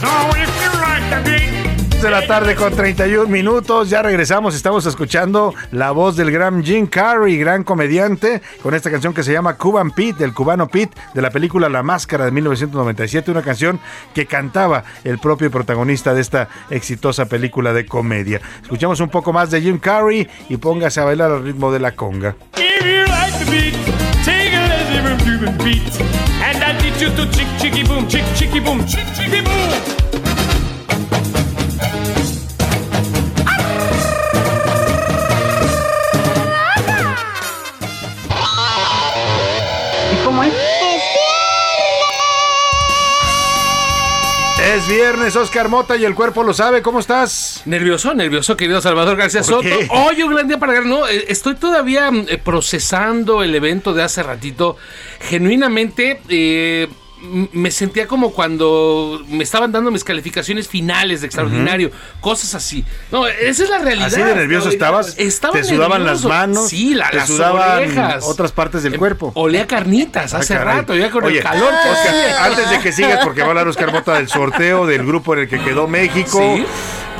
[0.00, 0.10] So
[0.44, 1.49] if you like the beat,
[2.02, 3.90] de la tarde con 31 minutos.
[3.90, 4.54] Ya regresamos.
[4.54, 9.32] Estamos escuchando la voz del gran Jim Carrey, gran comediante, con esta canción que se
[9.32, 13.30] llama Cuban Pete, del cubano Pete, de la película La Máscara de 1997.
[13.30, 13.80] Una canción
[14.14, 18.40] que cantaba el propio protagonista de esta exitosa película de comedia.
[18.62, 21.92] Escuchamos un poco más de Jim Carrey y póngase a bailar al ritmo de la
[21.92, 22.34] conga.
[44.80, 46.80] Es viernes, Oscar Mota y el cuerpo lo sabe.
[46.80, 47.62] ¿Cómo estás?
[47.66, 49.62] Nervioso, nervioso, querido Salvador García ¿Por Soto.
[49.62, 49.88] qué?
[49.90, 50.88] Hoy un gran día para ganar.
[50.88, 54.78] No, eh, estoy todavía mm, eh, procesando el evento de hace ratito.
[55.20, 56.88] Genuinamente, eh,
[57.52, 61.90] me sentía como cuando me estaban dando mis calificaciones finales de extraordinario,
[62.20, 62.84] cosas así.
[63.12, 64.06] No, esa es la realidad.
[64.08, 65.14] Así de nervioso estabas.
[65.18, 66.28] Estaba te sudaban nervioso.
[66.28, 66.68] las manos.
[66.68, 68.24] Sí, la- te las sudaban orejas.
[68.24, 69.32] otras partes del cuerpo.
[69.34, 70.76] Olía carnitas hace Ah, caray.
[70.78, 72.14] rato, ya con Oye, el calor que Oscar,
[72.50, 75.40] antes de que sigas, porque va a hablar Oscar Mota del sorteo del grupo en
[75.40, 76.38] el que quedó México.
[76.56, 76.64] Sí.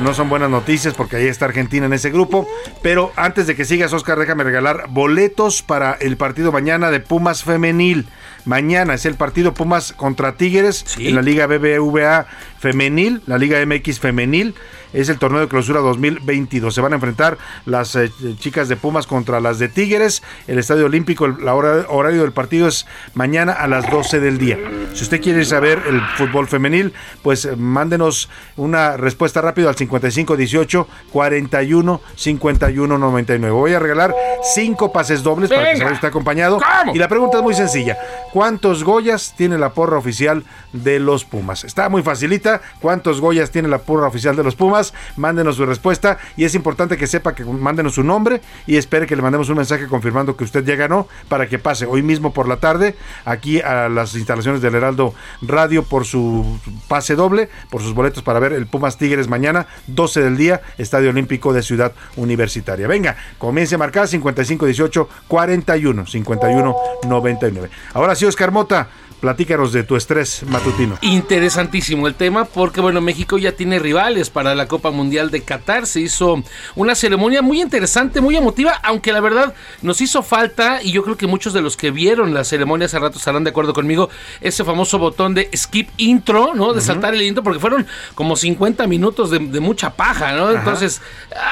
[0.02, 2.48] No son buenas noticias porque ahí está Argentina en ese grupo.
[2.81, 7.44] Pero antes de que sigas, Oscar, déjame regalar boletos para el partido mañana de Pumas
[7.44, 8.06] Femenil.
[8.44, 12.26] Mañana es el partido Pumas contra Tigres en la Liga BBVA
[12.60, 14.54] Femenil, la Liga MX Femenil.
[14.92, 16.74] Es el torneo de clausura 2022.
[16.74, 18.10] Se van a enfrentar las eh,
[18.40, 20.20] chicas de Pumas contra las de Tigres.
[20.48, 24.38] El Estadio Olímpico, el la hora- horario del partido es mañana a las 12 del
[24.38, 24.58] día.
[24.94, 26.92] Si usted quiere saber el fútbol femenil,
[27.22, 33.52] pues eh, mándenos una respuesta rápida al 5518 41 51 99.
[33.54, 34.12] Voy a regalar
[34.54, 36.58] cinco pases dobles para que se usted acompañado.
[36.92, 37.96] Y la pregunta es muy sencilla.
[38.32, 40.42] ¿Cuántos Goyas tiene la porra oficial
[40.72, 41.62] de los Pumas?
[41.62, 42.49] Está muy facilita.
[42.81, 44.94] ¿Cuántos Goyas tiene la porra oficial de los Pumas?
[45.16, 49.16] Mándenos su respuesta y es importante que sepa que mándenos su nombre y espere que
[49.16, 52.48] le mandemos un mensaje confirmando que usted ya ganó para que pase hoy mismo por
[52.48, 56.59] la tarde aquí a las instalaciones del Heraldo Radio por su
[56.89, 61.10] pase doble, por sus boletos para ver el Pumas Tigres mañana, 12 del día, Estadio
[61.10, 62.86] Olímpico de Ciudad Universitaria.
[62.86, 67.70] Venga, comience a marcar 5518 41 51 99.
[67.94, 68.89] Ahora sí, Oscar Mota,
[69.20, 70.98] platícanos de tu estrés matutino.
[71.02, 75.86] Interesantísimo el tema porque bueno, México ya tiene rivales para la Copa Mundial de Qatar.
[75.86, 76.42] Se hizo
[76.74, 81.16] una ceremonia muy interesante, muy emotiva, aunque la verdad nos hizo falta y yo creo
[81.16, 84.09] que muchos de los que vieron la ceremonia hace rato estarán de acuerdo conmigo,
[84.40, 86.72] ese famoso botón de skip intro, ¿no?
[86.72, 90.51] De saltar el intro porque fueron como 50 minutos de, de mucha paja, ¿no?
[90.51, 91.01] Entonces,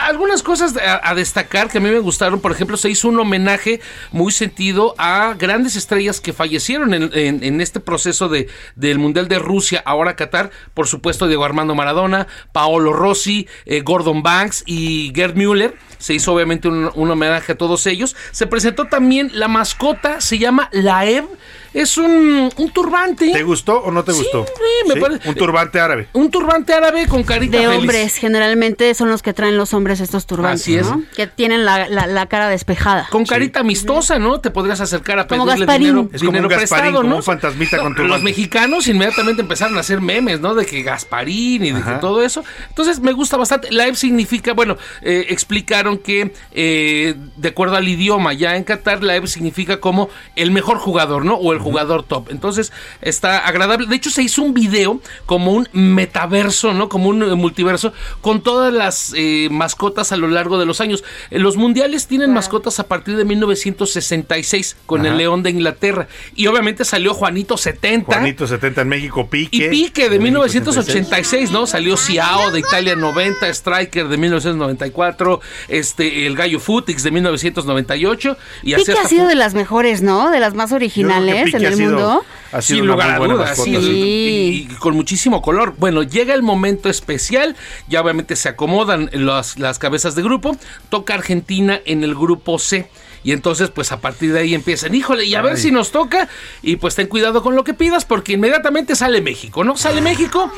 [0.07, 3.21] algunas cosas a, a destacar que a mí me gustaron, por ejemplo, se hizo un
[3.21, 3.81] homenaje
[4.11, 9.29] muy sentido a grandes estrellas que fallecieron en, en- en este proceso de, del Mundial
[9.29, 15.13] de Rusia, ahora Qatar, por supuesto Diego Armando Maradona, Paolo Rossi, eh, Gordon Banks y
[15.15, 15.77] Gerd Müller.
[15.99, 18.15] Se hizo obviamente un, un homenaje a todos ellos.
[18.31, 21.27] Se presentó también la mascota, se llama Laev.
[21.75, 23.31] Es un, un turbante.
[23.33, 24.47] ¿Te gustó o no te gustó?
[24.47, 26.09] sí, me parece- Un turbante árabe.
[26.13, 27.79] Un turbante árabe con carita De feliz.
[27.79, 30.87] hombres, generalmente son los que traen los hombres estos turbantes, Así es.
[30.87, 31.03] ¿no?
[31.15, 33.07] Que tienen la, la- la cara despejada.
[33.11, 34.41] Con carita amistosa, ¿no?
[34.41, 35.87] Te podrías acercar a Como pedirle Gasparín.
[35.89, 37.17] dinero, Es como dinero un Gasparín, prestado, como ¿no?
[37.17, 38.15] un fantasmita con turbante.
[38.15, 40.55] Los mexicanos inmediatamente empezaron a hacer memes, ¿no?
[40.55, 42.45] De que Gasparín y de que todo eso.
[42.69, 43.71] Entonces me gusta bastante.
[43.71, 49.27] Live significa, bueno, eh, explicaron que eh, de acuerdo al idioma ya en Qatar, live
[49.27, 51.35] significa como el mejor jugador, ¿no?
[51.35, 52.31] O el jugador top.
[52.31, 52.73] Entonces
[53.03, 53.87] está agradable.
[53.87, 56.89] De hecho se hizo un video como un metaverso, ¿no?
[56.89, 61.05] Como un eh, multiverso con todas las eh, mascotas a lo largo de los años.
[61.31, 65.11] Eh, los mundiales tienen mascotas a partir de 1966 con Ajá.
[65.11, 66.09] el León de Inglaterra.
[66.35, 68.07] Y obviamente salió Juanito 70.
[68.07, 69.57] Juanito 70 en México, Pique.
[69.57, 71.67] Y Pique de México 1986, ¿no?
[71.67, 78.75] Salió Ciao de Italia 90, Striker de 1994, este el Gallo Futix de 1998 y
[78.75, 80.31] así Pique ha sido de las mejores, ¿no?
[80.31, 82.25] De las más originales En ha el sido- mundo.
[82.53, 83.77] ha sido Sin una lugar muy a buena mascota, sí.
[83.77, 85.75] Y, y con muchísimo color.
[85.79, 87.57] Bueno, llega el momento especial,
[87.89, 90.57] ya obviamente se acomodan las, las cabezas de grupo,
[90.91, 92.89] toca Argentina en el grupo C.
[93.25, 96.29] Y entonces, pues a partir de ahí empiezan, híjole, y a ver si nos toca.
[96.63, 99.77] Y pues ten cuidado con lo que pidas, porque inmediatamente sale México, ¿no?
[99.77, 100.51] Sale México.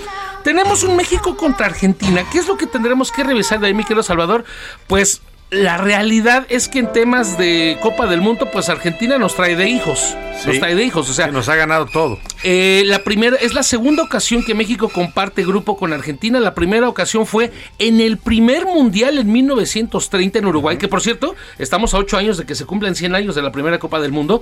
[0.45, 2.23] Tenemos un México contra Argentina.
[2.31, 4.45] ¿Qué es lo que tendremos que revisar de ahí, mi querido Salvador?
[4.87, 9.56] Pues la realidad es que en temas de Copa del Mundo, pues Argentina nos trae
[9.56, 10.16] de hijos.
[10.47, 11.27] Nos trae de hijos, o sea.
[11.27, 12.18] nos ha ganado todo.
[12.44, 16.39] Eh, la primera, es la segunda ocasión que México comparte grupo con Argentina.
[16.39, 21.35] La primera ocasión fue en el primer mundial en 1930 en Uruguay, que por cierto,
[21.59, 24.12] estamos a ocho años de que se cumplen 100 años de la primera Copa del
[24.12, 24.40] Mundo.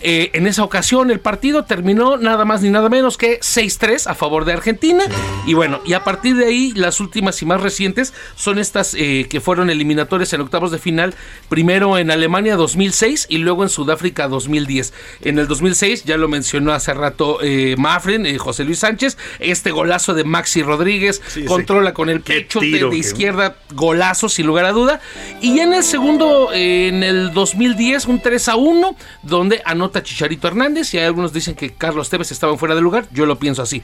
[0.00, 4.14] Eh, en esa ocasión el partido terminó nada más ni nada menos que 6-3 a
[4.14, 5.04] favor de Argentina.
[5.46, 9.26] Y bueno, y a partir de ahí, las últimas y más recientes son estas eh,
[9.28, 11.14] que fueron eliminatorias en octavos de final,
[11.48, 14.92] primero en Alemania 2006 y luego en Sudáfrica 2010.
[15.22, 19.70] En el 2006, ya lo mencionó hace rato eh, Mafren, eh, José Luis Sánchez, este
[19.70, 21.46] golazo de Maxi Rodríguez, Sí, sí.
[21.46, 25.00] controla con el pecho de- tiro, de, qué- izquierda, golazo sin lugar a duda.
[25.40, 30.48] Y en el segundo, eh, en el 2010, un 3 a 1, donde anota Chicharito
[30.48, 30.92] Hernández.
[30.94, 33.06] Y hay algunos dicen que Carlos Tevez estaba fuera de lugar.
[33.12, 33.82] Yo lo pienso así.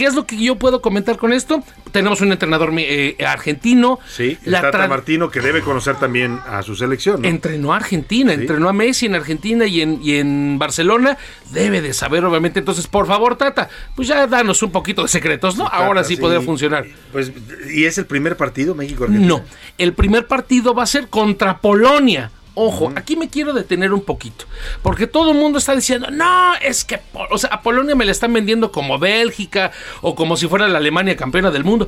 [0.00, 1.62] ¿Qué es lo que yo puedo comentar con esto?
[1.92, 3.98] Tenemos un entrenador eh, argentino.
[4.08, 7.20] Sí, el La Tata Martino que debe conocer también a su selección.
[7.20, 7.28] ¿no?
[7.28, 11.18] Entrenó a Argentina, entrenó a Messi en Argentina y en, y en Barcelona.
[11.50, 12.60] Debe de saber, obviamente.
[12.60, 15.66] Entonces, por favor, Tata, pues ya danos un poquito de secretos, ¿no?
[15.66, 16.22] Ahora sí, sí.
[16.22, 16.86] podría funcionar.
[17.12, 17.30] Pues,
[17.70, 19.28] ¿y es el primer partido México-Argentina?
[19.28, 19.44] No,
[19.76, 22.30] el primer partido va a ser contra Polonia.
[22.54, 24.44] Ojo, aquí me quiero detener un poquito,
[24.82, 27.00] porque todo el mundo está diciendo, no, es que,
[27.30, 29.70] o sea, a Polonia me la están vendiendo como Bélgica
[30.00, 31.86] o como si fuera la Alemania campeona del mundo.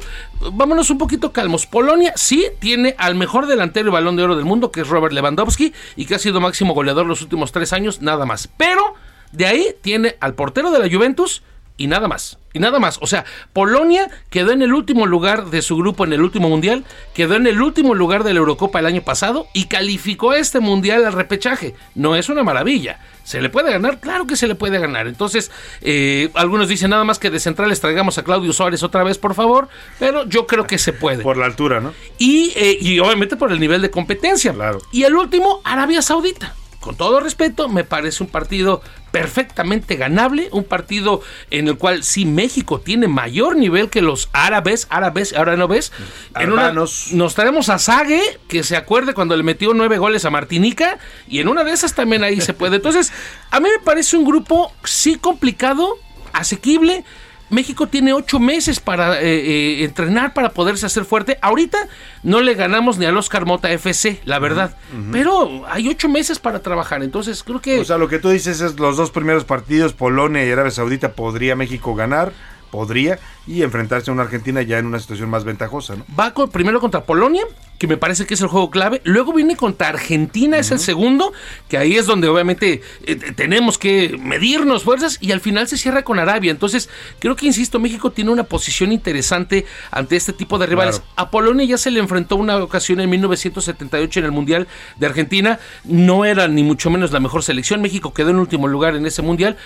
[0.52, 1.66] Vámonos un poquito calmos.
[1.66, 5.12] Polonia sí tiene al mejor delantero y balón de oro del mundo, que es Robert
[5.12, 8.48] Lewandowski, y que ha sido máximo goleador los últimos tres años, nada más.
[8.56, 8.94] Pero
[9.32, 11.42] de ahí tiene al portero de la Juventus
[11.76, 12.38] y nada más.
[12.54, 12.98] Y nada más.
[13.00, 16.84] O sea, Polonia quedó en el último lugar de su grupo en el último mundial,
[17.14, 20.60] quedó en el último lugar de la Eurocopa el año pasado y calificó a este
[20.60, 21.74] mundial al repechaje.
[21.94, 23.00] No es una maravilla.
[23.24, 24.00] ¿Se le puede ganar?
[24.00, 25.06] Claro que se le puede ganar.
[25.06, 25.50] Entonces,
[25.80, 29.34] eh, algunos dicen nada más que de centrales traigamos a Claudio Suárez otra vez, por
[29.34, 29.68] favor.
[29.98, 31.22] Pero yo creo que se puede.
[31.22, 31.94] Por la altura, ¿no?
[32.18, 34.54] Y, eh, y obviamente por el nivel de competencia.
[34.92, 36.54] Y el último, Arabia Saudita.
[36.80, 38.82] Con todo respeto, me parece un partido
[39.12, 41.20] perfectamente ganable, un partido
[41.50, 45.92] en el cual sí México tiene mayor nivel que los árabes, árabes, ahora no ves.
[46.40, 46.72] En una-
[47.12, 50.98] nos traemos a Sague, que se acuerde cuando le metió nueve goles a Martinica,
[51.28, 52.76] y en una de esas también ahí se puede.
[52.76, 53.12] Entonces,
[53.50, 55.98] a mí me parece un grupo sí complicado,
[56.32, 57.04] asequible.
[57.52, 61.38] México tiene ocho meses para eh, eh, entrenar, para poderse hacer fuerte.
[61.42, 61.86] Ahorita
[62.22, 64.76] no le ganamos ni al Oscar Mota FC, la verdad.
[65.12, 67.02] Pero hay ocho meses para trabajar.
[67.02, 67.78] Entonces creo que...
[67.78, 71.12] O sea, lo que tú dices es los dos primeros partidos, Polonia y Arabia Saudita,
[71.12, 72.32] podría México ganar,
[72.70, 76.04] podría, y enfrentarse a una Argentina ya en una situación más ventajosa, ¿no?
[76.18, 77.42] Va con- primero contra Polonia,
[77.78, 79.00] que me parece que es el juego clave.
[79.04, 81.32] Luego viene contra Argentina, es el segundo,
[81.68, 85.18] que ahí es donde obviamente eh, te- tenemos que medirnos fuerzas.
[85.20, 86.52] Y al final se cierra con Arabia.
[86.52, 86.88] Entonces,
[87.18, 91.00] creo que, insisto, México tiene una posición interesante ante este tipo de rivales.
[91.00, 91.12] Claro.
[91.16, 94.68] A Polonia ya se le enfrentó una ocasión en 1978 en el Mundial
[95.00, 95.58] de Argentina.
[95.82, 97.82] No era ni mucho menos la mejor selección.
[97.82, 99.56] México quedó en último lugar en ese Mundial.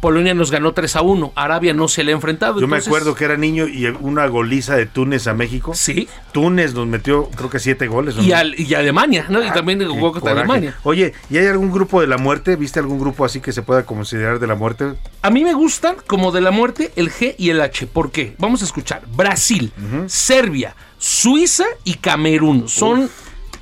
[0.00, 1.32] Polonia nos ganó 3 a 1.
[1.34, 2.58] Arabia no se le ha enfrentado.
[2.58, 5.72] Yo me acuerdo que era niño y una goliza de Túnez a México.
[5.74, 6.08] Sí.
[6.32, 8.16] Túnez nos metió, creo que siete goles.
[8.16, 8.36] ¿o Y, no?
[8.36, 9.42] al- y Alemania, ¿no?
[9.42, 10.32] Y Ah, también jugó contra.
[10.32, 10.74] Alemania.
[10.82, 12.56] Oye, ¿y hay algún grupo de la muerte?
[12.56, 14.94] ¿Viste algún grupo así que se pueda considerar de la muerte?
[15.22, 17.86] A mí me gustan como de la muerte el G y el H.
[17.86, 18.34] ¿Por qué?
[18.38, 19.02] Vamos a escuchar.
[19.14, 19.72] Brasil,
[20.06, 22.68] Serbia, Suiza y Camerún.
[22.68, 23.10] Son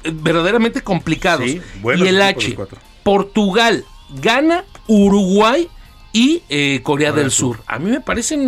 [0.05, 1.45] eh, verdaderamente complicados.
[1.45, 2.57] Sí, y el H.
[3.03, 3.85] Portugal,
[4.23, 5.69] Ghana, Uruguay
[6.15, 7.59] y eh, Corea del Sur.
[7.67, 8.41] A mí me parecen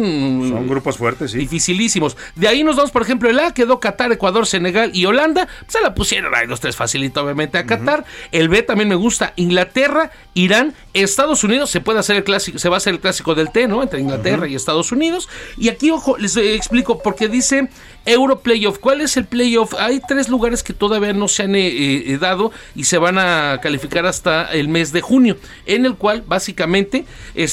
[0.48, 1.38] Son grupos fuertes, sí.
[1.38, 2.16] dificilísimos.
[2.36, 5.48] De ahí nos vamos, por ejemplo, el A quedó Qatar, Ecuador, Senegal y Holanda.
[5.66, 8.04] Se la pusieron ahí los tres facilito, obviamente, a Qatar.
[8.30, 9.32] El B también me gusta.
[9.34, 11.68] Inglaterra, Irán, Estados Unidos.
[11.68, 13.82] Se puede hacer el clásico, se va a hacer el clásico del T, ¿no?
[13.82, 15.28] Entre Inglaterra y Estados Unidos.
[15.58, 17.68] Y aquí, ojo, les eh, explico, porque dice
[18.04, 18.78] Euro Playoff.
[18.78, 19.74] ¿Cuál es el playoff?
[19.74, 23.58] Hay tres lugares que todavía no se han eh, eh, dado y se van a
[23.60, 25.36] calificar hasta el mes de junio,
[25.66, 27.04] en el cual básicamente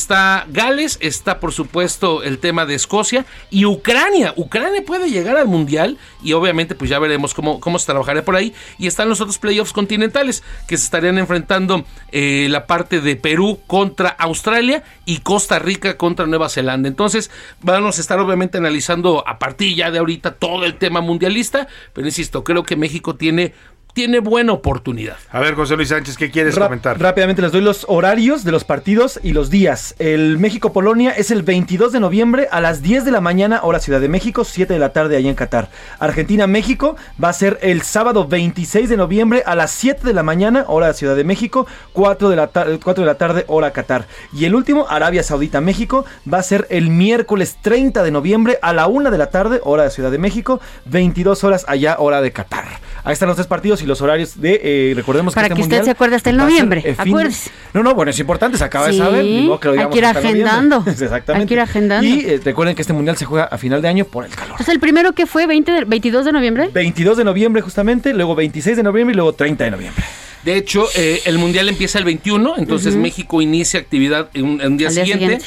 [0.04, 4.34] está Gales, está por supuesto el tema de Escocia y Ucrania.
[4.36, 8.36] Ucrania puede llegar al Mundial y obviamente pues ya veremos cómo, cómo se trabajará por
[8.36, 8.54] ahí.
[8.78, 13.62] Y están los otros playoffs continentales que se estarían enfrentando eh, la parte de Perú
[13.66, 16.90] contra Australia y Costa Rica contra Nueva Zelanda.
[16.90, 17.32] Entonces
[17.62, 22.06] vamos a estar obviamente analizando a partir ya de ahorita todo el tema mundialista, pero
[22.06, 23.54] insisto, creo que México tiene
[23.94, 25.18] tiene buena oportunidad.
[25.32, 27.00] A ver, José Luis Sánchez, ¿qué quieres Ra- comentar?
[27.00, 29.96] Rápidamente les doy los horarios de los partidos y los días.
[30.00, 34.02] El México-Polonia es el 22 de noviembre a las 10 de la mañana, hora Ciudad
[34.02, 35.70] de México, 7 de la tarde allá en Qatar.
[36.00, 40.66] Argentina-México va a ser el sábado 26 de noviembre a las 7 de la mañana,
[40.68, 44.08] hora Ciudad de México, 4 de la, ta- 4 de la tarde, hora Qatar.
[44.34, 48.88] Y el último, Arabia Saudita-México, va a ser el miércoles 30 de noviembre a la
[48.88, 52.66] 1 de la tarde, hora de Ciudad de México, 22 horas allá, hora de Qatar.
[53.04, 55.68] Ahí están los tres partidos y los horarios de, eh, recordemos Para que, que este
[55.68, 57.52] usted mundial se acuerde hasta el ser noviembre, fin de- acuérdese.
[57.74, 59.26] No, no, bueno, es importante, se acaba Sí, de saber.
[59.26, 60.84] ni modo que lo hay que ir agendando.
[60.88, 61.34] Exactamente.
[61.44, 62.08] Hay que ir agendando.
[62.08, 64.52] Y eh, recuerden que este mundial se juega a final de año por el calor.
[64.52, 66.70] Entonces, el primero que fue 20 de- 22 de noviembre.
[66.74, 70.04] 22 de noviembre justamente, luego 26 de noviembre y luego 30 de noviembre.
[70.44, 73.02] De hecho, eh, el mundial empieza el 21, entonces Ujú.
[73.02, 75.46] México inicia actividad en un, en un día, Al día siguiente.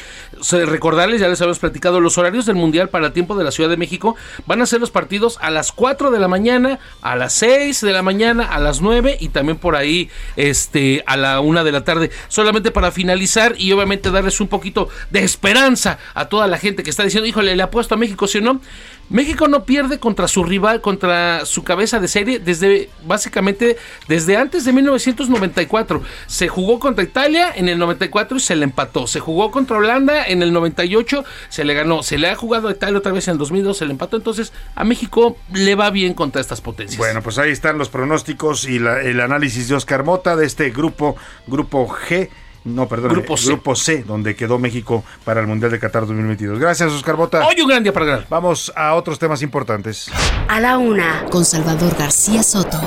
[0.67, 3.77] Recordarles, ya les habíamos platicado, los horarios del mundial para tiempo de la Ciudad de
[3.77, 7.81] México van a ser los partidos a las 4 de la mañana, a las 6
[7.81, 11.73] de la mañana, a las 9 y también por ahí este a la 1 de
[11.73, 12.11] la tarde.
[12.29, 16.91] Solamente para finalizar y obviamente darles un poquito de esperanza a toda la gente que
[16.91, 18.61] está diciendo, híjole, le apuesto a México, ¿sí o no?
[19.09, 23.77] México no pierde contra su rival, contra su cabeza de serie desde básicamente
[24.09, 26.03] desde antes de 1994.
[26.27, 29.07] Se jugó contra Italia en el 94 y se le empató.
[29.07, 32.03] Se jugó contra Holanda en el 98, se le ganó.
[32.03, 34.16] Se le ha jugado a Italia otra vez en el 2002, se le empató.
[34.16, 36.98] Entonces a México le va bien contra estas potencias.
[36.98, 40.70] Bueno, pues ahí están los pronósticos y la- el análisis de Oscar Mota de este
[40.70, 41.16] grupo,
[41.47, 42.28] grupo G.
[42.65, 43.47] No, perdón, Grupo C.
[43.47, 46.59] grupo C, donde quedó México para el Mundial de Qatar 2022.
[46.59, 47.47] Gracias, Oscar Mota.
[47.47, 48.27] Hoy un gran día para ganar.
[48.28, 50.11] Vamos a otros temas importantes.
[50.48, 52.81] A la una, con Salvador García Soto.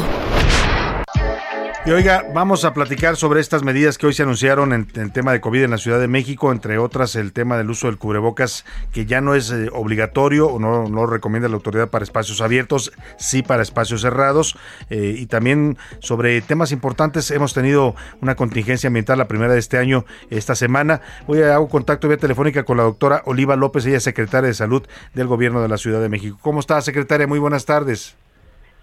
[1.86, 5.32] Y oiga, vamos a platicar sobre estas medidas que hoy se anunciaron en el tema
[5.32, 8.66] de COVID en la Ciudad de México, entre otras el tema del uso del cubrebocas,
[8.92, 12.92] que ya no es eh, obligatorio o no, no recomienda la autoridad para espacios abiertos,
[13.18, 14.58] sí para espacios cerrados.
[14.90, 19.78] eh, y también sobre temas importantes, hemos tenido una contingencia ambiental, la primera de este
[19.78, 21.02] año, esta semana.
[21.28, 24.54] Voy a hago contacto vía telefónica con la doctora Oliva López, ella es secretaria de
[24.54, 26.38] Salud del Gobierno de la Ciudad de México.
[26.42, 27.26] ¿Cómo está, secretaria?
[27.26, 28.18] Muy buenas tardes.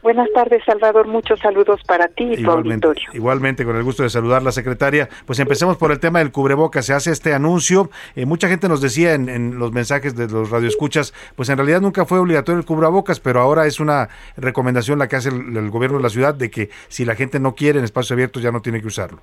[0.06, 1.08] Buenas tardes, Salvador.
[1.08, 3.10] Muchos saludos para ti y tu Igualmente, auditorio.
[3.12, 5.08] igualmente, con el gusto de saludar la secretaria.
[5.26, 6.86] Pues empecemos por el tema del cubrebocas.
[6.86, 7.90] Se hace este anuncio.
[8.14, 11.80] Eh, mucha gente nos decía en, en los mensajes de los radioescuchas, pues en realidad
[11.80, 15.70] nunca fue obligatorio el cubrebocas, pero ahora es una recomendación la que hace el, el
[15.70, 18.52] gobierno de la ciudad de que si la gente no quiere en espacios abiertos ya
[18.52, 19.18] no tiene que usarlo.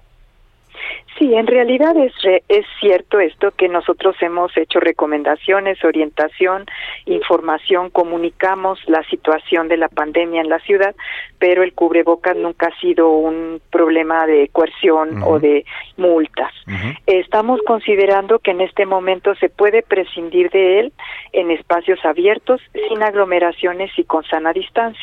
[1.19, 6.65] Sí, en realidad es, re- es cierto esto que nosotros hemos hecho recomendaciones, orientación,
[7.05, 10.95] información, comunicamos la situación de la pandemia en la ciudad,
[11.37, 15.65] pero el cubrebocas nunca ha sido un problema de coerción o de
[15.97, 16.51] multas.
[17.05, 20.93] Estamos considerando que en este momento se puede prescindir de él
[21.31, 22.59] en espacios abiertos,
[22.89, 24.99] sin aglomeraciones y con sana distancia.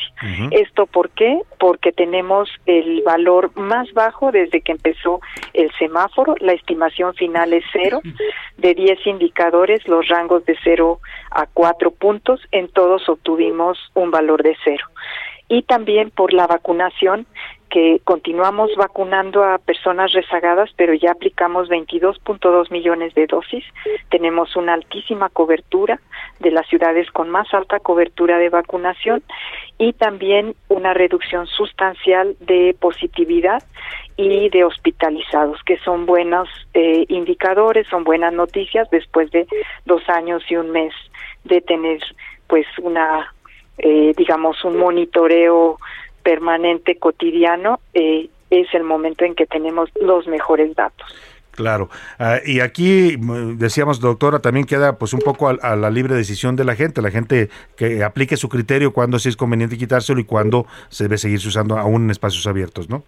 [0.51, 1.39] ¿Esto por qué?
[1.57, 5.21] Porque tenemos el valor más bajo desde que empezó
[5.53, 6.00] el semáforo.
[6.39, 8.01] La estimación final es cero.
[8.57, 10.99] De 10 indicadores, los rangos de 0
[11.31, 14.85] a 4 puntos, en todos obtuvimos un valor de cero.
[15.47, 17.27] Y también por la vacunación,
[17.71, 23.63] que continuamos vacunando a personas rezagadas, pero ya aplicamos 22.2 millones de dosis.
[24.09, 26.01] Tenemos una altísima cobertura
[26.41, 29.23] de las ciudades con más alta cobertura de vacunación
[29.77, 33.63] y también una reducción sustancial de positividad
[34.17, 39.47] y de hospitalizados, que son buenos eh, indicadores, son buenas noticias después de
[39.85, 40.93] dos años y un mes
[41.45, 42.01] de tener
[42.47, 43.33] pues una
[43.77, 45.77] eh, digamos un monitoreo
[46.23, 51.07] permanente cotidiano eh, es el momento en que tenemos los mejores datos.
[51.51, 51.89] Claro.
[52.17, 56.15] Ah, y aquí mm, decíamos, doctora, también queda pues un poco a, a la libre
[56.15, 60.19] decisión de la gente, la gente que aplique su criterio cuando sí es conveniente quitárselo
[60.19, 63.03] y cuando se debe seguirse usando aún en espacios abiertos, ¿no?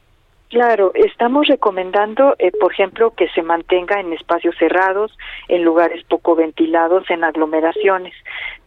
[0.53, 5.11] Claro, estamos recomendando, eh, por ejemplo, que se mantenga en espacios cerrados,
[5.47, 8.13] en lugares poco ventilados, en aglomeraciones.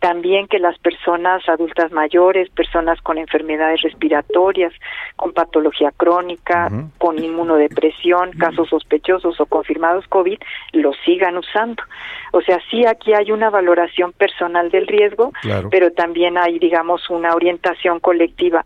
[0.01, 4.73] También que las personas adultas mayores, personas con enfermedades respiratorias,
[5.15, 10.41] con patología crónica, con inmunodepresión, casos sospechosos o confirmados COVID,
[10.73, 11.85] lo sigan usando.
[12.33, 15.69] O sea, sí aquí hay una valoración personal del riesgo, Claro.
[15.71, 18.65] pero también hay, digamos, una orientación colectiva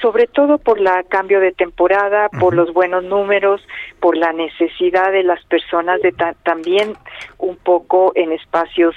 [0.00, 3.60] sobre todo por la cambio de temporada, por los buenos números,
[4.00, 6.94] por la necesidad de las personas de ta- también
[7.38, 8.94] un poco en espacios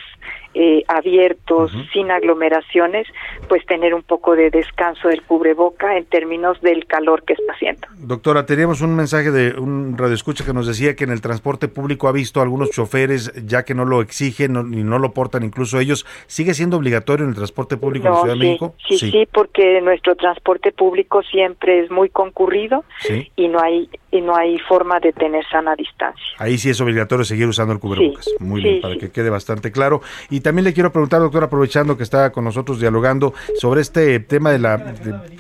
[0.54, 3.08] eh, abiertos, sin aglomeraciones,
[3.50, 7.88] pues tener un poco de descanso del cubreboca en términos del calor que está haciendo.
[7.98, 12.08] Doctora, teníamos un mensaje de un radioescucha que nos decía que en el transporte público
[12.08, 15.44] ha visto a algunos choferes ya que no lo exigen no- y no lo portan
[15.44, 16.06] incluso ellos.
[16.28, 18.76] ¿Sigue siendo obligatorio en el transporte público en la Ciudad de México?
[18.88, 23.32] Sí, sí, porque nuestro transporte público siempre es muy concurrido Sí.
[23.36, 26.24] y no hay y no hay forma de tener sana distancia.
[26.38, 28.30] Ahí sí es obligatorio seguir usando el cubrebocas.
[28.40, 30.02] Muy sí, bien, para que quede bastante claro.
[30.30, 34.52] Y también le quiero preguntar, doctor, aprovechando que está con nosotros dialogando sobre este tema
[34.52, 34.94] de la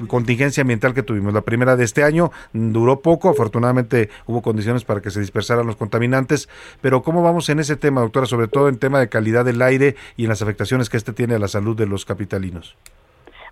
[0.07, 1.33] contingencia ambiental que tuvimos.
[1.33, 5.67] La primera de este año mm, duró poco, afortunadamente hubo condiciones para que se dispersaran
[5.67, 6.49] los contaminantes,
[6.81, 8.25] pero ¿cómo vamos en ese tema, doctora?
[8.25, 11.35] Sobre todo en tema de calidad del aire y en las afectaciones que este tiene
[11.35, 12.75] a la salud de los capitalinos.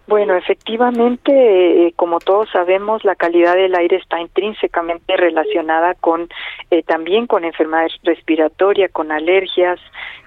[0.08, 1.32] Bueno, efectivamente,
[1.88, 6.28] eh, como todos sabemos, la calidad del aire está intrínsecamente relacionada con
[6.70, 9.80] eh, también con enfermedades respiratorias, con alergias,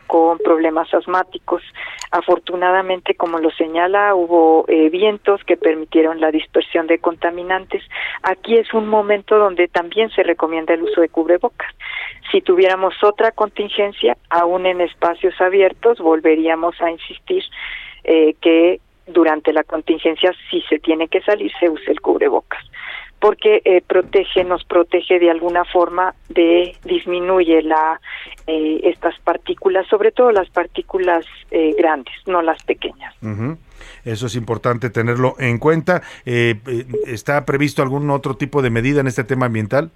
[0.06, 1.62] con problemas asmáticos.
[2.10, 7.82] Afortunadamente, como lo señala, hubo eh, vientos que permitieron la dispersión de contaminantes.
[8.22, 11.74] Aquí es un momento donde también se recomienda el uso de cubrebocas.
[12.30, 17.42] Si tuviéramos otra contingencia, aún en espacios abiertos, volveríamos a insistir
[18.04, 22.64] eh, que durante la contingencia, si se tiene que salir, se use el cubrebocas
[23.24, 27.98] porque eh, protege, nos protege de alguna forma de disminuye la
[28.46, 33.14] eh, estas partículas, sobre todo las partículas eh, grandes, no las pequeñas.
[34.04, 36.02] Eso es importante tenerlo en cuenta.
[36.26, 39.90] Eh, eh, ¿Está previsto algún otro tipo de medida en este tema ambiental?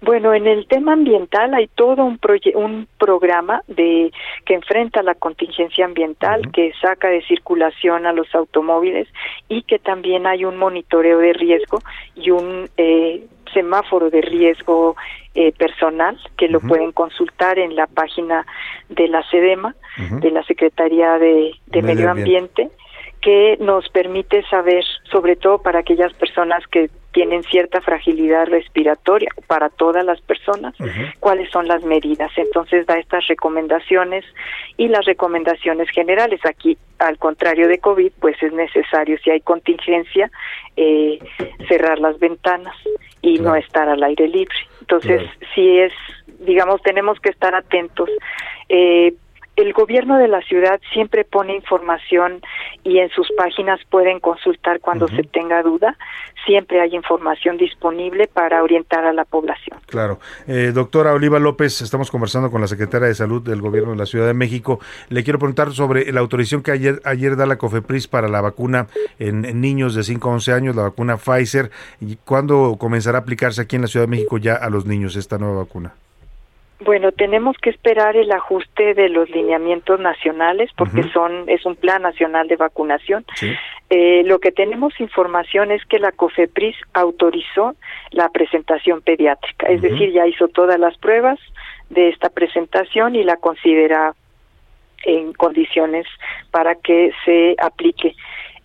[0.00, 4.12] Bueno, en el tema ambiental hay todo un, proye- un programa de
[4.44, 9.08] que enfrenta la contingencia ambiental, que saca de circulación a los automóviles
[9.48, 11.80] y que también hay un monitoreo de riesgo
[12.14, 14.94] y un eh, semáforo de riesgo
[15.34, 18.46] eh, personal que lo pueden consultar en la página
[18.88, 19.74] de la SEDEMA,
[20.20, 22.62] de la Secretaría de, de Medio Medio Ambiente.
[22.62, 22.76] Ambiente
[23.20, 29.70] que nos permite saber, sobre todo para aquellas personas que tienen cierta fragilidad respiratoria, para
[29.70, 30.74] todas las personas,
[31.20, 32.30] cuáles son las medidas.
[32.36, 34.24] Entonces da estas recomendaciones
[34.76, 36.40] y las recomendaciones generales.
[36.44, 40.30] Aquí, al contrario de COVID, pues es necesario, si hay contingencia,
[40.76, 41.18] eh,
[41.66, 42.76] cerrar las ventanas
[43.22, 44.56] y no estar al aire libre.
[44.80, 45.22] Entonces,
[45.54, 45.92] si es,
[46.40, 48.10] digamos, tenemos que estar atentos.
[48.68, 49.14] Eh,
[49.58, 52.40] el gobierno de la ciudad siempre pone información
[52.84, 55.96] y en sus páginas pueden consultar cuando se tenga duda.
[56.46, 59.80] Siempre hay información disponible para orientar a la población.
[59.86, 60.20] Claro.
[60.46, 64.06] Eh, doctora Oliva López, estamos conversando con la secretaria de Salud del Gobierno de la
[64.06, 64.78] Ciudad de México.
[65.08, 68.86] Le quiero preguntar sobre la autorización que ayer, ayer da la COFEPRIS para la vacuna
[69.18, 71.72] en, en niños de 5 a 11 años, la vacuna Pfizer.
[72.00, 75.16] ¿Y cuándo comenzará a aplicarse aquí en la Ciudad de México ya a los niños
[75.16, 75.94] esta nueva vacuna?
[76.80, 82.02] Bueno, tenemos que esperar el ajuste de los lineamientos nacionales porque son es un plan
[82.02, 83.24] nacional de vacunación.
[83.34, 83.52] Sí.
[83.90, 87.74] Eh, lo que tenemos información es que la COFEPRIS autorizó
[88.12, 91.40] la presentación pediátrica, es decir, ya hizo todas las pruebas
[91.90, 94.14] de esta presentación y la considera
[95.04, 96.06] en condiciones
[96.50, 98.14] para que se aplique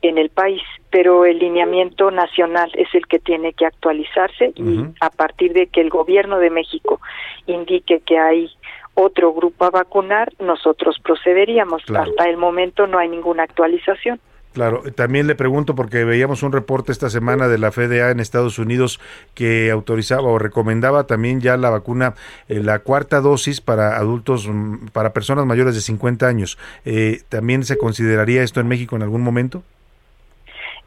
[0.10, 5.10] en el país, pero el lineamiento nacional es el que tiene que actualizarse y a
[5.10, 7.00] partir de que el gobierno de México
[7.48, 8.52] indique que hay
[8.96, 11.84] otro grupo a vacunar, nosotros procederíamos.
[11.84, 12.12] Claro.
[12.12, 14.20] Hasta el momento no hay ninguna actualización.
[14.54, 18.60] Claro, también le pregunto porque veíamos un reporte esta semana de la FDA en Estados
[18.60, 19.00] Unidos
[19.34, 22.14] que autorizaba o recomendaba también ya la vacuna,
[22.48, 26.60] eh, la cuarta dosis para adultos, mm, para personas mayores de 50 años.
[26.86, 29.64] Eh, ¿También se consideraría esto en México en algún momento?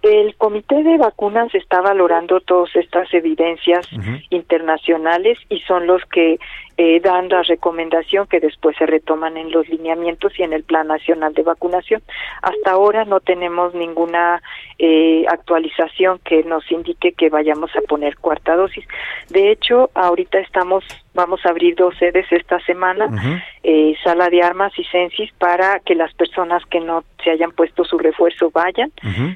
[0.07, 3.89] El Comité de Vacunas está valorando todas estas evidencias
[4.31, 6.39] internacionales y son los que
[6.77, 10.87] eh, dan la recomendación que después se retoman en los lineamientos y en el Plan
[10.87, 12.03] Nacional de Vacunación.
[12.43, 14.43] Hasta ahora no tenemos ninguna
[14.79, 18.87] eh, actualización que nos indique que vayamos a poner cuarta dosis.
[19.29, 20.85] De hecho, ahorita estamos
[21.17, 25.97] vamos a abrir dos sedes esta semana, eh, Sala de Armas y Censis, para que
[25.97, 28.93] las personas que no se hayan puesto su refuerzo vayan.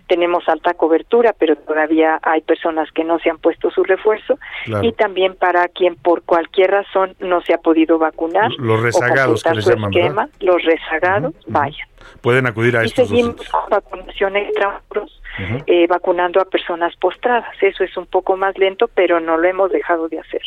[0.07, 4.39] Tenemos alta cobertura, pero todavía hay personas que no se han puesto su refuerzo.
[4.65, 4.87] Claro.
[4.87, 8.53] Y también para quien por cualquier razón no se ha podido vacunar.
[8.59, 11.89] Los o rezagados que les llaman, Los rezagados, vayan.
[12.21, 15.21] Pueden acudir a Y estos seguimos con vacunación extramuros,
[15.67, 17.55] eh, vacunando a personas postradas.
[17.61, 20.43] Eso es un poco más lento, pero no lo hemos dejado de hacer.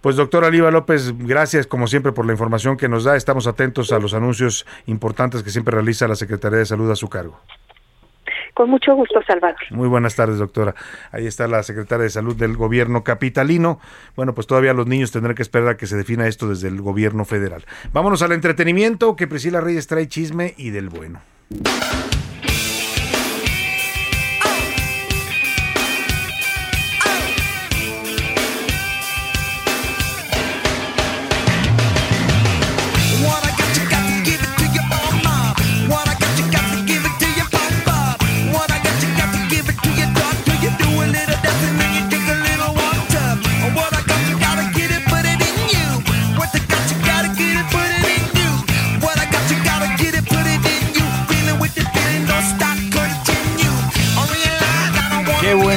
[0.00, 3.16] Pues doctora Oliva López, gracias como siempre por la información que nos da.
[3.16, 7.08] Estamos atentos a los anuncios importantes que siempre realiza la Secretaría de Salud a su
[7.08, 7.40] cargo.
[8.56, 9.60] Con mucho gusto, Salvador.
[9.68, 10.74] Muy buenas tardes, doctora.
[11.12, 13.80] Ahí está la secretaria de Salud del gobierno capitalino.
[14.16, 16.80] Bueno, pues todavía los niños tendrán que esperar a que se defina esto desde el
[16.80, 17.66] gobierno federal.
[17.92, 21.20] Vámonos al entretenimiento, que Priscila Reyes trae chisme y del bueno.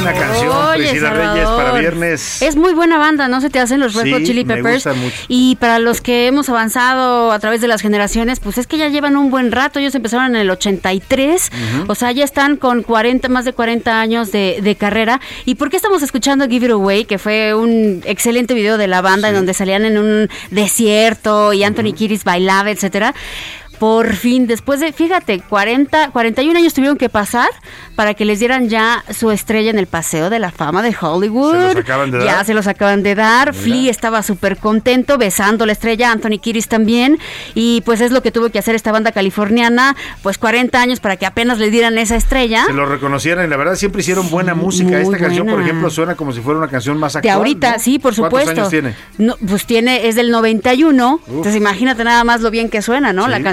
[0.04, 1.34] Buena canción, Oye, Priscila Salvador.
[1.36, 2.42] Reyes, para viernes.
[2.42, 3.42] Es muy buena banda, ¿no?
[3.42, 4.76] Se te hacen los Red Sí, Hot Chili me Peppers.
[4.76, 5.16] gustan mucho.
[5.28, 8.88] Y para los que hemos avanzado a través de las generaciones, pues es que ya
[8.90, 9.80] llevan un buen rato.
[9.80, 11.52] Ellos empezaron en el 83.
[11.82, 11.92] Ujú.
[11.92, 15.20] O sea, ya están con 40, más de 40 años de, de carrera.
[15.46, 17.06] ¿Y por qué estamos escuchando Give It Away?
[17.06, 21.64] Que fue un excelente video de la banda en donde salían en un desierto y
[21.64, 23.14] Anthony Kiris bailaba, etcétera.
[23.80, 27.49] Por fin, después de, fíjate, 40, 41 años tuvieron que pasar
[27.95, 31.53] para que les dieran ya su estrella en el Paseo de la Fama de Hollywood.
[31.53, 32.45] Se los acaban de ya dar.
[32.45, 33.53] se los acaban de dar.
[33.53, 33.64] Mira.
[33.64, 37.19] Flea estaba súper contento, besando la estrella, Anthony Kiris también.
[37.56, 41.18] Y pues es lo que tuvo que hacer esta banda californiana, pues 40 años para
[41.18, 42.65] que apenas le dieran esa estrella.
[42.65, 44.99] Se lo reconocieran y la verdad siempre hicieron buena música.
[44.99, 47.35] Esta canción, por ejemplo, suena como si fuera una canción más De actual.
[47.38, 47.80] ahorita, ¿no?
[47.80, 48.53] sí, por supuesto.
[48.53, 48.95] ¿Cuántos años tiene?
[49.18, 51.22] No, pues tiene, es del 91.
[51.27, 53.27] Entonces imagínate nada más lo bien que suena, ¿no?
[53.27, 53.43] La Sí.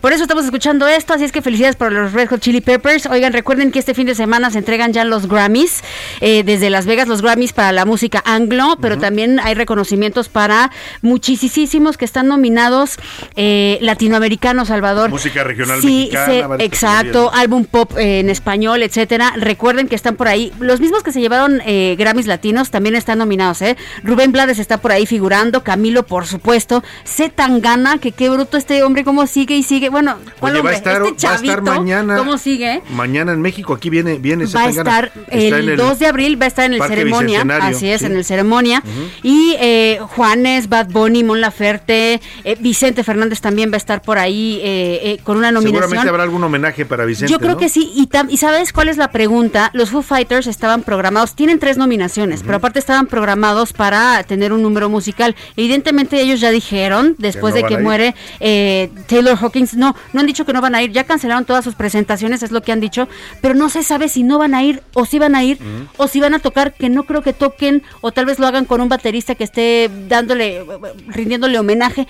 [0.00, 3.06] Por eso estamos escuchando esto, así es que felicidades por los Red Hot Chili Peppers.
[3.06, 5.82] Oigan, recuerden que este fin de semana se entregan ya los Grammys,
[6.20, 10.70] eh, desde Las Vegas, los Grammys para la música anglo, pero también hay reconocimientos para
[11.02, 12.96] muchísimos que están nominados
[13.36, 15.10] eh, latinoamericanos, Salvador.
[15.10, 16.56] Música regional Sí, mexicana.
[16.56, 19.32] se- exacto, álbum pop eh, en español, etcétera.
[19.36, 20.52] Recuerden que están por ahí.
[20.60, 23.76] Los mismos que se llevaron eh, Grammys latinos también están nominados, ¿eh?
[24.04, 26.82] Rubén Blades está por ahí figurando, Camilo, por supuesto.
[27.04, 27.28] C.
[27.28, 29.88] Tangana, que qué bruto este hombre, cómo sigue y sigue.
[29.88, 30.74] Bueno, ¿cuál Oye, va hombre?
[30.74, 32.16] a estar, este va a estar chavito, mañana.
[32.16, 32.82] ¿Cómo sigue?
[32.90, 36.44] Mañana en México, aquí viene, viene Va a estar el, en 2 de abril, va
[36.44, 37.44] a estar en el Parque ceremonia.
[37.60, 38.06] Así es, sí.
[38.06, 38.82] en el ceremonia.
[39.22, 44.18] Y eh, Juanes, Bad Bunny, Mon Laferte, eh, Vicente Fernández también va a estar por
[44.18, 45.82] ahí eh, eh, con una nominación.
[45.82, 47.32] Seguramente habrá algún homenaje para Vicente.
[47.32, 47.58] Yo creo ¿no?
[47.58, 49.70] que sí, y, tam- y ¿sabes cuál es la pregunta?
[49.74, 54.62] Los Foo Fighters estaban programados, tienen tres nominaciones, pero aparte estaban programados para tener un
[54.62, 55.34] número musical.
[55.56, 58.90] Evidentemente ellos ya dijeron, después no de que muere eh,
[59.36, 62.42] Hawkins, no, no han dicho que no van a ir, ya cancelaron todas sus presentaciones,
[62.42, 63.08] es lo que han dicho,
[63.40, 65.58] pero no se sabe si no van a ir o si van a ir
[65.96, 68.64] o si van a tocar, que no creo que toquen, o tal vez lo hagan
[68.64, 70.64] con un baterista que esté dándole,
[71.08, 72.06] rindiéndole homenaje.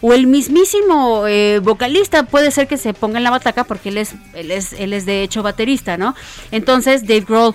[0.00, 3.98] O el mismísimo eh, vocalista puede ser que se ponga en la bataca porque él
[3.98, 6.14] es, él es, él es de hecho baterista, ¿no?
[6.52, 7.54] Entonces, Dave Grohl,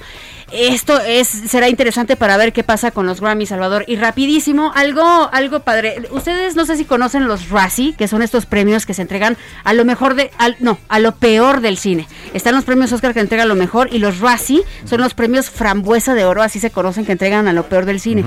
[0.53, 3.85] esto es, será interesante para ver qué pasa con los Grammy Salvador.
[3.87, 5.95] Y rapidísimo, algo, algo padre.
[6.11, 9.73] Ustedes no sé si conocen los Razzie, que son estos premios que se entregan a
[9.73, 12.07] lo mejor de, al, no, a lo peor del cine.
[12.33, 16.13] Están los premios Oscar que entregan lo mejor y los Razzie son los premios Frambuesa
[16.13, 18.23] de Oro, así se conocen, que entregan a lo peor del cine.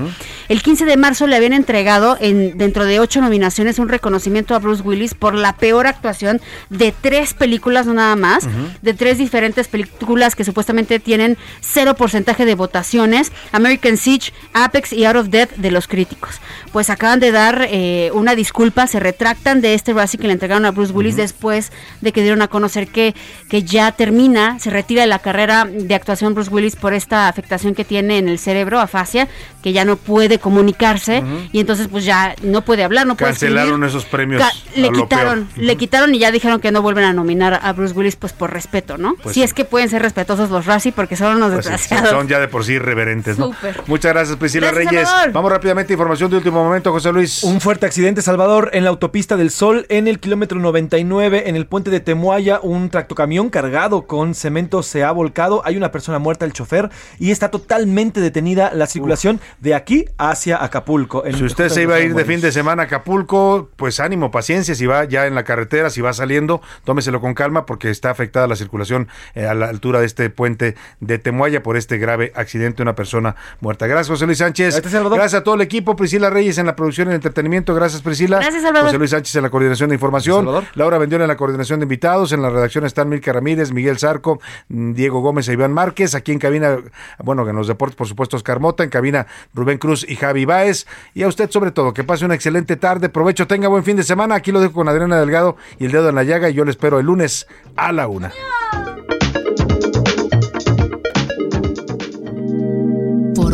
[0.49, 4.59] El 15 de marzo le habían entregado en, dentro de ocho nominaciones un reconocimiento a
[4.59, 8.47] Bruce Willis por la peor actuación de tres películas, no nada más,
[8.81, 15.05] de tres diferentes películas que supuestamente tienen cero porcentaje de votaciones, American Siege, Apex y
[15.05, 16.39] Out of Death de los críticos.
[16.71, 20.65] Pues acaban de dar eh, una disculpa, se retractan de este Razzie que le entregaron
[20.65, 21.71] a Bruce Willis después
[22.01, 23.13] de que dieron a conocer que,
[23.49, 27.75] que ya termina, se retira de la carrera de actuación Bruce Willis por esta afectación
[27.75, 29.27] que tiene en el cerebro, afasia,
[29.61, 33.83] que ya no puede comunicarse y entonces pues ya no puede hablar, no puede Cancelaron
[33.83, 33.87] escribir.
[33.89, 34.41] esos premios.
[34.41, 37.93] Ca- le quitaron, le quitaron y ya dijeron que no vuelven a nominar a Bruce
[37.93, 39.15] Willis pues por respeto, ¿no?
[39.21, 39.43] Pues si sí.
[39.43, 42.06] es que pueden ser respetuosos los Razzie porque son unos Pues sí, desgraciados.
[42.09, 43.47] Son ya de por sí irreverentes, ¿no?
[43.53, 43.81] Súper.
[43.87, 45.07] Muchas gracias, Priscila Gracias, Reyes.
[45.09, 45.31] Salvador.
[45.33, 47.43] Vamos rápidamente, información de último momento, José Luis.
[47.43, 51.65] Un fuerte accidente, Salvador, en la autopista del Sol, en el kilómetro 99, en el
[51.65, 52.59] puente de Temuaya.
[52.61, 55.61] Un tractocamión cargado con cemento se ha volcado.
[55.65, 56.89] Hay una persona muerta, el chofer,
[57.19, 61.25] y está totalmente detenida la circulación de aquí hacia Acapulco.
[61.25, 64.31] en- Si usted se iba a ir de fin de semana a Acapulco, pues ánimo,
[64.31, 68.09] paciencia, si va ya en la carretera, si va saliendo, tómeselo con calma porque está
[68.09, 72.33] afectada la circulación eh, a la altura de este puente de Temuaya por este grave
[72.35, 73.87] accidente, una persona muerta.
[73.87, 74.81] Gracias, José Luis Sánchez.
[74.81, 77.73] Gracias a todo el equipo, Priscila Reyes en la producción y el entretenimiento.
[77.73, 78.39] Gracias, Priscila.
[78.39, 78.87] Gracias, Salvador.
[78.89, 80.47] José Luis Sánchez en la coordinación de información.
[80.75, 82.33] Laura Vendión en la coordinación de invitados.
[82.33, 86.15] En la redacción están Milka Ramírez, Miguel Zarco, mm, Diego Gómez e Iván Márquez.
[86.15, 86.77] Aquí en cabina,
[87.23, 88.83] bueno, en los deportes, por supuesto, Oscar Mota.
[88.83, 90.85] En cabina, Rubén Cruz y Javi Báez.
[91.13, 93.09] Y a usted, sobre todo, que pase una excelente tarde.
[93.09, 94.35] Provecho, tenga buen fin de semana.
[94.35, 96.49] Aquí lo dejo con Adriana Delgado y el dedo en la llaga.
[96.49, 98.31] Y yo le espero el lunes a la una.